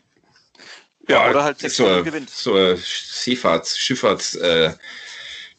Ja, 1.07 1.29
oder 1.29 1.43
halt 1.43 1.59
so, 1.59 2.03
gewinnt. 2.03 2.29
So 2.29 2.55
ein 2.55 2.77
Seefahrts-, 2.77 3.77
Schifffahrts-, 3.77 4.39
äh, 4.39 4.73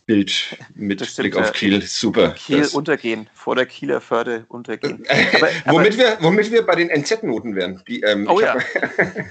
Bild 0.06 0.56
mit 0.76 1.04
stimmt, 1.04 1.16
Blick 1.16 1.36
auf 1.36 1.52
Kiel, 1.52 1.82
super. 1.82 2.30
Kiel 2.30 2.60
das. 2.60 2.74
untergehen, 2.74 3.28
vor 3.34 3.56
der 3.56 3.66
Kieler 3.66 4.00
Förde 4.00 4.46
untergehen. 4.48 5.04
aber, 5.34 5.48
womit, 5.64 5.94
aber, 5.94 5.96
wir, 5.96 6.18
womit 6.20 6.52
wir 6.52 6.62
bei 6.62 6.76
den 6.76 6.90
NZ-Noten 6.90 7.56
wären. 7.56 7.82
Die, 7.88 8.02
ähm, 8.02 8.28
oh 8.30 8.38
ja. 8.38 8.54
Hab, 8.54 8.62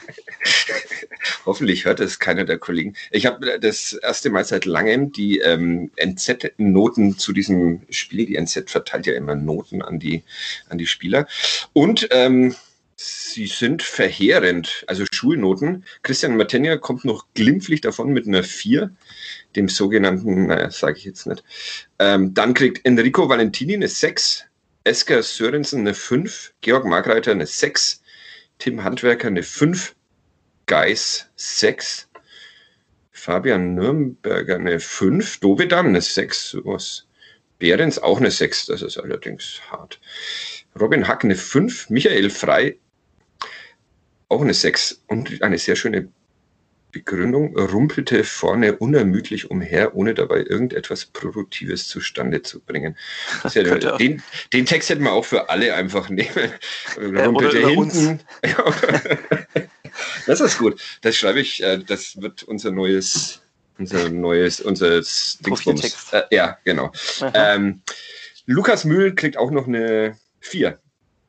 hoffentlich 1.45 1.85
hört 1.85 2.01
es 2.01 2.19
keiner 2.19 2.43
der 2.43 2.57
Kollegen. 2.57 2.93
Ich 3.11 3.25
habe 3.25 3.57
das 3.57 3.93
erste 3.93 4.29
Mal 4.29 4.43
seit 4.43 4.65
langem 4.65 5.13
die 5.13 5.39
ähm, 5.39 5.91
NZ-Noten 5.95 7.17
zu 7.17 7.31
diesem 7.31 7.83
Spiel. 7.89 8.25
Die 8.25 8.35
NZ 8.35 8.69
verteilt 8.69 9.05
ja 9.05 9.13
immer 9.13 9.35
Noten 9.35 9.81
an 9.81 9.97
die, 9.97 10.23
an 10.67 10.77
die 10.77 10.87
Spieler. 10.87 11.25
Und 11.71 12.09
ähm, 12.11 12.53
Sie 12.97 13.47
sind 13.47 13.83
verheerend, 13.83 14.85
also 14.87 15.03
Schulnoten. 15.11 15.83
Christian 16.03 16.37
Matenja 16.37 16.77
kommt 16.77 17.03
noch 17.03 17.25
glimpflich 17.33 17.81
davon 17.81 18.13
mit 18.13 18.25
einer 18.25 18.43
4, 18.43 18.95
dem 19.57 19.67
sogenannten, 19.67 20.47
naja, 20.47 20.71
sage 20.71 20.97
ich 20.99 21.03
jetzt 21.03 21.27
nicht. 21.27 21.43
Ähm, 21.99 22.33
dann 22.33 22.53
kriegt 22.53 22.85
Enrico 22.85 23.27
Valentini 23.27 23.73
eine 23.73 23.89
6, 23.89 24.45
Esker 24.85 25.21
Sörensen 25.21 25.81
eine 25.81 25.93
5, 25.93 26.53
Georg 26.61 26.85
Markreiter 26.85 27.31
eine 27.31 27.45
6, 27.45 28.01
Tim 28.59 28.83
Handwerker 28.85 29.27
eine 29.27 29.43
5, 29.43 29.93
Geis 30.65 31.29
6, 31.35 32.07
Fabian 33.11 33.75
Nürnberger 33.75 34.55
eine 34.55 34.79
5, 34.79 35.41
Dovedan 35.41 35.87
eine 35.87 36.01
6, 36.01 36.51
sowas. 36.51 37.05
Behrens 37.59 37.99
auch 37.99 38.19
eine 38.19 38.31
6, 38.31 38.67
das 38.67 38.81
ist 38.81 38.97
allerdings 38.97 39.59
hart. 39.69 39.99
Robin 40.79 41.07
Hack 41.07 41.25
eine 41.25 41.35
5, 41.35 41.89
Michael 41.89 42.29
Frei 42.29 42.77
auch 44.29 44.41
eine 44.41 44.53
6 44.53 45.03
und 45.07 45.41
eine 45.41 45.57
sehr 45.57 45.75
schöne 45.75 46.09
Begründung, 46.95 47.57
rumpelte 47.57 48.23
vorne 48.23 48.77
unermüdlich 48.77 49.51
umher, 49.51 49.95
ohne 49.97 50.13
dabei 50.13 50.37
irgendetwas 50.37 51.05
Produktives 51.05 51.89
zustande 51.89 52.41
zu 52.41 52.61
bringen. 52.61 52.95
Ja, 53.53 53.97
den, 53.97 54.23
den, 54.53 54.65
Text 54.65 54.89
hätten 54.89 55.03
wir 55.03 55.11
auch 55.11 55.25
für 55.25 55.49
alle 55.49 55.75
einfach 55.75 56.07
nehmen. 56.07 56.53
Rumpelte 56.97 57.59
ja, 57.59 57.67
hinten. 57.67 58.21
das 60.25 60.39
ist 60.39 60.57
gut. 60.57 60.81
Das 61.01 61.17
schreibe 61.17 61.41
ich, 61.41 61.61
äh, 61.61 61.79
das 61.79 62.21
wird 62.21 62.43
unser 62.43 62.71
neues, 62.71 63.41
unser 63.77 64.07
neues, 64.07 64.61
unser 64.61 65.01
Dingsbums. 65.01 66.13
Äh, 66.13 66.21
ja, 66.31 66.57
genau. 66.63 66.93
Ähm, 67.33 67.81
Lukas 68.45 68.85
Mühl 68.85 69.15
kriegt 69.15 69.35
auch 69.35 69.51
noch 69.51 69.67
eine 69.67 70.17
4, 70.39 70.79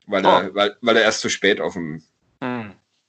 weil, 0.05 0.25
oh. 0.25 0.29
er, 0.29 0.55
weil, 0.55 0.77
weil 0.79 0.95
er 0.95 1.03
erst 1.03 1.19
zu 1.19 1.27
spät 1.27 1.59
auf 1.59 1.73
dem 1.73 2.03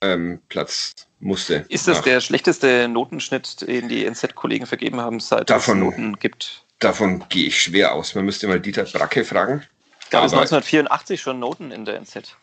ähm, 0.01 0.41
Platz 0.49 0.95
musste. 1.21 1.67
Ist 1.69 1.89
das 1.89 2.03
der 2.03 2.21
schlechteste 2.21 2.89
Notenschnitt, 2.89 3.63
den 3.63 3.89
die 3.89 4.05
NZ-Kollegen 4.05 4.67
vergeben 4.67 5.01
haben, 5.01 5.21
seit 5.21 5.51
davon, 5.51 5.79
es 5.79 5.85
Noten 5.85 6.19
gibt? 6.19 6.65
Davon 6.79 7.25
gehe 7.29 7.49
ich 7.49 7.61
schwer 7.61 7.93
aus. 7.93 8.15
Man 8.15 8.25
müsste 8.25 8.47
mal 8.47 8.61
Dieter 8.61 8.85
Bracke 8.85 9.25
fragen. 9.25 9.65
Gab 10.11 10.25
es 10.25 10.33
1984 10.33 11.21
schon 11.21 11.41
Noten 11.41 11.71
in 11.71 11.85
der 11.85 12.01
NZ? 12.01 12.37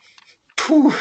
Puh. 0.55 0.93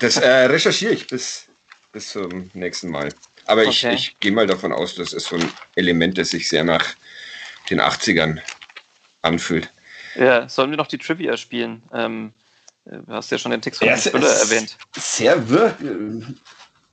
Das 0.00 0.16
äh, 0.16 0.46
recherchiere 0.46 0.92
ich 0.92 1.06
bis, 1.06 1.48
bis 1.92 2.10
zum 2.10 2.50
nächsten 2.54 2.90
Mal. 2.90 3.12
Aber 3.46 3.62
okay. 3.62 3.70
ich, 3.70 3.84
ich 3.84 4.20
gehe 4.20 4.32
mal 4.32 4.46
davon 4.46 4.72
aus, 4.72 4.94
das 4.94 5.12
ist 5.12 5.26
so 5.26 5.36
ein 5.36 5.50
Element, 5.74 6.18
das 6.18 6.30
sich 6.30 6.48
sehr 6.48 6.64
nach 6.64 6.94
den 7.70 7.80
80ern 7.80 8.40
anfühlt. 9.22 9.70
Ja, 10.14 10.48
sollen 10.48 10.70
wir 10.70 10.76
noch 10.76 10.86
die 10.86 10.98
Trivia 10.98 11.36
spielen? 11.36 11.82
Ähm, 11.92 12.32
Du 12.90 13.12
hast 13.12 13.30
ja 13.30 13.38
schon 13.38 13.50
den 13.50 13.60
Text 13.60 13.80
von 13.80 13.88
ja, 13.88 13.96
Spüller 13.98 14.28
erwähnt. 14.28 14.78
Sehr 14.96 15.48
wirr 15.48 15.76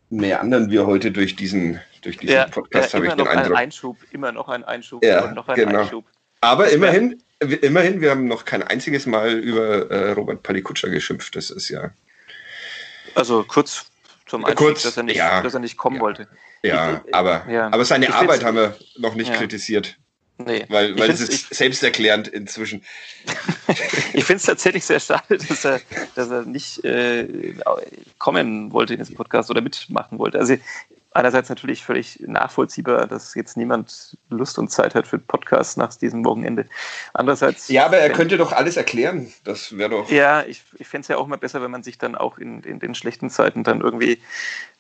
meandern 0.10 0.70
wir 0.70 0.86
heute 0.86 1.12
durch 1.12 1.36
diesen, 1.36 1.80
durch 2.02 2.18
diesen 2.18 2.36
ja, 2.36 2.48
Podcast, 2.48 2.94
ja, 2.94 2.98
habe 2.98 3.08
ich 3.08 3.14
den 3.14 3.28
Eindruck. 3.28 3.52
Ein 3.52 3.54
Einschub, 3.54 3.98
immer 4.12 4.32
noch 4.32 4.50
ein 4.50 4.64
Einschub 4.64 5.04
ja, 5.04 5.32
noch 5.32 5.48
ein 5.48 5.56
genau. 5.56 5.82
Einschub. 5.82 6.06
Aber 6.42 6.70
immerhin, 6.70 7.24
immerhin, 7.40 8.02
wir 8.02 8.12
haben 8.12 8.28
noch 8.28 8.46
kein 8.46 8.62
einziges 8.62 9.06
Mal 9.06 9.32
über 9.32 9.90
äh, 9.90 10.12
Robert 10.12 10.44
Palikutscher 10.44 10.90
geschimpft. 10.90 11.36
Das 11.36 11.50
ist 11.50 11.70
ja. 11.70 11.92
Also 13.16 13.44
kurz 13.44 13.86
zum 14.26 14.44
Einstieg, 14.44 14.58
kurz, 14.68 14.84
dass, 14.84 14.98
er 14.98 15.04
nicht, 15.04 15.16
ja, 15.16 15.42
dass 15.42 15.54
er 15.54 15.62
nicht 15.62 15.78
kommen 15.78 16.00
wollte. 16.02 16.28
Ja, 16.62 17.02
ich, 17.06 17.16
aber, 17.16 17.46
aber 17.48 17.86
seine 17.86 18.14
Arbeit 18.14 18.44
haben 18.44 18.58
wir 18.58 18.78
noch 18.98 19.16
nicht 19.16 19.34
kritisiert. 19.34 19.98
Nee. 20.38 20.66
Weil, 20.68 20.98
weil 21.00 21.10
es 21.10 21.22
ist 21.22 21.32
ich, 21.32 21.58
selbsterklärend 21.58 22.28
inzwischen. 22.28 22.84
ich 24.14 24.26
finde 24.26 24.38
es 24.38 24.44
tatsächlich 24.44 24.84
sehr 24.84 25.00
schade, 25.00 25.38
dass 25.38 25.64
er, 25.64 25.80
dass 26.16 26.30
er 26.30 26.44
nicht 26.44 26.84
äh, 26.84 27.54
kommen 28.18 28.74
wollte 28.74 28.94
in 28.94 29.00
diesen 29.00 29.16
Podcast 29.16 29.50
oder 29.50 29.62
mitmachen 29.62 30.20
wollte. 30.20 30.40
Also 30.40 30.58
einerseits 31.16 31.50
natürlich 31.50 31.84
völlig 31.84 32.20
nachvollziehbar, 32.28 33.08
dass 33.08 33.34
jetzt 33.36 33.56
niemand 33.56 34.18
Lust 34.30 34.60
und 34.60 34.70
Zeit 34.70 34.96
hat 34.96 35.08
für 35.08 35.16
einen 35.16 35.26
Podcast 35.26 35.78
nach 35.78 35.96
diesem 35.96 36.26
Wochenende. 36.26 36.66
Andererseits. 37.14 37.70
Ja, 37.70 37.86
aber 37.86 37.98
er 37.98 38.10
könnte 38.10 38.38
doch 38.38 38.52
alles 38.52 38.76
erklären. 38.76 39.34
Das 39.46 39.78
wäre 39.78 39.92
doch. 39.92 40.12
Ja, 40.12 40.44
ich, 40.44 40.64
ich 40.78 40.88
fände 40.88 41.04
es 41.04 41.08
ja 41.08 41.18
auch 41.18 41.28
mal 41.28 41.38
besser, 41.38 41.62
wenn 41.62 41.72
man 41.72 41.84
sich 41.84 41.98
dann 41.98 42.16
auch 42.16 42.38
in, 42.38 42.62
in 42.64 42.80
den 42.80 42.96
schlechten 42.96 43.30
Zeiten 43.30 43.64
dann 43.64 43.80
irgendwie 43.80 44.20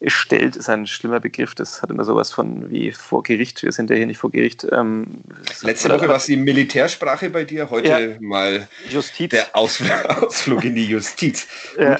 stellt, 0.05 0.57
ist 0.57 0.69
ein 0.69 0.87
schlimmer 0.87 1.21
Begriff. 1.21 1.55
Das 1.55 1.81
hat 1.81 1.89
immer 1.89 2.03
sowas 2.03 2.33
von 2.33 2.69
wie 2.69 2.91
vor 2.91 3.23
Gericht. 3.23 3.63
Wir 3.63 3.71
sind 3.71 3.89
ja 3.89 3.95
hier 3.95 4.05
nicht 4.05 4.17
vor 4.17 4.31
Gericht. 4.31 4.67
Ähm, 4.71 5.21
Letzte 5.61 5.89
Woche 5.89 6.09
war 6.09 6.17
es 6.17 6.25
die 6.25 6.35
Militärsprache 6.35 7.29
bei 7.29 7.45
dir, 7.45 7.69
heute 7.69 7.87
ja. 7.87 8.17
mal 8.19 8.67
Justiz. 8.89 9.29
der 9.29 9.47
Ausflug 9.55 10.65
in 10.65 10.75
die 10.75 10.85
Justiz. 10.85 11.47
Ja. 11.79 11.97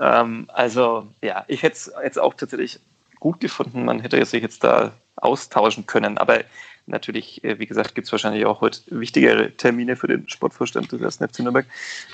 ähm, 0.00 0.50
also, 0.52 1.06
ja, 1.22 1.44
ich 1.46 1.62
hätte 1.62 1.76
es 1.76 1.92
jetzt 2.02 2.18
auch 2.18 2.34
tatsächlich 2.34 2.80
gut 3.20 3.40
gefunden. 3.40 3.84
Man 3.84 4.00
hätte 4.00 4.24
sich 4.24 4.42
jetzt 4.42 4.64
da 4.64 4.92
austauschen 5.16 5.86
können. 5.86 6.18
Aber 6.18 6.40
natürlich, 6.86 7.44
äh, 7.44 7.58
wie 7.58 7.66
gesagt, 7.66 7.94
gibt 7.94 8.06
es 8.06 8.12
wahrscheinlich 8.12 8.44
auch 8.46 8.60
heute 8.60 8.80
wichtigere 8.88 9.52
Termine 9.52 9.96
für 9.96 10.08
den 10.08 10.28
Sportvorstand 10.28 10.90
des 10.90 11.20
1. 11.20 11.30
FC 11.30 11.40
Nürnberg. 11.40 11.66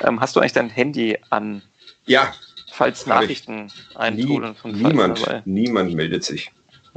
Ähm, 0.03 0.21
hast 0.21 0.37
du 0.37 0.41
eigentlich 0.41 0.53
dein 0.53 0.71
Handy 0.71 1.19
an? 1.31 1.63
Ja. 2.05 2.35
Falls 2.73 3.07
Nachrichten 3.07 3.73
eintrudeln 3.95 4.55
von 4.55 4.73
Niemand, 4.73 5.47
niemand 5.47 5.95
meldet 5.95 6.25
sich. 6.25 6.51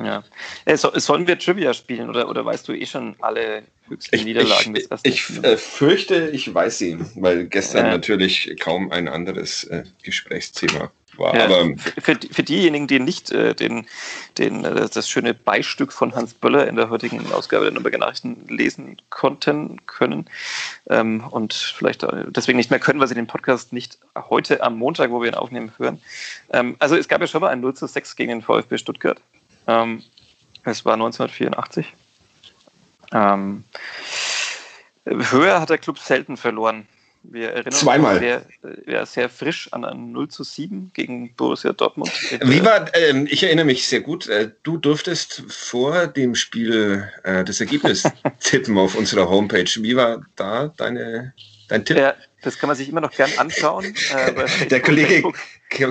Ja. 0.03 0.23
Äh, 0.65 0.77
so, 0.77 0.91
sollen 0.95 1.27
wir 1.27 1.37
Trivia 1.37 1.73
spielen 1.73 2.09
oder, 2.09 2.29
oder 2.29 2.45
weißt 2.45 2.67
du 2.67 2.73
eh 2.73 2.85
schon 2.85 3.15
alle 3.19 3.63
höchsten 3.87 4.15
ich, 4.15 4.25
Niederlagen 4.25 4.75
ich, 4.75 4.87
des 4.87 5.01
Ich 5.03 5.43
äh, 5.43 5.57
fürchte, 5.57 6.29
ich 6.29 6.53
weiß 6.53 6.77
sie, 6.77 6.97
weil 7.15 7.45
gestern 7.45 7.87
äh. 7.87 7.89
natürlich 7.91 8.55
kaum 8.59 8.91
ein 8.91 9.07
anderes 9.07 9.65
äh, 9.65 9.83
Gesprächsthema 10.03 10.91
war. 11.19 11.35
Ja, 11.35 11.45
aber 11.45 11.75
für, 11.77 12.17
für 12.31 12.43
diejenigen, 12.43 12.87
die 12.87 12.99
nicht 12.99 13.31
äh, 13.31 13.53
den, 13.53 13.85
den, 14.37 14.65
äh, 14.65 14.87
das 14.91 15.09
schöne 15.09 15.33
Beistück 15.33 15.93
von 15.93 16.15
Hans 16.15 16.33
Böller 16.33 16.67
in 16.67 16.75
der 16.75 16.89
heutigen 16.89 17.31
Ausgabe 17.31 17.65
der 17.65 17.73
Nürnberger 17.73 17.99
Nachrichten 17.99 18.47
lesen 18.47 18.97
konnten, 19.09 19.85
können 19.85 20.25
ähm, 20.89 21.23
und 21.29 21.53
vielleicht 21.53 22.05
deswegen 22.27 22.57
nicht 22.57 22.71
mehr 22.71 22.79
können, 22.79 22.99
weil 22.99 23.07
sie 23.07 23.15
den 23.15 23.27
Podcast 23.27 23.73
nicht 23.73 23.99
heute 24.15 24.63
am 24.63 24.77
Montag, 24.77 25.11
wo 25.11 25.21
wir 25.21 25.29
ihn 25.29 25.35
aufnehmen, 25.35 25.71
hören. 25.77 26.01
Ähm, 26.51 26.75
also 26.79 26.95
es 26.95 27.07
gab 27.07 27.21
ja 27.21 27.27
schon 27.27 27.41
mal 27.41 27.49
ein 27.49 27.61
0 27.61 27.75
zu 27.75 27.85
6 27.85 28.15
gegen 28.15 28.29
den 28.29 28.41
VfB 28.41 28.77
Stuttgart. 28.77 29.21
Ähm, 29.69 30.03
es 30.65 30.83
war 30.83 30.93
1984. 30.93 31.93
Ähm, 33.13 33.63
höher 35.05 35.61
hat 35.61 35.69
der 35.69 35.77
Club 35.77 35.99
selten 35.99 36.37
verloren. 36.37 36.87
Wir 37.21 37.49
erinnern 37.51 37.73
Zweimal. 37.73 38.13
uns 38.13 38.19
sehr, 38.21 38.45
äh, 38.63 38.91
ja, 38.91 39.05
sehr 39.05 39.29
frisch 39.29 39.71
an 39.73 39.83
ein 39.83 40.11
0 40.13 40.29
zu 40.29 40.43
7 40.43 40.91
gegen 40.93 41.35
Borussia 41.35 41.73
Dortmund. 41.73 42.11
Wie 42.41 42.63
war, 42.63 42.89
ähm, 42.95 43.27
ich 43.29 43.43
erinnere 43.43 43.65
mich 43.65 43.87
sehr 43.87 43.99
gut, 43.99 44.27
äh, 44.27 44.51
du 44.63 44.77
durftest 44.77 45.43
vor 45.49 46.07
dem 46.07 46.33
Spiel 46.33 47.09
äh, 47.23 47.43
das 47.43 47.59
Ergebnis 47.59 48.03
tippen 48.39 48.77
auf 48.77 48.95
unserer 48.95 49.29
Homepage. 49.29 49.69
Wie 49.81 49.95
war 49.97 50.25
da 50.37 50.73
deine, 50.77 51.33
dein 51.69 51.85
Tipp? 51.85 51.95
Ja, 51.97 52.15
das 52.41 52.59
kann 52.59 52.67
man 52.67 52.75
sich 52.75 52.89
immer 52.89 52.99
noch 53.01 53.11
gern 53.11 53.31
anschauen. 53.37 53.95
Äh, 54.13 54.65
Der 54.69 54.81
Kollege. 54.81 55.31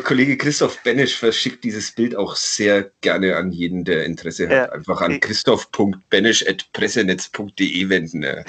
Kollege 0.03 0.37
Christoph 0.37 0.83
Benesch 0.83 1.17
verschickt 1.17 1.63
dieses 1.65 1.93
Bild 1.93 2.17
auch 2.17 2.37
sehr 2.37 2.91
gerne 3.01 3.37
an 3.37 3.53
jeden, 3.53 3.85
der 3.85 4.05
Interesse 4.05 4.49
hat. 4.49 4.55
Ja. 4.55 4.71
Einfach 4.73 5.01
an 5.01 5.21
christoph.benesch.pressenetz.de 5.21 7.89
wenden. 7.89 8.27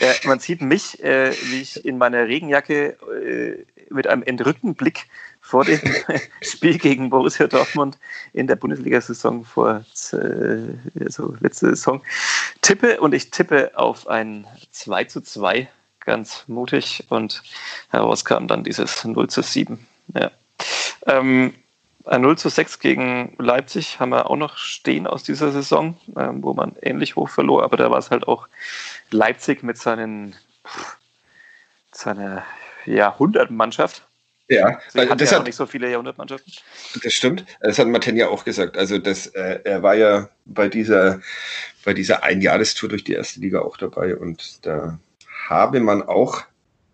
Ja, 0.00 0.12
man 0.24 0.38
sieht 0.38 0.60
mich, 0.60 1.02
äh, 1.02 1.32
wie 1.50 1.62
ich 1.62 1.82
in 1.84 1.98
meiner 1.98 2.26
Regenjacke 2.26 2.96
äh, 3.24 3.64
mit 3.90 4.06
einem 4.06 4.22
entrückten 4.22 4.74
Blick 4.74 5.06
vor 5.48 5.64
dem 5.64 5.80
Spiel 6.42 6.76
gegen 6.76 7.08
Borussia 7.08 7.46
Dortmund 7.46 7.96
in 8.34 8.46
der 8.46 8.56
Bundesliga-Saison 8.56 9.44
vor 9.44 9.82
äh, 10.12 11.02
also 11.02 11.34
letzte 11.40 11.70
Saison 11.70 12.02
tippe 12.60 13.00
und 13.00 13.14
ich 13.14 13.30
tippe 13.30 13.70
auf 13.74 14.06
ein 14.08 14.46
2 14.72 15.04
zu 15.04 15.22
2 15.22 15.66
ganz 16.00 16.44
mutig 16.48 17.06
und 17.08 17.42
heraus 17.88 18.26
kam 18.26 18.46
dann 18.46 18.62
dieses 18.62 19.02
0 19.02 19.28
zu 19.28 19.42
7. 19.42 19.78
Ja. 20.14 20.30
Ähm, 21.06 21.54
ein 22.04 22.20
0 22.20 22.36
zu 22.36 22.50
6 22.50 22.78
gegen 22.80 23.34
Leipzig 23.38 24.00
haben 24.00 24.10
wir 24.10 24.28
auch 24.30 24.36
noch 24.36 24.58
stehen 24.58 25.06
aus 25.06 25.22
dieser 25.22 25.50
Saison, 25.50 25.96
ähm, 26.16 26.42
wo 26.42 26.52
man 26.52 26.76
ähnlich 26.82 27.16
hoch 27.16 27.30
verlor, 27.30 27.64
aber 27.64 27.78
da 27.78 27.90
war 27.90 27.98
es 27.98 28.10
halt 28.10 28.28
auch 28.28 28.48
Leipzig 29.10 29.62
mit 29.62 29.78
seinen, 29.78 30.36
seiner 31.92 32.44
Jahrhundertmannschaft. 32.84 34.07
Ja, 34.48 34.80
also 34.94 35.10
hat 35.10 35.20
das, 35.20 35.30
ja 35.30 35.38
hat, 35.38 35.46
nicht 35.46 35.56
so 35.56 35.66
viele 35.66 35.90
Jahrhundertmannschaften. 35.90 36.52
das 37.02 37.12
stimmt. 37.12 37.44
Das 37.60 37.78
hat 37.78 37.86
Martin 37.88 38.16
ja 38.16 38.28
auch 38.28 38.44
gesagt. 38.44 38.78
Also 38.78 38.98
das, 38.98 39.26
äh, 39.28 39.60
er 39.64 39.82
war 39.82 39.94
ja 39.94 40.30
bei 40.46 40.68
dieser, 40.68 41.20
bei 41.84 41.92
dieser 41.92 42.24
Einjahrestour 42.24 42.88
durch 42.88 43.04
die 43.04 43.12
erste 43.12 43.40
Liga 43.40 43.60
auch 43.60 43.76
dabei 43.76 44.16
und 44.16 44.64
da 44.66 44.98
habe 45.48 45.80
man 45.80 46.02
auch 46.02 46.44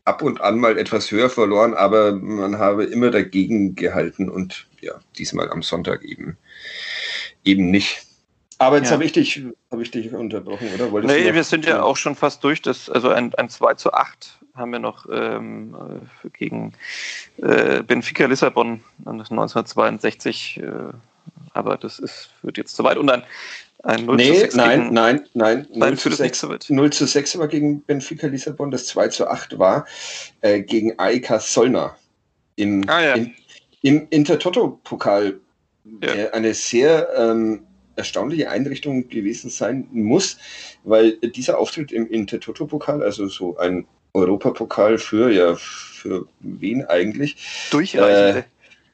ab 0.04 0.22
und 0.22 0.40
an 0.40 0.58
mal 0.58 0.78
etwas 0.78 1.10
höher 1.10 1.30
verloren, 1.30 1.74
aber 1.74 2.12
man 2.12 2.58
habe 2.58 2.84
immer 2.84 3.10
dagegen 3.10 3.74
gehalten 3.74 4.28
und 4.28 4.66
ja, 4.80 5.00
diesmal 5.16 5.50
am 5.50 5.62
Sonntag 5.62 6.04
eben, 6.04 6.36
eben 7.44 7.70
nicht. 7.70 8.02
Aber 8.58 8.76
jetzt 8.78 8.86
Ja. 8.88 8.92
habe 8.94 9.04
ich 9.04 9.12
dich, 9.12 9.42
habe 9.70 9.82
ich 9.82 9.90
dich 9.90 10.12
unterbrochen, 10.12 10.68
oder? 10.74 10.90
Wolltest 10.92 11.14
Nee, 11.14 11.26
noch- 11.26 11.34
wir 11.34 11.44
sind 11.44 11.66
ja 11.66 11.82
auch 11.82 11.96
schon 11.96 12.14
fast 12.14 12.42
durch. 12.44 12.62
Das, 12.62 12.88
also 12.88 13.08
ein, 13.10 13.34
ein 13.34 13.48
2 13.48 13.74
zu 13.74 13.92
8 13.92 14.38
haben 14.54 14.70
wir 14.72 14.78
noch 14.78 15.06
ähm, 15.10 15.74
äh, 16.24 16.28
gegen 16.30 16.72
äh, 17.38 17.82
Benfica 17.82 18.26
Lissabon 18.26 18.80
1962. 19.04 20.60
Äh, 20.62 20.92
aber 21.52 21.76
das 21.76 21.98
ist, 21.98 22.30
führt 22.40 22.56
jetzt 22.58 22.76
zu 22.76 22.84
weit. 22.84 22.96
Und 22.98 23.10
ein, 23.10 23.22
ein 23.82 24.06
0 24.06 24.18
zu 24.18 24.24
Nee, 24.30 24.38
6 24.38 24.54
nein, 24.54 24.80
gegen, 24.82 24.94
nein, 24.94 25.28
nein, 25.34 25.66
Nein, 25.70 25.90
0 25.90 25.96
zu 25.96 26.02
führt 26.02 26.14
es 26.14 26.20
nicht 26.20 26.34
6. 26.36 26.40
so 26.40 26.48
weit. 26.50 26.66
0 26.68 26.90
zu 26.92 27.06
6 27.06 27.38
war 27.38 27.48
gegen 27.48 27.82
Benfica 27.82 28.26
Lissabon, 28.28 28.70
das 28.70 28.86
2 28.86 29.08
zu 29.08 29.28
8 29.28 29.58
war 29.58 29.86
äh, 30.42 30.60
gegen 30.62 30.98
AEK 30.98 31.40
Solna 31.40 31.96
im, 32.56 32.84
Ah, 32.88 33.00
ja. 33.02 33.14
im, 33.14 33.32
im 33.82 34.06
Intertoto-Pokal, 34.10 35.40
Ja. 35.84 36.14
der 36.14 36.34
eine 36.34 36.54
sehr 36.54 37.08
ähm, 37.16 37.66
erstaunliche 37.96 38.50
Einrichtung 38.50 39.08
gewesen 39.08 39.50
sein 39.50 39.86
muss, 39.92 40.38
weil 40.84 41.12
dieser 41.18 41.58
Auftritt 41.58 41.92
im 41.92 42.08
Intertoto-Pokal, 42.08 43.02
also 43.02 43.28
so 43.28 43.56
ein 43.56 43.86
Europapokal 44.14 44.98
für, 44.98 45.30
ja, 45.30 45.56
für 45.56 46.26
wen 46.40 46.84
eigentlich, 46.84 47.36
Durchreichende. 47.70 48.44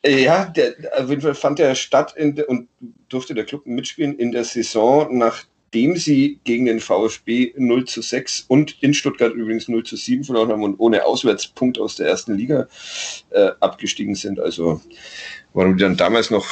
äh, 0.03 0.25
ja, 0.25 0.47
der, 0.47 0.75
auf 0.97 1.11
jeden 1.11 1.21
Fall 1.21 1.35
fand 1.35 1.61
er 1.61 1.75
statt 1.75 2.15
der, 2.17 2.49
und 2.49 2.69
durfte 3.09 3.35
der 3.35 3.45
Club 3.45 3.67
mitspielen 3.67 4.19
in 4.19 4.33
der 4.33 4.45
Saison, 4.45 5.19
nachdem 5.19 5.97
sie 5.97 6.41
gegen 6.45 6.65
den 6.65 6.81
VfB 6.81 7.53
0 7.57 7.85
zu 7.85 8.01
6 8.01 8.47
und 8.49 8.83
in 8.83 8.95
Stuttgart 8.95 9.35
übrigens 9.35 9.69
0 9.69 9.85
zu 9.85 9.97
7 9.97 10.25
verloren 10.25 10.51
haben 10.51 10.63
und 10.63 10.81
ohne 10.81 11.05
Auswärtspunkt 11.05 11.79
aus 11.79 11.97
der 11.97 12.09
ersten 12.09 12.35
Liga 12.35 12.67
äh, 13.31 13.51
abgestiegen 13.61 14.15
sind. 14.15 14.41
Also 14.41 14.81
warum 15.53 15.77
die 15.77 15.83
dann 15.83 15.99
damals 15.99 16.31
noch 16.31 16.47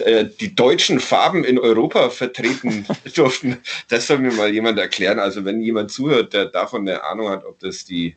äh, 0.00 0.28
die 0.28 0.54
deutschen 0.54 1.00
Farben 1.00 1.44
in 1.44 1.58
Europa 1.58 2.10
vertreten 2.10 2.86
durften, 3.14 3.58
das 3.88 4.06
soll 4.06 4.18
mir 4.18 4.32
mal 4.32 4.52
jemand 4.52 4.78
erklären. 4.78 5.18
Also 5.18 5.44
wenn 5.44 5.60
jemand 5.60 5.90
zuhört, 5.90 6.32
der 6.32 6.46
davon 6.46 6.88
eine 6.88 7.04
Ahnung 7.04 7.28
hat, 7.28 7.44
ob 7.44 7.58
das 7.58 7.84
die 7.84 8.16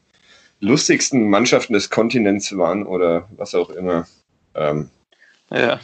lustigsten 0.59 1.29
Mannschaften 1.29 1.73
des 1.73 1.89
Kontinents 1.89 2.55
waren 2.57 2.85
oder 2.85 3.27
was 3.35 3.53
auch 3.53 3.69
immer. 3.69 4.07
Ähm, 4.55 4.89
ja. 5.51 5.79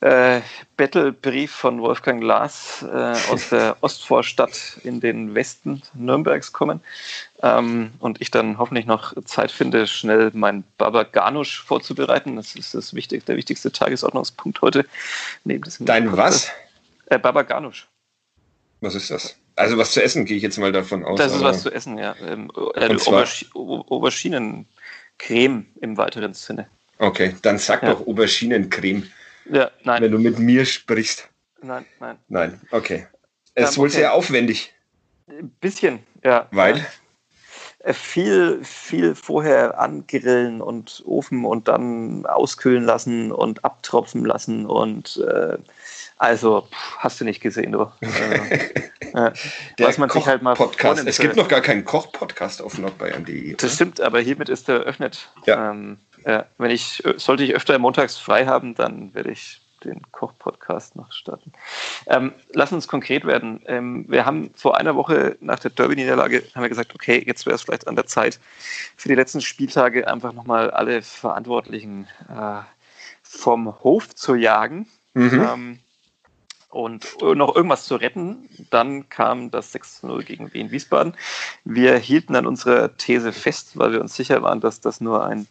äh, 0.01 0.41
Battlebrief 0.77 1.51
von 1.51 1.79
Wolfgang 1.81 2.23
Lars 2.23 2.83
äh, 2.83 3.13
aus 3.31 3.49
der 3.49 3.77
Ostvorstadt 3.81 4.77
in 4.83 4.99
den 4.99 5.35
Westen 5.35 5.83
Nürnbergs 5.93 6.51
kommen. 6.53 6.81
Ähm, 7.43 7.91
und 7.99 8.19
ich 8.19 8.31
dann 8.31 8.57
hoffentlich 8.57 8.87
noch 8.87 9.13
Zeit 9.25 9.51
finde, 9.51 9.85
schnell 9.85 10.31
mein 10.33 10.63
Baba 10.79 11.03
Ganusch 11.03 11.61
vorzubereiten. 11.61 12.35
Das 12.35 12.55
ist 12.55 12.73
das 12.73 12.95
wichtig, 12.95 13.25
der 13.25 13.37
wichtigste 13.37 13.71
Tagesordnungspunkt 13.71 14.61
heute. 14.61 14.85
Dein 15.81 16.17
was? 16.17 16.49
Äh, 17.07 17.19
Baba 17.19 17.43
Ganusch. 17.43 17.87
Was 18.81 18.95
ist 18.95 19.11
das? 19.11 19.37
Also 19.55 19.77
was 19.77 19.91
zu 19.91 20.03
essen, 20.03 20.25
gehe 20.25 20.37
ich 20.37 20.43
jetzt 20.43 20.57
mal 20.57 20.71
davon 20.71 21.03
aus. 21.05 21.17
Das 21.19 21.33
ist 21.33 21.41
was 21.43 21.61
zu 21.61 21.71
essen, 21.71 21.97
ja. 21.97 22.15
Ähm, 22.19 22.51
äh, 22.75 22.89
Und 22.89 22.99
zwar- 22.99 23.13
Aubergi 23.23 23.45
Au- 23.53 23.85
Auberginencreme 23.89 25.65
im 25.81 25.97
weiteren 25.97 26.33
Sinne. 26.33 26.67
Okay, 26.97 27.35
dann 27.43 27.57
sag 27.57 27.83
Ja. 27.83 27.93
doch 27.93 28.05
Auberginencreme, 28.07 29.03
Ja, 29.51 29.71
nein, 29.83 30.01
wenn 30.03 30.11
du 30.11 30.19
mit 30.19 30.39
mir 30.39 30.65
sprichst. 30.65 31.29
nein, 31.61 31.85
nein. 31.99 32.17
Nein, 32.27 32.61
okay. 32.71 33.07
Es 33.53 33.71
ist 33.71 33.77
wohl 33.77 33.87
okay. 33.87 33.97
sehr 33.97 34.13
aufwendig, 34.13 34.73
Ein 35.27 35.49
bisschen, 35.61 35.99
ja. 36.23 36.47
weil 36.51 36.85
Äh, 37.83 37.93
Viel, 37.95 38.63
viel 38.63 39.15
vorher 39.15 39.79
angrillen 39.79 40.61
und 40.61 41.01
Ofen 41.07 41.45
und 41.45 41.67
dann 41.67 42.27
auskühlen 42.27 42.83
lassen 42.83 43.31
und 43.31 43.65
abtropfen 43.65 44.23
lassen 44.23 44.67
und 44.67 45.17
äh, 45.17 45.57
also 46.21 46.67
pff, 46.71 46.97
hast 46.99 47.19
du 47.19 47.25
nicht 47.25 47.41
gesehen, 47.41 47.71
du. 47.71 47.91
Äh, 49.13 49.25
äh, 49.27 49.31
was 49.79 49.97
man 49.97 50.09
sich 50.09 50.25
halt 50.25 50.41
mal 50.41 50.55
vornimmt, 50.55 51.09
Es 51.09 51.17
gibt 51.17 51.33
äh, 51.33 51.37
noch 51.37 51.49
gar 51.49 51.59
keinen 51.59 51.83
Koch-Podcast 51.83 52.61
auf 52.61 52.77
nordbayern.de. 52.77 53.55
Das 53.55 53.75
stimmt, 53.75 53.99
aber 53.99 54.21
hiermit 54.21 54.47
ist 54.47 54.69
er 54.69 54.85
eröffnet. 54.85 55.27
Ja. 55.45 55.71
Ähm, 55.71 55.97
ja, 56.25 56.45
wenn 56.57 56.71
ich, 56.71 57.03
sollte 57.17 57.43
ich 57.43 57.53
öfter 57.53 57.77
montags 57.77 58.17
frei 58.17 58.45
haben, 58.45 58.73
dann 58.73 59.13
werde 59.13 59.31
ich 59.31 59.59
den 59.83 60.01
Koch-Podcast 60.13 60.95
noch 60.95 61.11
starten. 61.11 61.51
Ähm, 62.07 62.31
lass 62.53 62.71
uns 62.71 62.87
konkret 62.87 63.25
werden. 63.25 63.61
Ähm, 63.65 64.05
wir 64.07 64.25
haben 64.25 64.51
vor 64.55 64.77
einer 64.77 64.95
Woche 64.95 65.35
nach 65.41 65.59
der 65.59 65.71
Derby-Niederlage 65.71 66.43
haben 66.55 66.61
wir 66.61 66.69
gesagt, 66.69 66.95
okay, 66.95 67.21
jetzt 67.27 67.45
wäre 67.45 67.55
es 67.55 67.63
vielleicht 67.63 67.89
an 67.89 67.97
der 67.97 68.05
Zeit, 68.05 68.39
für 68.95 69.09
die 69.09 69.15
letzten 69.15 69.41
Spieltage 69.41 70.07
einfach 70.07 70.31
nochmal 70.31 70.71
alle 70.71 71.01
Verantwortlichen 71.01 72.07
äh, 72.29 72.61
vom 73.23 73.77
Hof 73.83 74.15
zu 74.15 74.35
jagen 74.35 74.87
Mhm. 75.13 75.47
ähm, 75.51 75.79
und 76.71 77.05
noch 77.21 77.55
irgendwas 77.55 77.85
zu 77.85 77.95
retten. 77.95 78.49
Dann 78.69 79.09
kam 79.09 79.51
das 79.51 79.73
6-0 79.75 80.23
gegen 80.23 80.53
Wien 80.53 80.71
Wiesbaden. 80.71 81.13
Wir 81.65 81.97
hielten 81.97 82.35
an 82.35 82.47
unserer 82.47 82.95
These 82.97 83.33
fest, 83.33 83.77
weil 83.77 83.91
wir 83.91 84.01
uns 84.01 84.15
sicher 84.15 84.41
waren, 84.41 84.61
dass 84.61 84.81
das 84.81 85.01
nur 85.01 85.25
ein 85.25 85.47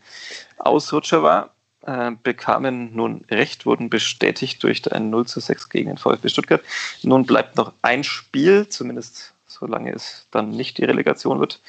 Ausrutscher 0.59 1.23
war. 1.23 1.55
äh, 1.87 2.11
bekamen 2.23 2.95
nun 2.95 3.25
recht, 3.31 3.65
wurden 3.65 3.89
bestätigt 3.89 4.63
durch 4.63 4.93
ein 4.93 5.11
0 5.11 5.27
zu 5.27 5.41
6 5.41 5.69
gegen 5.71 5.89
den 5.89 5.99
VfB 5.99 6.29
Stuttgart. 6.29 6.63
Nun 7.03 7.25
bleibt 7.25 7.57
noch 7.57 7.73
ein 7.83 8.05
Spiel, 8.05 8.69
zumindest 8.69 9.33
solange 9.47 9.93
es 9.93 10.27
dann 10.31 10.51
nicht 10.51 10.79
die 10.79 10.85
Relegation 10.85 11.41
wird, 11.41 11.61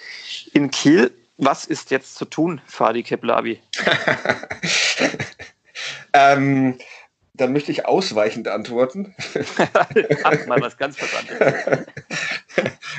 in 0.54 0.72
Kiel. 0.72 1.12
Was 1.38 1.66
ist 1.66 1.92
jetzt 1.92 2.16
zu 2.16 2.26
tun, 2.26 2.62
Fadi 2.68 3.04
Keblavi? 3.04 3.60
ähm, 6.14 6.78
dann 7.42 7.54
möchte 7.54 7.72
ich 7.72 7.86
ausweichend 7.86 8.48
antworten. 8.48 9.16
Ach, 10.24 10.46
mal 10.48 10.62
was 10.62 10.78
ganz 10.78 10.98
Versandes. 10.98 11.86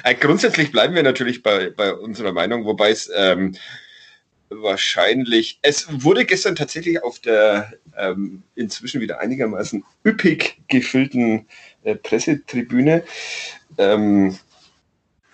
Äh, 0.05 0.17
grundsätzlich 0.17 0.73
bleiben 0.73 0.97
wir 0.97 1.05
natürlich 1.05 1.45
bei, 1.45 1.71
bei 1.71 1.95
unserer 1.95 2.33
Meinung, 2.33 2.65
wobei 2.65 2.91
es 2.91 3.09
ähm, 3.15 3.55
wahrscheinlich, 4.49 5.61
es 5.63 5.87
wurde 6.03 6.25
gestern 6.25 6.57
tatsächlich 6.57 7.05
auf 7.05 7.21
der 7.21 7.73
ähm, 7.97 8.43
inzwischen 8.57 9.01
wieder 9.01 9.21
einigermaßen 9.21 9.85
üppig 10.05 10.61
gefüllten 10.67 11.47
äh, 11.85 11.95
Pressetribüne 11.95 13.05
ähm, 13.79 14.37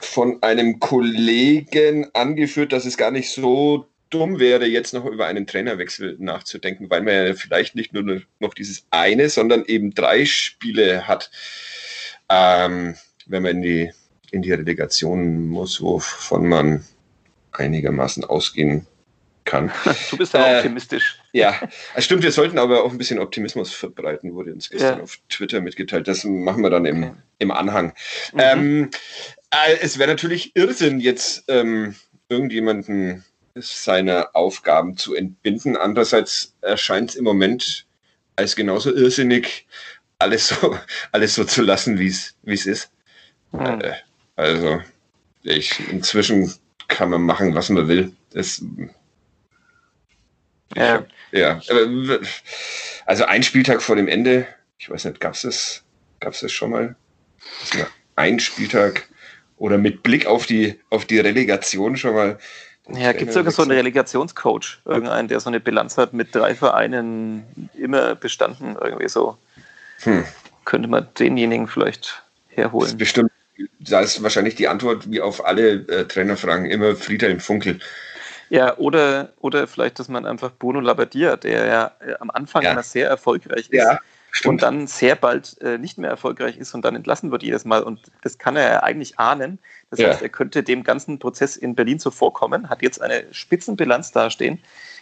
von 0.00 0.42
einem 0.42 0.80
Kollegen 0.80 2.10
angeführt, 2.12 2.72
dass 2.72 2.84
es 2.84 2.98
gar 2.98 3.12
nicht 3.12 3.30
so 3.30 3.86
dumm 4.10 4.38
wäre, 4.38 4.66
jetzt 4.66 4.94
noch 4.94 5.04
über 5.04 5.26
einen 5.26 5.46
Trainerwechsel 5.46 6.16
nachzudenken, 6.18 6.90
weil 6.90 7.02
man 7.02 7.14
ja 7.14 7.34
vielleicht 7.34 7.74
nicht 7.74 7.92
nur 7.92 8.22
noch 8.38 8.54
dieses 8.54 8.86
eine, 8.90 9.28
sondern 9.28 9.64
eben 9.64 9.94
drei 9.94 10.24
Spiele 10.24 11.06
hat, 11.06 11.30
ähm, 12.28 12.96
wenn 13.26 13.42
man 13.42 13.56
in 13.56 13.62
die, 13.62 13.92
in 14.30 14.42
die 14.42 14.52
Relegation 14.52 15.48
muss, 15.48 15.80
wovon 15.80 16.46
man 16.46 16.84
einigermaßen 17.52 18.24
ausgehen 18.24 18.86
kann. 19.44 19.72
Du 20.10 20.16
bist 20.16 20.34
ja 20.34 20.46
äh, 20.46 20.56
optimistisch. 20.56 21.18
Ja, 21.32 21.58
es 21.94 22.04
stimmt, 22.04 22.22
wir 22.22 22.32
sollten 22.32 22.58
aber 22.58 22.84
auch 22.84 22.90
ein 22.90 22.98
bisschen 22.98 23.18
Optimismus 23.18 23.72
verbreiten, 23.72 24.34
wurde 24.34 24.52
uns 24.52 24.70
gestern 24.70 24.98
ja. 24.98 25.02
auf 25.02 25.18
Twitter 25.28 25.60
mitgeteilt. 25.60 26.06
Das 26.06 26.24
machen 26.24 26.62
wir 26.62 26.70
dann 26.70 26.84
im, 26.84 27.04
okay. 27.04 27.14
im 27.38 27.50
Anhang. 27.50 27.94
Mhm. 28.32 28.40
Ähm, 28.40 28.90
äh, 29.50 29.76
es 29.80 29.98
wäre 29.98 30.10
natürlich 30.10 30.54
Irrsinn, 30.54 31.00
jetzt 31.00 31.44
ähm, 31.48 31.94
irgendjemanden 32.28 33.24
seine 33.60 34.34
Aufgaben 34.34 34.96
zu 34.96 35.14
entbinden. 35.14 35.76
Andererseits 35.76 36.54
erscheint 36.60 37.10
es 37.10 37.16
im 37.16 37.24
Moment 37.24 37.86
als 38.36 38.56
genauso 38.56 38.94
irrsinnig, 38.94 39.66
alles 40.18 40.48
so, 40.48 40.78
alles 41.12 41.34
so 41.34 41.44
zu 41.44 41.62
lassen, 41.62 41.98
wie 41.98 42.06
es 42.06 42.66
ist. 42.66 42.90
Mhm. 43.52 43.80
Äh, 43.80 43.92
also, 44.36 44.80
ich, 45.42 45.88
inzwischen 45.90 46.52
kann 46.88 47.10
man 47.10 47.22
machen, 47.22 47.54
was 47.54 47.68
man 47.68 47.88
will. 47.88 48.12
Das, 48.30 48.62
ja. 50.74 51.04
ja. 51.32 51.60
Also 53.06 53.24
ein 53.24 53.42
Spieltag 53.42 53.82
vor 53.82 53.96
dem 53.96 54.08
Ende, 54.08 54.46
ich 54.78 54.90
weiß 54.90 55.04
nicht, 55.04 55.20
gab 55.20 55.34
es 55.34 55.42
das, 55.42 55.84
gab's 56.20 56.40
das 56.40 56.52
schon 56.52 56.70
mal? 56.70 56.96
ein 58.16 58.40
Spieltag 58.40 59.08
oder 59.56 59.78
mit 59.78 60.02
Blick 60.02 60.26
auf 60.26 60.46
die, 60.46 60.78
auf 60.90 61.06
die 61.06 61.20
Relegation 61.20 61.96
schon 61.96 62.14
mal 62.14 62.38
ja, 62.92 63.12
gibt 63.12 63.30
es 63.30 63.36
irgend 63.36 63.52
so 63.52 63.62
einen 63.62 63.72
Relegationscoach, 63.72 64.80
irgendeinen, 64.84 65.28
der 65.28 65.40
so 65.40 65.50
eine 65.50 65.60
Bilanz 65.60 65.98
hat 65.98 66.12
mit 66.12 66.34
drei 66.34 66.54
Vereinen 66.54 67.44
immer 67.74 68.14
bestanden, 68.14 68.76
irgendwie 68.80 69.08
so. 69.08 69.36
Hm. 70.00 70.24
Könnte 70.64 70.88
man 70.88 71.08
denjenigen 71.18 71.66
vielleicht 71.66 72.22
herholen. 72.48 72.84
Das 72.84 72.92
ist 72.92 72.98
bestimmt, 72.98 73.32
da 73.80 74.00
ist 74.00 74.22
wahrscheinlich 74.22 74.54
die 74.54 74.68
Antwort 74.68 75.10
wie 75.10 75.20
auf 75.20 75.44
alle 75.44 75.86
äh, 75.88 76.04
Trainerfragen 76.06 76.66
immer 76.70 76.94
Friedhelm 76.94 77.40
Funkel. 77.40 77.78
Ja, 78.50 78.76
oder, 78.78 79.32
oder 79.40 79.66
vielleicht, 79.66 79.98
dass 79.98 80.08
man 80.08 80.24
einfach 80.24 80.52
Bruno 80.58 80.80
Labbadia, 80.80 81.36
der 81.36 81.66
ja 81.66 81.92
äh, 82.00 82.14
am 82.20 82.30
Anfang 82.30 82.62
ja. 82.62 82.72
immer 82.72 82.82
sehr 82.82 83.08
erfolgreich 83.08 83.68
ist, 83.68 83.72
ja 83.74 83.98
Stimmt. 84.30 84.52
und 84.52 84.62
dann 84.62 84.86
sehr 84.86 85.16
bald 85.16 85.60
äh, 85.62 85.78
nicht 85.78 85.98
mehr 85.98 86.10
erfolgreich 86.10 86.58
ist 86.58 86.74
und 86.74 86.84
dann 86.84 86.94
entlassen 86.94 87.30
wird 87.30 87.42
jedes 87.42 87.64
Mal. 87.64 87.82
Und 87.82 88.00
das 88.22 88.38
kann 88.38 88.56
er 88.56 88.70
ja 88.70 88.82
eigentlich 88.82 89.18
ahnen. 89.18 89.58
Das 89.90 89.98
ja. 89.98 90.08
heißt, 90.08 90.22
er 90.22 90.28
könnte 90.28 90.62
dem 90.62 90.84
ganzen 90.84 91.18
Prozess 91.18 91.56
in 91.56 91.74
Berlin 91.74 91.98
zuvorkommen, 91.98 92.68
hat 92.68 92.82
jetzt 92.82 93.00
eine 93.00 93.24
Spitzenbilanz 93.32 94.12
dastehen 94.12 94.60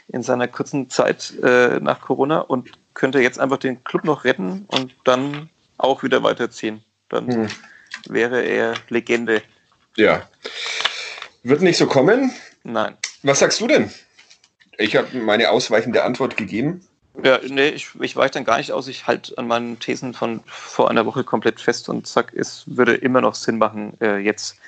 in 0.08 0.22
seiner 0.22 0.48
kurzen 0.48 0.88
Zeit 0.88 1.34
äh, 1.42 1.80
nach 1.80 2.00
Corona 2.00 2.38
und 2.38 2.70
könnte 2.94 3.20
jetzt 3.20 3.40
einfach 3.40 3.58
den 3.58 3.82
Club 3.84 4.04
noch 4.04 4.24
retten 4.24 4.64
und 4.68 4.94
dann 5.04 5.50
auch 5.78 6.02
wieder 6.02 6.22
weiterziehen. 6.22 6.84
Dann 7.08 7.26
hm. 7.26 7.48
wäre 8.08 8.42
er 8.42 8.74
Legende. 8.88 9.42
Ja. 9.96 10.28
Wird 11.42 11.62
nicht 11.62 11.76
so 11.76 11.86
kommen? 11.86 12.32
Nein. 12.62 12.96
Was 13.22 13.40
sagst 13.40 13.60
du 13.60 13.66
denn? 13.66 13.90
Ich 14.78 14.96
habe 14.96 15.16
meine 15.18 15.50
ausweichende 15.50 16.04
Antwort 16.04 16.36
gegeben. 16.36 16.86
Ja, 17.24 17.40
nee, 17.48 17.68
ich, 17.68 17.88
ich 18.00 18.14
weiche 18.16 18.32
dann 18.32 18.44
gar 18.44 18.58
nicht 18.58 18.72
aus. 18.72 18.88
Ich 18.88 19.06
halte 19.06 19.36
an 19.38 19.48
meinen 19.48 19.78
Thesen 19.78 20.14
von 20.14 20.40
vor 20.46 20.90
einer 20.90 21.06
Woche 21.06 21.24
komplett 21.24 21.60
fest 21.60 21.88
und 21.88 22.06
sag, 22.06 22.34
es 22.34 22.64
würde 22.66 22.94
immer 22.94 23.20
noch 23.20 23.34
Sinn 23.34 23.58
machen, 23.58 23.94
äh, 24.00 24.18
jetzt 24.18 24.58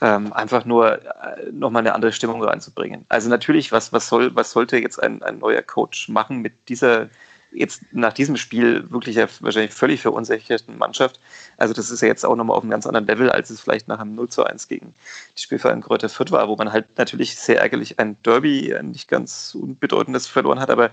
ähm, 0.00 0.32
einfach 0.32 0.64
nur 0.64 1.02
äh, 1.02 1.50
nochmal 1.52 1.80
eine 1.80 1.94
andere 1.94 2.12
Stimmung 2.12 2.42
reinzubringen. 2.42 3.04
Also 3.08 3.28
natürlich, 3.28 3.72
was, 3.72 3.92
was, 3.92 4.08
soll, 4.08 4.34
was 4.34 4.52
sollte 4.52 4.78
jetzt 4.78 5.02
ein, 5.02 5.22
ein 5.22 5.38
neuer 5.38 5.62
Coach 5.62 6.08
machen 6.08 6.38
mit 6.40 6.68
dieser 6.68 7.10
jetzt 7.52 7.82
nach 7.92 8.12
diesem 8.12 8.36
Spiel 8.36 8.90
wirklich 8.90 9.16
ja 9.16 9.26
wahrscheinlich 9.40 9.72
völlig 9.72 10.00
verunsicherten 10.00 10.78
Mannschaft. 10.78 11.20
Also 11.56 11.74
das 11.74 11.90
ist 11.90 12.00
ja 12.00 12.08
jetzt 12.08 12.24
auch 12.24 12.36
nochmal 12.36 12.56
auf 12.56 12.62
einem 12.62 12.70
ganz 12.70 12.86
anderen 12.86 13.06
Level, 13.06 13.30
als 13.30 13.50
es 13.50 13.60
vielleicht 13.60 13.88
nach 13.88 13.98
einem 13.98 14.14
0 14.14 14.28
zu 14.28 14.44
1 14.44 14.68
gegen 14.68 14.94
die 15.36 15.42
Spielverein 15.42 15.82
Kräuter 15.82 16.08
Fürth 16.08 16.30
war, 16.30 16.48
wo 16.48 16.56
man 16.56 16.72
halt 16.72 16.96
natürlich 16.98 17.36
sehr 17.36 17.60
ärgerlich 17.60 17.98
ein 17.98 18.16
Derby, 18.22 18.74
ein 18.74 18.90
nicht 18.90 19.08
ganz 19.08 19.56
unbedeutendes 19.60 20.26
verloren 20.26 20.60
hat, 20.60 20.70
aber 20.70 20.90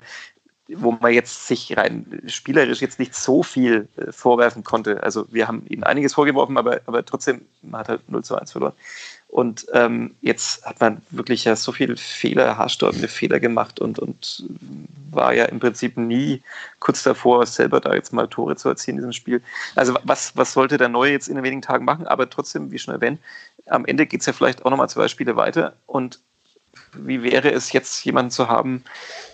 wo 0.69 0.91
man 0.91 1.13
jetzt 1.13 1.47
sich 1.47 1.77
rein 1.77 2.21
spielerisch 2.27 2.81
jetzt 2.81 2.99
nicht 2.99 3.15
so 3.15 3.43
viel 3.43 3.87
äh, 3.97 4.11
vorwerfen 4.11 4.63
konnte. 4.63 5.01
Also 5.03 5.25
wir 5.31 5.47
haben 5.47 5.65
ihnen 5.67 5.83
einiges 5.83 6.13
vorgeworfen, 6.13 6.57
aber, 6.57 6.81
aber 6.85 7.05
trotzdem, 7.05 7.41
man 7.61 7.79
hat 7.81 7.89
halt 7.89 8.09
0 8.09 8.23
zu 8.23 8.35
1 8.35 8.51
verloren. 8.51 8.73
Und 9.29 9.67
ähm, 9.73 10.15
jetzt 10.21 10.65
hat 10.65 10.79
man 10.79 11.01
wirklich 11.09 11.43
ja 11.43 11.55
so 11.55 11.71
viele 11.71 11.97
Fehler, 11.97 12.57
haarsträubende 12.57 13.09
Fehler 13.09 13.39
gemacht 13.39 13.79
und, 13.79 13.99
und 13.99 14.45
war 15.11 15.33
ja 15.33 15.45
im 15.45 15.59
Prinzip 15.59 15.97
nie 15.97 16.41
kurz 16.79 17.03
davor, 17.03 17.45
selber 17.45 17.81
da 17.81 17.93
jetzt 17.93 18.13
mal 18.13 18.27
Tore 18.27 18.55
zu 18.55 18.69
erzielen 18.69 18.97
in 18.97 19.01
diesem 19.01 19.13
Spiel. 19.13 19.41
Also 19.75 19.95
was, 20.03 20.35
was 20.37 20.53
sollte 20.53 20.77
der 20.77 20.89
Neue 20.89 21.11
jetzt 21.11 21.27
in 21.27 21.35
den 21.35 21.43
wenigen 21.43 21.61
Tagen 21.61 21.83
machen? 21.83 22.07
Aber 22.07 22.29
trotzdem, 22.29 22.71
wie 22.71 22.79
schon 22.79 22.93
erwähnt, 22.93 23.19
am 23.67 23.85
Ende 23.85 24.05
geht 24.05 24.21
es 24.21 24.27
ja 24.27 24.33
vielleicht 24.33 24.65
auch 24.65 24.69
nochmal 24.69 24.89
zwei 24.89 25.09
Spiele 25.09 25.35
weiter. 25.35 25.73
Und 25.85 26.19
wie 26.93 27.23
wäre 27.23 27.51
es 27.51 27.71
jetzt, 27.71 28.03
jemanden 28.05 28.31
zu 28.31 28.47
haben, 28.47 28.83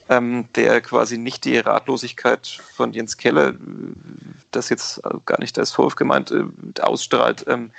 ähm, 0.10 0.48
der 0.56 0.82
quasi 0.82 1.18
nicht 1.18 1.46
die 1.46 1.58
Ratlosigkeit 1.58 2.48
von 2.48 2.94
Jens 2.94 3.18
Keller, 3.18 3.54
das 4.52 4.70
jetzt 4.70 5.02
gar 5.26 5.40
nicht 5.40 5.58
als 5.58 5.72
Vorwurf 5.72 5.96
gemeint, 5.96 6.32
äh, 6.32 6.44
ausstrahlt. 6.82 7.46
Ähm, 7.48 7.72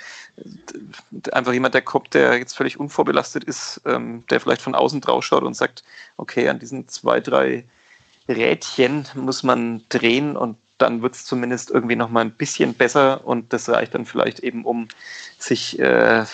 einfach 1.31 1.53
jemand, 1.53 1.73
der 1.73 1.81
kommt, 1.81 2.13
der 2.13 2.37
jetzt 2.37 2.57
völlig 2.57 2.79
unvorbelastet 2.79 3.43
ist, 3.43 3.81
ähm, 3.85 4.23
der 4.29 4.39
vielleicht 4.39 4.61
von 4.61 4.75
außen 4.75 5.01
drauf 5.01 5.23
schaut 5.23 5.43
und 5.43 5.55
sagt, 5.55 5.83
okay, 6.17 6.49
an 6.49 6.59
diesen 6.59 6.87
zwei, 6.87 7.19
drei 7.19 7.65
Rädchen 8.27 9.07
muss 9.13 9.43
man 9.43 9.83
drehen 9.89 10.35
und 10.35 10.57
dann 10.77 11.01
wird 11.01 11.15
es 11.15 11.25
zumindest 11.25 11.71
irgendwie 11.71 11.95
noch 11.95 12.09
mal 12.09 12.21
ein 12.21 12.31
bisschen 12.31 12.73
besser 12.73 13.25
und 13.25 13.53
das 13.53 13.69
reicht 13.69 13.95
dann 13.95 14.05
vielleicht 14.05 14.39
eben, 14.39 14.65
um 14.65 14.87
sich 15.37 15.79
äh, 15.79 16.25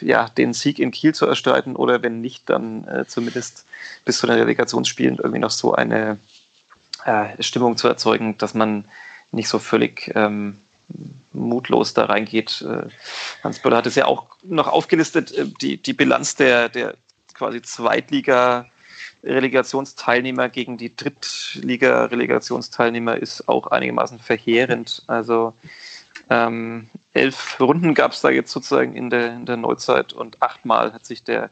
ja, 0.00 0.28
den 0.28 0.52
Sieg 0.52 0.78
in 0.78 0.92
Kiel 0.92 1.14
zu 1.14 1.26
erstreiten 1.26 1.74
oder 1.74 2.02
wenn 2.02 2.20
nicht, 2.20 2.48
dann 2.48 2.86
äh, 2.86 3.06
zumindest 3.06 3.66
bis 4.04 4.18
zu 4.18 4.26
den 4.26 4.36
Relegationsspielen 4.38 5.16
irgendwie 5.16 5.40
noch 5.40 5.50
so 5.50 5.74
eine 5.74 6.18
äh, 7.04 7.42
Stimmung 7.42 7.76
zu 7.76 7.88
erzeugen, 7.88 8.38
dass 8.38 8.54
man 8.54 8.84
nicht 9.32 9.48
so 9.48 9.58
völlig 9.58 10.12
ähm, 10.14 10.58
mutlos 11.32 11.94
da 11.94 12.04
reingeht. 12.04 12.62
Äh, 12.62 12.88
Hans 13.42 13.58
Böller 13.58 13.78
hat 13.78 13.86
es 13.86 13.96
ja 13.96 14.06
auch 14.06 14.26
noch 14.44 14.68
aufgelistet, 14.68 15.32
äh, 15.32 15.46
die, 15.60 15.76
die 15.76 15.92
Bilanz 15.92 16.36
der, 16.36 16.68
der 16.68 16.94
quasi 17.34 17.62
Zweitliga- 17.62 18.66
Relegationsteilnehmer 19.24 20.48
gegen 20.48 20.78
die 20.78 20.96
Drittliga-Relegationsteilnehmer 20.96 23.16
ist 23.16 23.48
auch 23.48 23.68
einigermaßen 23.68 24.18
verheerend. 24.18 25.04
Also 25.06 25.54
ähm, 26.28 26.88
elf 27.12 27.60
Runden 27.60 27.94
gab 27.94 28.10
es 28.12 28.20
da 28.20 28.30
jetzt 28.30 28.52
sozusagen 28.52 28.94
in 28.94 29.10
der, 29.10 29.34
in 29.34 29.46
der 29.46 29.56
Neuzeit 29.56 30.12
und 30.12 30.42
achtmal 30.42 30.92
hat 30.92 31.06
sich 31.06 31.24
der 31.24 31.50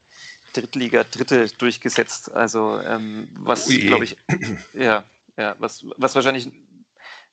Drittliga-Dritte 0.53 1.47
durchgesetzt. 1.57 2.31
Also 2.31 2.79
ähm, 2.81 3.29
was, 3.39 3.67
glaube 3.67 4.03
ich, 4.03 4.17
ja, 4.73 5.03
ja, 5.37 5.55
was, 5.59 5.85
was 5.97 6.15
wahrscheinlich 6.15 6.51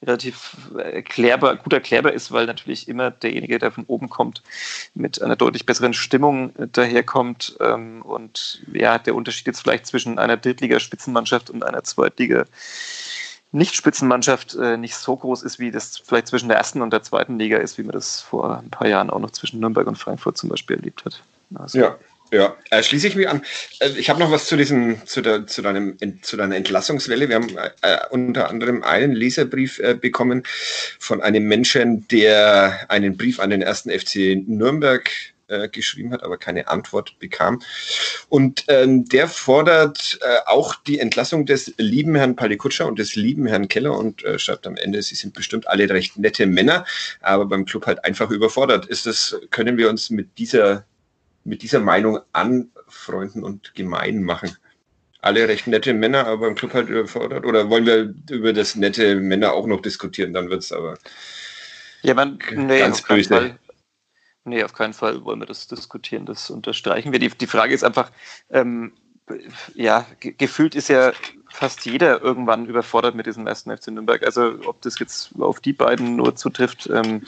relativ 0.06 0.56
erklärbar, 0.76 1.56
gut 1.56 1.72
erklärbar 1.72 2.12
ist, 2.12 2.30
weil 2.30 2.46
natürlich 2.46 2.88
immer 2.88 3.10
derjenige, 3.10 3.58
der 3.58 3.72
von 3.72 3.84
oben 3.86 4.08
kommt, 4.08 4.42
mit 4.94 5.20
einer 5.20 5.36
deutlich 5.36 5.66
besseren 5.66 5.92
Stimmung 5.92 6.52
daherkommt. 6.72 7.56
Ähm, 7.60 8.02
und 8.02 8.62
ja, 8.72 8.98
der 8.98 9.14
Unterschied 9.14 9.46
jetzt 9.46 9.60
vielleicht 9.60 9.86
zwischen 9.86 10.18
einer 10.18 10.36
Drittliga-Spitzenmannschaft 10.36 11.50
und 11.50 11.64
einer 11.64 11.82
Zweitliga- 11.82 12.46
nicht-Spitzenmannschaft 13.50 14.56
äh, 14.56 14.76
nicht 14.76 14.94
so 14.94 15.16
groß 15.16 15.42
ist, 15.42 15.58
wie 15.58 15.70
das 15.70 15.96
vielleicht 15.96 16.26
zwischen 16.26 16.48
der 16.48 16.58
ersten 16.58 16.82
und 16.82 16.92
der 16.92 17.02
zweiten 17.02 17.38
Liga 17.38 17.56
ist, 17.56 17.78
wie 17.78 17.82
man 17.82 17.92
das 17.92 18.20
vor 18.20 18.58
ein 18.58 18.68
paar 18.68 18.88
Jahren 18.88 19.08
auch 19.08 19.20
noch 19.20 19.30
zwischen 19.30 19.60
Nürnberg 19.60 19.86
und 19.86 19.96
Frankfurt 19.96 20.36
zum 20.36 20.50
Beispiel 20.50 20.76
erlebt 20.76 21.04
hat. 21.04 21.22
Also, 21.54 21.78
ja, 21.78 21.98
Ja, 22.30 22.56
äh, 22.70 22.82
schließe 22.82 23.08
ich 23.08 23.16
mich 23.16 23.28
an. 23.28 23.42
Äh, 23.80 23.90
ich 23.96 24.10
habe 24.10 24.20
noch 24.20 24.30
was 24.30 24.46
zu 24.46 24.56
diesem, 24.56 25.06
zu, 25.06 25.22
der, 25.22 25.46
zu, 25.46 25.62
deinem, 25.62 25.96
zu 26.22 26.36
deiner 26.36 26.56
Entlassungswelle. 26.56 27.28
Wir 27.28 27.36
haben 27.36 27.56
äh, 27.80 27.98
unter 28.10 28.50
anderem 28.50 28.82
einen 28.82 29.12
Leserbrief 29.12 29.78
äh, 29.78 29.94
bekommen 29.94 30.42
von 30.98 31.22
einem 31.22 31.44
Menschen, 31.44 32.06
der 32.08 32.86
einen 32.90 33.16
Brief 33.16 33.40
an 33.40 33.48
den 33.48 33.62
ersten 33.62 33.90
FC 33.90 34.36
Nürnberg 34.46 35.10
äh, 35.46 35.70
geschrieben 35.70 36.12
hat, 36.12 36.22
aber 36.22 36.36
keine 36.36 36.68
Antwort 36.68 37.18
bekam. 37.18 37.62
Und 38.28 38.64
ähm, 38.68 39.06
der 39.06 39.26
fordert 39.28 40.18
äh, 40.20 40.40
auch 40.44 40.74
die 40.74 40.98
Entlassung 40.98 41.46
des 41.46 41.72
lieben 41.78 42.14
Herrn 42.14 42.36
Palikutscher 42.36 42.86
und 42.86 42.98
des 42.98 43.16
lieben 43.16 43.46
Herrn 43.46 43.68
Keller 43.68 43.96
und 43.96 44.22
schreibt 44.36 44.66
am 44.66 44.76
Ende, 44.76 45.00
sie 45.00 45.14
sind 45.14 45.32
bestimmt 45.32 45.66
alle 45.66 45.88
recht 45.88 46.18
nette 46.18 46.44
Männer, 46.44 46.84
aber 47.22 47.46
beim 47.46 47.64
Club 47.64 47.86
halt 47.86 48.04
einfach 48.04 48.30
überfordert. 48.30 48.84
Ist 48.84 49.06
das, 49.06 49.34
können 49.50 49.78
wir 49.78 49.88
uns 49.88 50.10
mit 50.10 50.36
dieser 50.36 50.84
mit 51.48 51.62
dieser 51.62 51.80
Meinung 51.80 52.20
anfreunden 52.32 53.42
und 53.42 53.74
gemein 53.74 54.22
machen. 54.22 54.56
Alle 55.20 55.48
recht 55.48 55.66
nette 55.66 55.94
Männer, 55.94 56.26
aber 56.26 56.46
im 56.46 56.54
Club 56.54 56.74
halt 56.74 56.88
überfordert. 56.88 57.44
Oder 57.44 57.70
wollen 57.70 57.86
wir 57.86 58.14
über 58.30 58.52
das 58.52 58.76
nette 58.76 59.16
Männer 59.16 59.52
auch 59.52 59.66
noch 59.66 59.82
diskutieren? 59.82 60.32
Dann 60.32 60.50
wird 60.50 60.62
es 60.62 60.72
aber 60.72 60.96
ja, 62.02 62.14
man, 62.14 62.38
nee, 62.54 62.78
ganz 62.78 63.02
böse. 63.02 63.58
Nee, 64.44 64.62
auf 64.62 64.72
keinen 64.72 64.94
Fall 64.94 65.24
wollen 65.24 65.40
wir 65.40 65.46
das 65.46 65.66
diskutieren. 65.66 66.26
Das 66.26 66.50
unterstreichen 66.50 67.12
wir. 67.12 67.18
Die, 67.18 67.28
die 67.28 67.46
Frage 67.46 67.74
ist 67.74 67.84
einfach, 67.84 68.10
ähm, 68.50 68.92
ja, 69.74 70.06
gefühlt 70.20 70.74
ist 70.74 70.88
ja 70.88 71.12
fast 71.50 71.84
jeder 71.84 72.22
irgendwann 72.22 72.66
überfordert 72.66 73.14
mit 73.14 73.26
diesem 73.26 73.46
ersten 73.46 73.76
FC 73.76 73.88
Nürnberg. 73.88 74.22
Also 74.24 74.58
ob 74.66 74.80
das 74.82 74.98
jetzt 74.98 75.32
auf 75.38 75.60
die 75.60 75.72
beiden 75.72 76.16
nur 76.16 76.36
zutrifft, 76.36 76.88
ähm, 76.92 77.26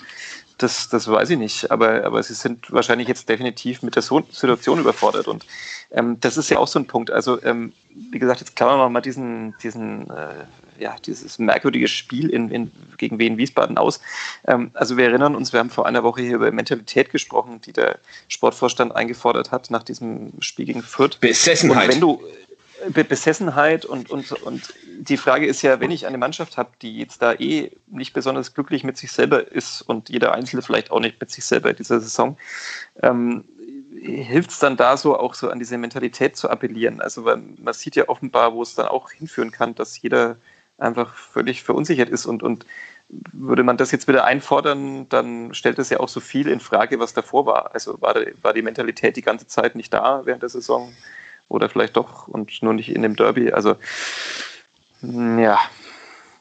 das, 0.62 0.88
das 0.88 1.08
weiß 1.08 1.30
ich 1.30 1.38
nicht, 1.38 1.70
aber, 1.70 2.04
aber 2.04 2.22
sie 2.22 2.34
sind 2.34 2.70
wahrscheinlich 2.72 3.08
jetzt 3.08 3.28
definitiv 3.28 3.82
mit 3.82 3.96
der 3.96 4.02
Situation 4.02 4.78
überfordert. 4.78 5.28
Und 5.28 5.46
ähm, 5.90 6.18
das 6.20 6.36
ist 6.36 6.50
ja 6.50 6.58
auch 6.58 6.68
so 6.68 6.78
ein 6.78 6.86
Punkt. 6.86 7.10
Also, 7.10 7.42
ähm, 7.42 7.72
wie 8.10 8.18
gesagt, 8.18 8.40
jetzt 8.40 8.56
klammern 8.56 8.78
wir 8.78 8.88
mal 8.88 9.00
diesen, 9.00 9.54
diesen 9.62 10.10
äh, 10.10 10.44
ja, 10.78 10.96
dieses 11.04 11.38
merkwürdige 11.38 11.88
Spiel 11.88 12.30
in, 12.30 12.50
in, 12.50 12.72
gegen 12.96 13.18
Wien 13.18 13.36
Wiesbaden 13.36 13.78
aus. 13.78 14.00
Ähm, 14.46 14.70
also 14.74 14.96
wir 14.96 15.04
erinnern 15.06 15.36
uns, 15.36 15.52
wir 15.52 15.60
haben 15.60 15.70
vor 15.70 15.86
einer 15.86 16.02
Woche 16.02 16.22
hier 16.22 16.36
über 16.36 16.50
Mentalität 16.50 17.10
gesprochen, 17.10 17.60
die 17.60 17.72
der 17.72 17.98
Sportvorstand 18.28 18.94
eingefordert 18.94 19.52
hat 19.52 19.70
nach 19.70 19.82
diesem 19.82 20.32
Spiel 20.40 20.66
gegen 20.66 20.82
Fürth. 20.82 21.20
Besessenheit. 21.20 21.88
Und 21.88 21.94
wenn 21.94 22.00
du, 22.00 22.22
Besessenheit 22.92 23.84
und, 23.84 24.10
und, 24.10 24.32
und 24.32 24.74
die 25.00 25.16
Frage 25.16 25.46
ist 25.46 25.62
ja, 25.62 25.80
wenn 25.80 25.90
ich 25.90 26.06
eine 26.06 26.18
Mannschaft 26.18 26.56
habe, 26.56 26.70
die 26.82 26.98
jetzt 26.98 27.22
da 27.22 27.32
eh 27.34 27.72
nicht 27.86 28.12
besonders 28.12 28.54
glücklich 28.54 28.84
mit 28.84 28.96
sich 28.96 29.12
selber 29.12 29.50
ist 29.50 29.82
und 29.82 30.08
jeder 30.08 30.34
Einzelne 30.34 30.62
vielleicht 30.62 30.90
auch 30.90 31.00
nicht 31.00 31.20
mit 31.20 31.30
sich 31.30 31.44
selber 31.44 31.70
in 31.70 31.76
dieser 31.76 32.00
Saison, 32.00 32.36
ähm, 33.02 33.44
hilft 34.00 34.50
es 34.50 34.58
dann 34.58 34.76
da 34.76 34.96
so 34.96 35.18
auch 35.18 35.34
so 35.34 35.50
an 35.50 35.58
diese 35.58 35.76
Mentalität 35.78 36.36
zu 36.36 36.48
appellieren? 36.48 37.00
Also 37.00 37.22
man 37.22 37.74
sieht 37.74 37.96
ja 37.96 38.08
offenbar, 38.08 38.54
wo 38.54 38.62
es 38.62 38.74
dann 38.74 38.86
auch 38.86 39.10
hinführen 39.10 39.50
kann, 39.50 39.74
dass 39.74 40.00
jeder 40.00 40.36
einfach 40.78 41.14
völlig 41.14 41.62
verunsichert 41.62 42.08
ist 42.08 42.26
und, 42.26 42.42
und 42.42 42.64
würde 43.32 43.62
man 43.62 43.76
das 43.76 43.90
jetzt 43.90 44.08
wieder 44.08 44.24
einfordern, 44.24 45.08
dann 45.08 45.52
stellt 45.52 45.78
es 45.78 45.90
ja 45.90 46.00
auch 46.00 46.08
so 46.08 46.20
viel 46.20 46.48
in 46.48 46.60
Frage, 46.60 47.00
was 47.00 47.12
davor 47.12 47.44
war. 47.44 47.74
Also 47.74 48.00
war, 48.00 48.14
war 48.42 48.52
die 48.52 48.62
Mentalität 48.62 49.16
die 49.16 49.22
ganze 49.22 49.46
Zeit 49.46 49.74
nicht 49.74 49.92
da 49.92 50.22
während 50.24 50.42
der 50.42 50.48
Saison? 50.48 50.92
Oder 51.50 51.68
vielleicht 51.68 51.96
doch 51.96 52.28
und 52.28 52.62
nur 52.62 52.72
nicht 52.72 52.88
in 52.88 53.02
dem 53.02 53.16
Derby. 53.16 53.52
Also 53.52 53.76
hm, 55.00 55.38
ja, 55.38 55.58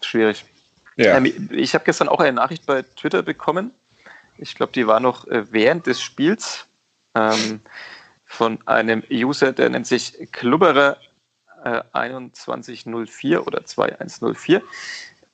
schwierig. 0.02 0.46
Ja. 0.96 1.18
Ähm, 1.18 1.50
ich 1.52 1.74
habe 1.74 1.86
gestern 1.86 2.08
auch 2.08 2.20
eine 2.20 2.34
Nachricht 2.34 2.66
bei 2.66 2.84
Twitter 2.84 3.24
bekommen. 3.24 3.72
Ich 4.38 4.56
glaube, 4.56 4.72
die 4.74 4.88
war 4.88 5.00
noch 5.00 5.28
äh, 5.28 5.52
während 5.52 5.88
des 5.88 6.02
Spiels 6.02 6.66
ähm, 7.16 7.60
von 8.26 8.60
einem 8.68 9.04
User, 9.12 9.52
der 9.52 9.70
nennt 9.70 9.88
sich 9.88 10.32
Klubberer 10.32 10.98
äh, 11.64 11.82
2104 12.34 13.46
oder 13.46 13.66
2104. 13.66 14.62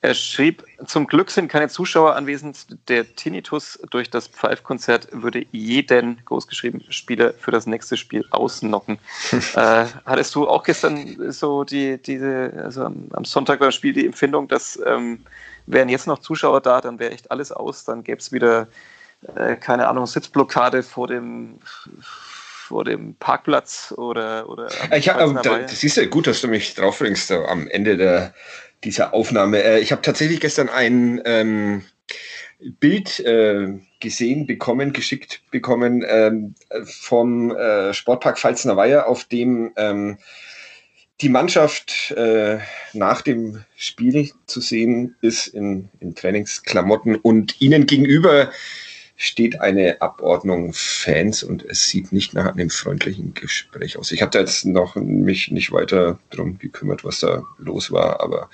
Er 0.06 0.14
schrieb, 0.14 0.64
zum 0.86 1.08
Glück 1.08 1.32
sind 1.32 1.48
keine 1.48 1.68
Zuschauer 1.68 2.14
anwesend. 2.14 2.78
Der 2.86 3.16
Tinnitus 3.16 3.76
durch 3.90 4.08
das 4.08 4.28
Pfeifkonzert 4.28 5.08
würde 5.10 5.44
jeden, 5.50 6.24
großgeschrieben, 6.24 6.80
Spieler 6.90 7.34
für 7.34 7.50
das 7.50 7.66
nächste 7.66 7.96
Spiel 7.96 8.24
ausnocken. 8.30 9.00
äh, 9.56 9.84
hattest 10.04 10.36
du 10.36 10.46
auch 10.46 10.62
gestern 10.62 11.32
so 11.32 11.64
die, 11.64 12.00
diese, 12.00 12.52
also 12.56 12.84
am, 12.84 13.24
Sonntag 13.24 13.58
beim 13.58 13.72
Spiel 13.72 13.94
die 13.94 14.06
Empfindung, 14.06 14.46
dass 14.46 14.80
ähm, 14.86 15.24
wären 15.66 15.88
jetzt 15.88 16.06
noch 16.06 16.20
Zuschauer 16.20 16.60
da, 16.60 16.80
dann 16.80 17.00
wäre 17.00 17.10
echt 17.10 17.32
alles 17.32 17.50
aus, 17.50 17.84
dann 17.84 18.04
gäbe 18.04 18.20
es 18.20 18.30
wieder, 18.30 18.68
äh, 19.34 19.56
keine 19.56 19.88
Ahnung, 19.88 20.06
Sitzblockade 20.06 20.84
vor 20.84 21.08
dem 21.08 21.58
vor 22.66 22.84
dem 22.84 23.14
Parkplatz 23.14 23.94
oder 23.96 24.48
oder 24.48 24.68
ich 24.96 25.08
hab, 25.08 25.42
da, 25.42 25.58
das 25.60 25.84
ist 25.84 25.96
ja 25.96 26.06
gut, 26.06 26.26
dass 26.26 26.40
du 26.40 26.48
mich 26.48 26.74
drauf 26.74 26.98
bringst 26.98 27.30
am 27.30 27.68
Ende 27.68 27.96
der 27.96 28.34
dieser 28.84 29.14
Aufnahme. 29.14 29.62
Äh, 29.62 29.80
ich 29.80 29.92
habe 29.92 30.02
tatsächlich 30.02 30.40
gestern 30.40 30.68
ein 30.68 31.22
ähm, 31.24 31.82
Bild 32.58 33.20
äh, 33.20 33.68
gesehen, 34.00 34.46
bekommen, 34.46 34.92
geschickt 34.92 35.42
bekommen 35.50 36.04
ähm, 36.06 36.54
vom 36.84 37.54
äh, 37.54 37.94
Sportpark 37.94 38.38
Pfalzner 38.38 38.76
Weiher, 38.76 39.08
auf 39.08 39.24
dem 39.24 39.72
ähm, 39.76 40.18
die 41.20 41.28
Mannschaft 41.28 42.10
äh, 42.10 42.58
nach 42.92 43.22
dem 43.22 43.64
Spiel 43.76 44.30
zu 44.46 44.60
sehen 44.60 45.16
ist 45.22 45.46
in, 45.46 45.88
in 46.00 46.14
Trainingsklamotten 46.14 47.16
und 47.16 47.60
ihnen 47.60 47.86
gegenüber 47.86 48.50
steht 49.16 49.60
eine 49.60 50.00
Abordnung 50.02 50.72
Fans 50.74 51.42
und 51.42 51.64
es 51.64 51.88
sieht 51.88 52.12
nicht 52.12 52.34
nach 52.34 52.46
einem 52.52 52.68
freundlichen 52.70 53.32
Gespräch 53.32 53.96
aus. 53.96 54.12
Ich 54.12 54.20
habe 54.20 54.30
da 54.30 54.40
jetzt 54.40 54.66
noch 54.66 54.94
mich 54.96 55.50
nicht 55.50 55.72
weiter 55.72 56.18
drum 56.30 56.58
gekümmert, 56.58 57.02
was 57.02 57.20
da 57.20 57.42
los 57.58 57.90
war, 57.90 58.20
aber 58.20 58.50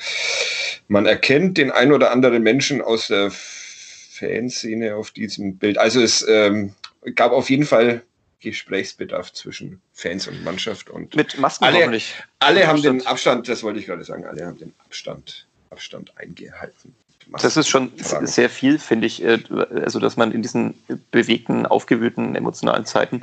man 0.87 1.07
erkennt 1.07 1.59
den 1.59 1.73
ein 1.73 1.93
oder 1.93 2.13
anderen 2.13 2.43
Menschen 2.43 2.81
aus 2.81 3.09
der 3.09 3.33
Fanszene 3.33 4.95
auf 4.95 5.11
diesem 5.11 5.57
Bild. 5.57 5.79
Also 5.79 6.01
es 6.01 6.25
ähm, 6.29 6.75
gab 7.17 7.33
auf 7.33 7.51
jeden 7.51 7.67
Fall 7.67 8.03
Gesprächsbedarf 8.41 9.33
zwischen 9.33 9.81
Fans 9.93 10.29
und 10.29 10.45
Mannschaft 10.45 10.91
und 10.91 11.15
mit 11.17 11.39
Masken 11.39 11.65
alle. 11.65 12.01
Alle 12.39 12.67
haben 12.67 12.77
Abstand. 12.77 13.01
den 13.01 13.07
Abstand, 13.07 13.49
das 13.49 13.63
wollte 13.63 13.81
ich 13.81 13.87
gerade 13.87 14.05
sagen, 14.05 14.25
alle 14.25 14.47
haben 14.47 14.59
den 14.59 14.75
Abstand, 14.85 15.47
Abstand 15.71 16.13
eingehalten. 16.19 16.95
Das 17.31 17.57
ist 17.57 17.69
schon 17.69 17.91
Fragen. 17.99 18.27
sehr 18.27 18.51
viel, 18.51 18.79
finde 18.79 19.07
ich. 19.07 19.23
Äh, 19.23 19.43
also, 19.85 19.99
dass 19.99 20.17
man 20.17 20.33
in 20.33 20.43
diesen 20.43 20.75
bewegten, 21.11 21.67
aufgewühlten, 21.67 22.35
emotionalen 22.35 22.85
Zeiten, 22.85 23.23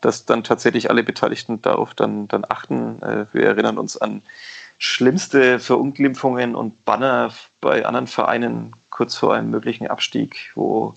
dass 0.00 0.24
dann 0.24 0.44
tatsächlich 0.44 0.90
alle 0.90 1.02
Beteiligten 1.02 1.62
darauf 1.62 1.94
dann, 1.94 2.28
dann 2.28 2.44
achten. 2.48 3.00
Äh, 3.02 3.26
wir 3.32 3.46
erinnern 3.46 3.78
uns 3.78 3.96
an 3.96 4.22
schlimmste 4.78 5.60
Verunglimpfungen 5.60 6.54
und 6.54 6.84
Banner 6.84 7.32
bei 7.60 7.86
anderen 7.86 8.06
Vereinen 8.06 8.74
kurz 8.90 9.16
vor 9.16 9.34
einem 9.34 9.50
möglichen 9.50 9.86
Abstieg, 9.86 10.52
wo 10.54 10.94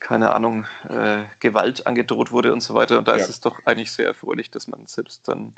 keine 0.00 0.34
Ahnung, 0.34 0.66
äh, 0.88 1.24
Gewalt 1.38 1.86
angedroht 1.86 2.32
wurde 2.32 2.52
und 2.52 2.62
so 2.62 2.74
weiter. 2.74 2.98
Und 2.98 3.06
da 3.06 3.16
ja. 3.16 3.22
ist 3.22 3.28
es 3.28 3.40
doch 3.40 3.64
eigentlich 3.66 3.92
sehr 3.92 4.06
erfreulich, 4.06 4.50
dass 4.50 4.66
man 4.66 4.86
selbst 4.86 5.28
dann 5.28 5.54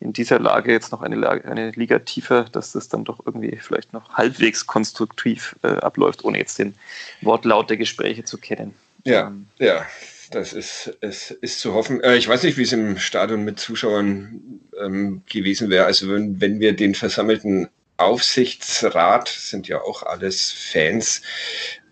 in 0.00 0.12
dieser 0.12 0.40
Lage 0.40 0.72
jetzt 0.72 0.90
noch 0.90 1.02
eine, 1.02 1.16
Lage, 1.16 1.44
eine 1.48 1.70
Liga 1.70 2.00
tiefer, 2.00 2.44
dass 2.44 2.72
das 2.72 2.88
dann 2.88 3.04
doch 3.04 3.20
irgendwie 3.24 3.56
vielleicht 3.56 3.92
noch 3.92 4.14
halbwegs 4.14 4.66
konstruktiv 4.66 5.54
äh, 5.62 5.68
abläuft, 5.68 6.24
ohne 6.24 6.38
jetzt 6.38 6.58
den 6.58 6.74
Wortlaut 7.20 7.70
der 7.70 7.76
Gespräche 7.76 8.24
zu 8.24 8.38
kennen. 8.38 8.74
Ja, 9.04 9.28
ähm, 9.28 9.46
ja, 9.58 9.84
das 10.30 10.52
ist, 10.52 10.96
es 11.00 11.30
ist 11.30 11.60
zu 11.60 11.74
hoffen. 11.74 12.02
Äh, 12.02 12.16
ich 12.16 12.26
weiß 12.26 12.42
nicht, 12.42 12.56
wie 12.56 12.62
es 12.62 12.72
im 12.72 12.98
Stadion 12.98 13.44
mit 13.44 13.60
Zuschauern 13.60 14.60
ähm, 14.82 15.22
gewesen 15.30 15.70
wäre. 15.70 15.84
Also 15.84 16.10
wenn, 16.10 16.40
wenn 16.40 16.58
wir 16.58 16.74
den 16.74 16.94
versammelten 16.94 17.68
Aufsichtsrat, 17.96 19.28
sind 19.28 19.68
ja 19.68 19.80
auch 19.80 20.02
alles 20.02 20.50
Fans, 20.50 21.22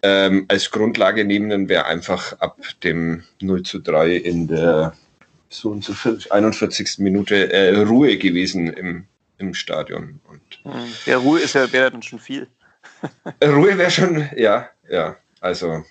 ähm, 0.03 0.47
als 0.49 0.71
Grundlage 0.71 1.25
nehmen, 1.25 1.51
dann 1.51 1.69
wäre 1.69 1.87
einfach 1.87 2.39
ab 2.41 2.59
dem 2.83 3.23
0 3.41 3.63
zu 3.63 3.79
3 3.79 4.17
in 4.17 4.49
der 4.49 4.95
so 5.49 5.71
und 5.71 5.85
so 5.85 5.95
41. 6.31 6.99
Minute 6.99 7.53
äh, 7.53 7.77
Ruhe 7.81 8.17
gewesen 8.17 8.69
im, 8.69 9.07
im 9.39 9.55
Stadion. 9.55 10.21
Und 10.29 10.41
hm. 10.63 10.93
ja, 11.07 11.19
Ruhe 11.19 11.41
ist 11.41 11.55
ja, 11.55 11.71
wäre 11.73 11.91
dann 11.91 12.03
schon 12.03 12.19
viel. 12.19 12.49
Ruhe 13.45 13.79
wäre 13.79 13.91
schon, 13.91 14.29
ja, 14.37 14.71
ja. 14.91 15.17
Also 15.41 15.85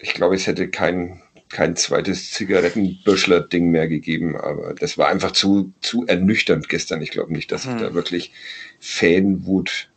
ich 0.00 0.14
glaube, 0.14 0.34
es 0.34 0.46
hätte 0.46 0.68
kein, 0.68 1.22
kein 1.48 1.76
zweites 1.76 2.30
Zigarettenbüschler-Ding 2.32 3.70
mehr 3.70 3.88
gegeben, 3.88 4.36
aber 4.36 4.74
das 4.74 4.98
war 4.98 5.08
einfach 5.08 5.32
zu, 5.32 5.72
zu 5.80 6.06
ernüchternd 6.06 6.68
gestern. 6.68 7.00
Ich 7.02 7.10
glaube 7.10 7.32
nicht, 7.32 7.52
dass 7.52 7.64
hm. 7.64 7.76
ich 7.76 7.82
da 7.82 7.94
wirklich 7.94 8.32
Fanwut 8.80 9.88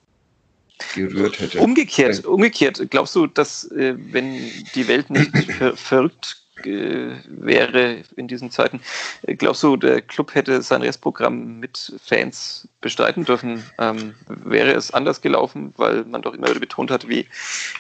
gerührt 0.98 1.40
hätte. 1.40 1.60
Umgekehrt, 1.60 2.26
umgekehrt, 2.26 2.82
glaubst 2.90 3.16
du, 3.16 3.28
dass 3.28 3.72
äh, 3.72 3.96
wenn 4.12 4.40
die 4.76 4.88
Welt 4.88 5.10
nicht 5.10 5.32
ver 5.58 5.78
verrückt 5.78 6.42
äh, 6.66 7.16
wäre 7.28 8.04
in 8.16 8.28
diesen 8.28 8.50
Zeiten. 8.50 8.82
Äh, 9.24 9.36
glaubst 9.36 9.62
du, 9.64 9.78
der 9.78 10.02
Club 10.02 10.34
hätte 10.34 10.62
sein 10.62 10.82
Restprogramm 10.82 11.60
mit 11.60 11.94
Fans 12.04 12.68
bestreiten 12.82 13.26
dürfen? 13.26 13.64
Ähm, 13.78 14.16
wäre 14.28 14.72
es 14.74 14.92
anders 14.92 15.22
gelaufen, 15.22 15.74
weil 15.78 16.04
man 16.06 16.22
doch 16.24 16.34
immer 16.34 16.50
wieder 16.50 16.60
betont 16.60 16.90
hat, 16.90 17.08
wie 17.08 17.28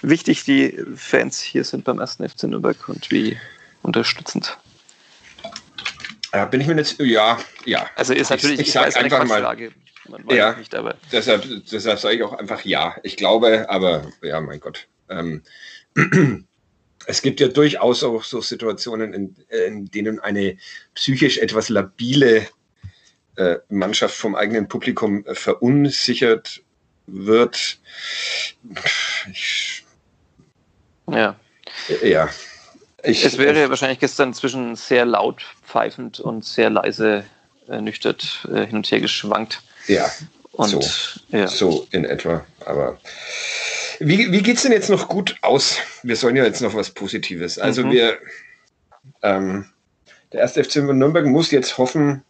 wichtig 0.02 0.44
die 0.44 0.78
Fans 0.96 1.42
hier 1.42 1.64
sind 1.64 1.86
beim 1.86 2.00
ersten 2.00 2.28
FC 2.28 2.44
Nürnberg 2.44 2.78
und 2.88 3.10
wie 3.10 3.38
unterstützend. 3.82 4.58
Ja, 6.34 6.46
bin 6.46 6.62
ich 6.62 6.68
mir 6.68 6.76
jetzt, 6.76 7.00
ja, 7.00 7.40
ja. 7.66 7.90
Also 7.96 8.14
ist 8.14 8.30
natürlich, 8.30 8.60
ich, 8.60 8.68
ich 8.68 8.74
sage 8.74 8.96
einfach 8.96 9.26
mal, 9.26 9.42
Frage. 9.42 9.72
Ja, 10.30 10.54
nicht, 10.54 10.76
aber. 10.76 10.96
Deshalb, 11.12 11.46
deshalb 11.72 12.00
sage 12.00 12.16
ich 12.16 12.24
auch 12.24 12.34
einfach 12.34 12.64
ja. 12.66 12.96
Ich 13.04 13.18
glaube, 13.18 13.70
aber 13.70 14.12
ja, 14.22 14.40
mein 14.42 14.60
Gott. 14.60 14.88
Ähm, 15.10 15.44
es 17.06 17.22
gibt 17.22 17.40
ja 17.40 17.48
durchaus 17.48 18.04
auch 18.04 18.24
so 18.24 18.42
Situationen, 18.42 19.14
in, 19.14 19.36
in 19.50 19.86
denen 19.86 20.20
eine 20.20 20.58
psychisch 20.96 21.38
etwas 21.38 21.70
labile 21.70 22.48
äh, 23.36 23.58
Mannschaft 23.70 24.16
vom 24.16 24.36
eigenen 24.36 24.68
Publikum 24.68 25.26
äh, 25.26 25.36
verunsichert 25.36 26.62
wird. 27.06 27.80
Ich, 29.32 29.86
ja. 31.10 31.36
Äh, 31.90 32.10
ja. 32.10 32.30
Ich, 33.04 33.24
es 33.24 33.38
wäre 33.38 33.64
äh, 33.64 33.70
wahrscheinlich 33.70 34.00
gestern 34.00 34.34
zwischen 34.34 34.76
sehr 34.76 35.06
laut 35.06 35.46
pfeifend 35.64 36.20
und 36.20 36.44
sehr 36.44 36.70
leise 36.70 37.24
ernüchtert 37.68 38.48
äh, 38.52 38.66
hin 38.66 38.78
und 38.78 38.92
her 38.92 39.00
geschwankt. 39.00 39.62
Ja. 39.88 40.12
Und, 40.52 40.70
so, 40.70 40.82
ja. 41.30 41.48
so 41.48 41.88
in 41.92 42.06
etwa. 42.06 42.46
Aber 42.66 43.00
wie, 44.00 44.32
wie 44.32 44.42
geht 44.42 44.58
es 44.58 44.64
denn 44.64 44.72
jetzt 44.72 44.90
noch 44.90 45.08
gut 45.08 45.36
aus? 45.42 45.78
Wir 46.04 46.16
sollen 46.16 46.36
ja 46.36 46.44
jetzt 46.44 46.62
noch 46.62 46.74
was 46.74 46.92
Positives. 46.92 47.60
Also 47.60 47.86
mhm. 47.86 47.92
wir, 47.92 48.18
ähm, 49.22 49.66
der 50.34 50.42
erste 50.42 50.64
FC 50.64 50.78
Nürnberg 50.78 51.26
muss 51.26 51.52
jetzt 51.52 51.78
hoffen, 51.78 52.24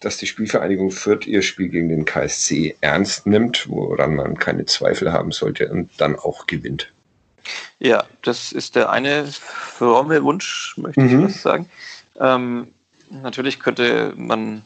dass 0.00 0.16
die 0.16 0.26
Spielvereinigung 0.26 0.90
Fürth 0.90 1.26
ihr 1.26 1.42
Spiel 1.42 1.68
gegen 1.68 1.88
den 1.88 2.04
KSC 2.04 2.76
ernst 2.80 3.26
nimmt, 3.26 3.68
woran 3.68 4.16
man 4.16 4.38
keine 4.38 4.64
Zweifel 4.64 5.12
haben 5.12 5.30
sollte 5.30 5.68
und 5.68 5.90
dann 5.98 6.16
auch 6.16 6.46
gewinnt. 6.46 6.90
Ja, 7.78 8.04
das 8.22 8.52
ist 8.52 8.76
der 8.76 8.90
eine 8.90 9.26
fromme 9.26 10.22
Wunsch, 10.22 10.74
möchte 10.76 11.00
mhm. 11.00 11.26
ich 11.26 11.40
sagen. 11.40 11.68
Ähm, 12.18 12.68
natürlich 13.10 13.60
könnte 13.60 14.12
man 14.16 14.62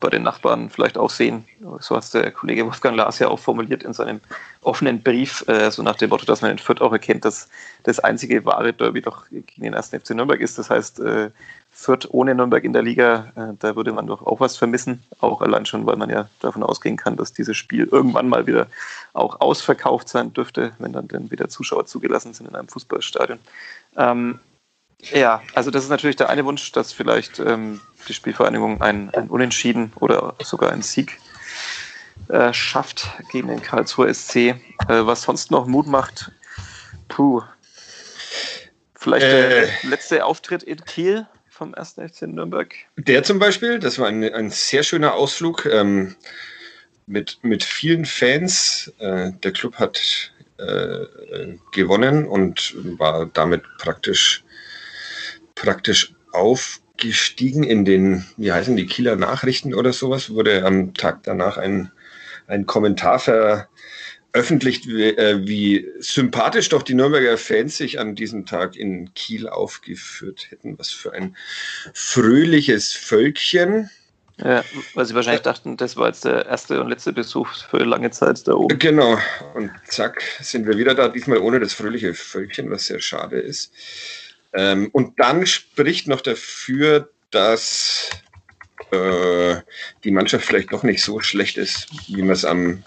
bei 0.00 0.08
den 0.08 0.22
Nachbarn 0.22 0.70
vielleicht 0.70 0.96
auch 0.96 1.10
sehen. 1.10 1.44
So 1.80 1.96
hat 1.96 2.14
der 2.14 2.30
Kollege 2.30 2.64
Wolfgang 2.64 2.96
Lars 2.96 3.18
ja 3.18 3.28
auch 3.28 3.38
formuliert 3.38 3.82
in 3.82 3.92
seinem 3.92 4.20
offenen 4.62 5.02
Brief, 5.02 5.46
äh, 5.46 5.70
so 5.70 5.82
nach 5.82 5.96
dem 5.96 6.10
Motto, 6.10 6.24
dass 6.24 6.40
man 6.40 6.52
in 6.52 6.58
Fürth 6.58 6.80
auch 6.80 6.92
erkennt, 6.92 7.24
dass 7.24 7.48
das 7.82 8.00
einzige 8.00 8.44
wahre 8.44 8.72
Derby 8.72 9.02
doch 9.02 9.28
gegen 9.28 9.62
den 9.62 9.74
ersten 9.74 10.00
FC 10.00 10.10
Nürnberg 10.10 10.40
ist. 10.40 10.58
Das 10.58 10.70
heißt, 10.70 11.00
äh, 11.00 11.30
Fürth 11.70 12.08
ohne 12.10 12.34
Nürnberg 12.34 12.64
in 12.64 12.72
der 12.72 12.82
Liga, 12.82 13.32
äh, 13.36 13.54
da 13.58 13.76
würde 13.76 13.92
man 13.92 14.06
doch 14.06 14.24
auch 14.24 14.40
was 14.40 14.56
vermissen. 14.56 15.02
Auch 15.20 15.42
allein 15.42 15.66
schon, 15.66 15.84
weil 15.86 15.96
man 15.96 16.08
ja 16.08 16.28
davon 16.40 16.62
ausgehen 16.62 16.96
kann, 16.96 17.16
dass 17.16 17.32
dieses 17.32 17.56
Spiel 17.56 17.88
irgendwann 17.90 18.28
mal 18.28 18.46
wieder 18.46 18.68
auch 19.12 19.40
ausverkauft 19.40 20.08
sein 20.08 20.32
dürfte, 20.32 20.72
wenn 20.78 20.92
dann, 20.92 21.08
dann 21.08 21.30
wieder 21.30 21.48
Zuschauer 21.48 21.84
zugelassen 21.84 22.32
sind 22.32 22.48
in 22.48 22.54
einem 22.54 22.68
Fußballstadion. 22.68 23.38
Ähm, 23.96 24.40
ja, 25.00 25.42
also 25.54 25.70
das 25.70 25.84
ist 25.84 25.90
natürlich 25.90 26.16
der 26.16 26.30
eine 26.30 26.44
Wunsch, 26.44 26.72
dass 26.72 26.92
vielleicht 26.92 27.38
ähm, 27.38 27.80
die 28.08 28.14
Spielvereinigung 28.14 28.80
ein, 28.80 29.10
ein 29.10 29.28
Unentschieden 29.28 29.92
oder 29.96 30.34
sogar 30.42 30.72
ein 30.72 30.82
Sieg 30.82 31.18
äh, 32.28 32.52
schafft 32.52 33.08
gegen 33.30 33.48
den 33.48 33.62
Karlsruher 33.62 34.12
SC. 34.12 34.36
Äh, 34.36 34.56
was 34.88 35.22
sonst 35.22 35.50
noch 35.50 35.66
Mut 35.66 35.86
macht, 35.86 36.30
puh. 37.08 37.42
Vielleicht 38.94 39.26
der 39.26 39.64
äh, 39.64 39.68
letzte 39.82 40.24
Auftritt 40.24 40.62
in 40.62 40.82
Kiel 40.84 41.26
vom 41.50 41.74
1. 41.74 41.94
FC 41.94 42.22
Nürnberg. 42.22 42.74
Der 42.96 43.22
zum 43.22 43.38
Beispiel, 43.38 43.78
das 43.78 43.98
war 43.98 44.08
ein, 44.08 44.24
ein 44.24 44.50
sehr 44.50 44.82
schöner 44.82 45.14
Ausflug 45.14 45.66
ähm, 45.66 46.16
mit, 47.06 47.38
mit 47.42 47.62
vielen 47.62 48.06
Fans. 48.06 48.92
Äh, 48.98 49.32
der 49.42 49.52
Club 49.52 49.74
hat 49.76 50.32
äh, 50.58 51.04
gewonnen 51.72 52.26
und 52.26 52.74
war 52.98 53.26
damit 53.26 53.62
praktisch 53.78 54.43
praktisch 55.54 56.14
aufgestiegen 56.32 57.62
in 57.62 57.84
den, 57.84 58.24
wie 58.36 58.52
heißen 58.52 58.76
die, 58.76 58.86
Kieler 58.86 59.16
Nachrichten 59.16 59.74
oder 59.74 59.92
sowas, 59.92 60.30
wurde 60.30 60.64
am 60.64 60.94
Tag 60.94 61.22
danach 61.22 61.56
ein, 61.56 61.90
ein 62.46 62.66
Kommentar 62.66 63.18
veröffentlicht, 63.18 64.86
wie, 64.86 65.10
äh, 65.10 65.46
wie 65.46 65.88
sympathisch 65.98 66.68
doch 66.68 66.82
die 66.82 66.94
Nürnberger 66.94 67.38
Fans 67.38 67.76
sich 67.76 68.00
an 68.00 68.14
diesem 68.14 68.46
Tag 68.46 68.76
in 68.76 69.14
Kiel 69.14 69.48
aufgeführt 69.48 70.50
hätten. 70.50 70.78
Was 70.78 70.90
für 70.90 71.12
ein 71.12 71.36
fröhliches 71.94 72.92
Völkchen. 72.92 73.90
Ja, 74.38 74.64
weil 74.94 75.06
sie 75.06 75.14
wahrscheinlich 75.14 75.42
dachten, 75.42 75.76
das 75.76 75.96
war 75.96 76.08
jetzt 76.08 76.24
der 76.24 76.46
erste 76.46 76.80
und 76.80 76.88
letzte 76.88 77.12
Besuch 77.12 77.48
für 77.70 77.84
lange 77.84 78.10
Zeit 78.10 78.46
da 78.48 78.54
oben. 78.54 78.78
Genau. 78.80 79.16
Und 79.54 79.70
zack, 79.86 80.22
sind 80.40 80.66
wir 80.66 80.76
wieder 80.76 80.94
da, 80.94 81.06
diesmal 81.08 81.38
ohne 81.38 81.60
das 81.60 81.72
fröhliche 81.72 82.14
Völkchen, 82.14 82.68
was 82.68 82.86
sehr 82.86 82.98
schade 82.98 83.38
ist. 83.38 83.72
Ähm, 84.54 84.88
und 84.92 85.18
dann 85.18 85.46
spricht 85.46 86.06
noch 86.06 86.20
dafür, 86.20 87.10
dass 87.30 88.10
äh, 88.90 89.56
die 90.04 90.10
Mannschaft 90.10 90.46
vielleicht 90.46 90.72
doch 90.72 90.82
nicht 90.82 91.02
so 91.02 91.20
schlecht 91.20 91.58
ist, 91.58 91.88
wie 92.08 92.22
man 92.22 92.30
es 92.30 92.44
am 92.44 92.84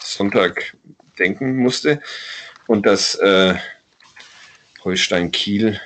Sonntag 0.00 0.76
denken 1.18 1.56
musste. 1.56 2.00
Und 2.66 2.86
dass 2.86 3.14
äh, 3.16 3.54
Holstein 4.84 5.30
Kiel 5.30 5.80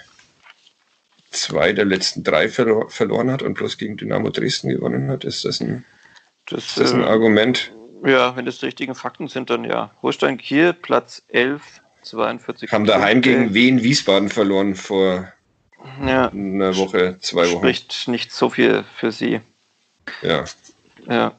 zwei 1.31 1.72
der 1.72 1.85
letzten 1.85 2.24
drei 2.24 2.49
verlo 2.49 2.89
verloren 2.89 3.31
hat 3.31 3.43
und 3.43 3.55
bloß 3.55 3.79
gegen 3.79 3.97
Dynamo 3.97 4.31
Dresden 4.31 4.70
gewonnen 4.70 5.11
hat. 5.11 5.24
Ist 5.24 5.45
das 5.45 5.61
ein, 5.61 5.85
das, 6.47 6.64
ist 6.64 6.81
das 6.81 6.93
ein 6.93 7.03
äh, 7.03 7.07
Argument? 7.07 7.72
Ja, 8.05 8.37
wenn 8.37 8.47
das 8.47 8.59
die 8.59 8.66
richtigen 8.66 8.95
Fakten 8.95 9.29
sind, 9.29 9.51
dann 9.51 9.64
ja. 9.64 9.91
Holstein 10.03 10.39
Kiel, 10.39 10.72
Platz 10.72 11.22
11, 11.29 11.62
42. 12.03 12.73
Haben 12.73 12.85
daheim 12.85 13.21
gegen 13.21 13.55
Wien 13.55 13.83
Wiesbaden 13.83 14.29
verloren 14.29 14.75
vor 14.75 15.33
ja. 16.05 16.29
einer 16.29 16.77
Woche, 16.77 17.19
zwei 17.21 17.51
Wochen. 17.51 17.59
Spricht 17.59 18.09
nicht 18.09 18.33
so 18.33 18.51
viel 18.51 18.85
für 18.97 19.13
sie. 19.13 19.41
Ja. 20.23 20.45
Ja. 21.07 21.35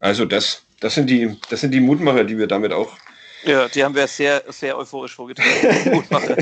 Also 0.00 0.24
das, 0.24 0.62
das 0.80 0.94
sind 0.94 1.08
die, 1.08 1.36
das 1.50 1.60
sind 1.60 1.72
die 1.72 1.80
Mutmacher, 1.80 2.24
die 2.24 2.38
wir 2.38 2.46
damit 2.46 2.72
auch. 2.72 2.96
Ja, 3.44 3.68
die 3.68 3.84
haben 3.84 3.94
wir 3.94 4.06
sehr, 4.08 4.42
sehr 4.48 4.76
euphorisch 4.76 5.14
vorgetragen. 5.14 5.90
Mutmacher. 5.94 6.36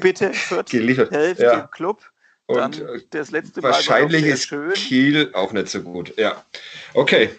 Bitte, 0.00 0.32
Fürth, 0.32 0.72
helft 0.72 1.40
ja. 1.40 1.60
dem 1.60 1.70
Club. 1.70 2.02
Und 2.46 2.58
Dann 2.58 3.02
das 3.10 3.30
letzte 3.30 3.62
wahrscheinlich 3.62 4.24
ist 4.24 4.48
schön. 4.48 4.72
Kiel 4.74 5.30
auch 5.32 5.52
nicht 5.52 5.68
so 5.68 5.82
gut. 5.82 6.16
Ja. 6.18 6.44
Okay. 6.92 7.30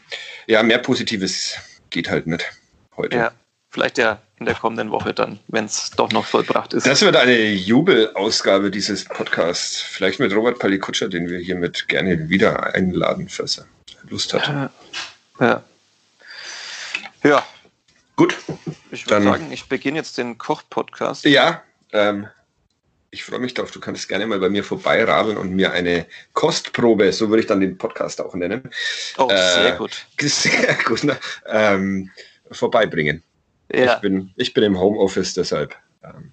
Ja, 0.48 0.64
mehr 0.64 0.80
Positives 0.80 1.56
geht 1.90 2.10
halt 2.10 2.28
nicht 2.28 2.46
heute. 2.96 3.18
Ja, 3.18 3.32
vielleicht 3.74 3.98
ja 3.98 4.20
in 4.38 4.46
der 4.46 4.54
kommenden 4.56 4.92
Woche 4.92 5.14
dann, 5.14 5.40
wenn 5.48 5.66
es 5.66 5.90
doch 5.92 6.12
noch 6.12 6.26
vollbracht 6.26 6.74
ist. 6.74 6.86
Das 6.86 7.02
wird 7.02 7.16
eine 7.16 7.52
Jubelausgabe 7.52 8.70
dieses 8.70 9.04
Podcasts. 9.06 9.82
Vielleicht 9.82 10.20
mit 10.20 10.34
Robert 10.34 10.60
Palikutscher, 10.60 11.10
den 11.10 11.28
wir 11.28 11.40
hiermit 11.40 11.88
gerne 11.88 12.30
wieder 12.30 12.74
einladen, 12.76 13.28
falls 13.30 13.58
er 13.58 13.66
Lust 14.10 14.34
hat. 14.34 14.48
Ja. 14.48 14.70
Ja. 15.40 15.64
ja. 17.24 17.46
Gut. 18.16 18.38
Ich 18.92 19.10
würde 19.10 19.24
sagen, 19.24 19.52
ich 19.52 19.68
beginne 19.68 19.98
jetzt 19.98 20.20
den 20.20 20.38
Koch-Podcast. 20.38 21.26
Ja, 21.26 21.64
ähm, 21.92 22.28
ich 23.10 23.24
freue 23.24 23.40
mich 23.40 23.56
darauf. 23.56 23.72
Du 23.72 23.80
kannst 23.80 24.08
gerne 24.08 24.28
mal 24.28 24.40
bei 24.40 24.50
mir 24.50 24.64
vorbeiradeln 24.64 25.38
und 25.38 25.52
mir 25.52 25.72
eine 25.72 26.06
Kostprobe, 26.34 27.12
so 27.12 27.30
würde 27.30 27.42
ich 27.42 27.48
dann 27.48 27.60
den 27.60 27.78
Podcast 27.80 28.22
auch 28.22 28.36
nennen. 28.36 28.70
Oh, 29.18 29.30
sehr 29.30 29.74
äh, 29.74 29.78
gut. 29.78 30.06
Sehr 30.20 30.76
gut. 30.86 31.04
Ne? 31.04 31.18
Ähm, 31.48 32.12
vorbeibringen. 32.52 33.24
Ja. 33.74 33.96
Ich, 33.96 34.02
bin, 34.02 34.32
ich 34.36 34.54
bin 34.54 34.64
im 34.64 34.80
Homeoffice 34.80 35.34
deshalb. 35.34 35.76
Ähm, 36.04 36.32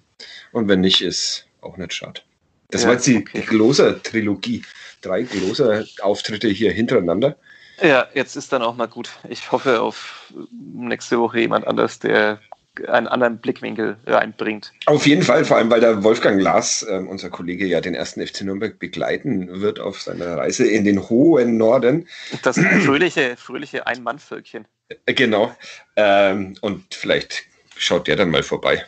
und 0.51 0.67
wenn 0.67 0.81
nicht, 0.81 1.01
ist 1.01 1.47
auch 1.61 1.77
nicht 1.77 1.93
schade. 1.93 2.21
Das 2.69 2.81
ja, 2.81 2.87
war 2.87 2.95
jetzt 2.95 3.07
die, 3.07 3.17
okay. 3.17 3.41
die 3.41 3.45
Gloser-Trilogie. 3.45 4.63
Drei 5.01 5.23
Gloser-Auftritte 5.23 6.47
hier 6.47 6.71
hintereinander. 6.71 7.35
Ja, 7.81 8.07
jetzt 8.13 8.35
ist 8.35 8.53
dann 8.53 8.61
auch 8.61 8.75
mal 8.75 8.87
gut. 8.87 9.09
Ich 9.27 9.51
hoffe 9.51 9.81
auf 9.81 10.31
nächste 10.51 11.19
Woche 11.19 11.39
jemand 11.39 11.65
anders, 11.65 11.97
der 11.97 12.39
einen 12.87 13.07
anderen 13.07 13.39
Blickwinkel 13.39 13.97
reinbringt. 14.05 14.71
Auf 14.85 15.05
jeden 15.05 15.23
Fall, 15.23 15.43
vor 15.43 15.57
allem 15.57 15.69
weil 15.69 15.81
der 15.81 16.03
Wolfgang 16.03 16.41
Lars, 16.41 16.83
äh, 16.83 16.95
unser 16.95 17.29
Kollege, 17.29 17.65
ja 17.65 17.81
den 17.81 17.95
ersten 17.95 18.25
FC 18.25 18.41
Nürnberg 18.43 18.79
begleiten 18.79 19.61
wird 19.61 19.79
auf 19.79 20.01
seiner 20.01 20.37
Reise 20.37 20.65
in 20.67 20.85
den 20.85 21.09
hohen 21.09 21.57
Norden. 21.57 22.07
Das 22.43 22.57
fröhliche, 22.85 23.35
fröhliche 23.35 23.87
Ein-Mann-Völkchen. 23.87 24.65
Äh, 25.05 25.13
genau. 25.13 25.55
Ähm, 25.95 26.55
und 26.61 26.93
vielleicht 26.93 27.43
schaut 27.77 28.07
der 28.07 28.15
dann 28.15 28.29
mal 28.29 28.43
vorbei. 28.43 28.85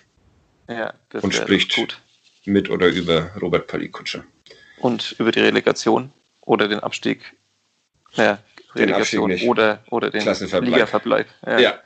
Ja, 0.68 0.94
das 1.10 1.24
und 1.24 1.34
spricht 1.34 1.76
gut. 1.76 2.00
mit 2.46 2.70
oder 2.70 2.88
über 2.88 3.32
Robert 3.42 3.68
Palikutscher. 3.68 4.24
Und 4.80 5.16
über 5.20 5.32
die 5.32 5.40
Relegation 5.40 6.12
oder 6.42 6.68
den 6.68 6.80
Abstieg. 6.80 7.22
Ja, 8.14 8.40
Relegation 8.76 9.30
den 9.30 9.50
oder, 9.50 9.84
oder 9.90 10.10
den 10.10 10.22
Ligaverbleib. 10.22 11.28
Ja. 11.46 11.60
ja. 11.60 11.80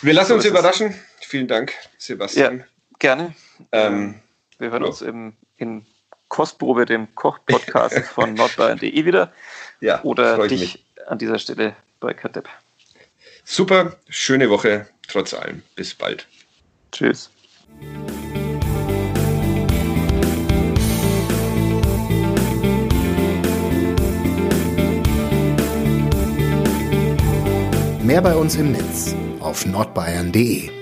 Wir 0.00 0.12
lassen 0.12 0.28
so 0.28 0.34
uns 0.34 0.44
überraschen. 0.44 0.88
Es. 1.20 1.26
Vielen 1.26 1.48
Dank, 1.48 1.72
Sebastian. 1.98 2.58
Ja, 2.58 2.64
gerne. 2.98 3.34
Ähm, 3.70 4.20
wir 4.58 4.70
hören 4.70 4.82
so. 4.82 4.88
uns 4.88 5.02
im, 5.02 5.32
in 5.56 5.86
Kostprobe, 6.28 6.84
dem 6.84 7.14
Koch-Podcast 7.14 7.98
von 8.14 8.34
nordbayern.de 8.34 9.04
wieder. 9.04 9.32
Ja, 9.80 10.02
oder 10.02 10.46
dich 10.48 10.60
mich. 10.60 10.84
an 11.06 11.18
dieser 11.18 11.38
Stelle 11.38 11.76
bei 12.00 12.14
Kadepp. 12.14 12.48
Super, 13.44 13.96
schöne 14.08 14.50
Woche 14.50 14.88
trotz 15.08 15.34
allem. 15.34 15.62
Bis 15.76 15.94
bald. 15.94 16.26
Tschüss. 16.90 17.30
Mehr 28.02 28.20
bei 28.20 28.34
uns 28.34 28.56
im 28.56 28.72
Netz 28.72 29.14
auf 29.40 29.64
nordbayern.de 29.64 30.81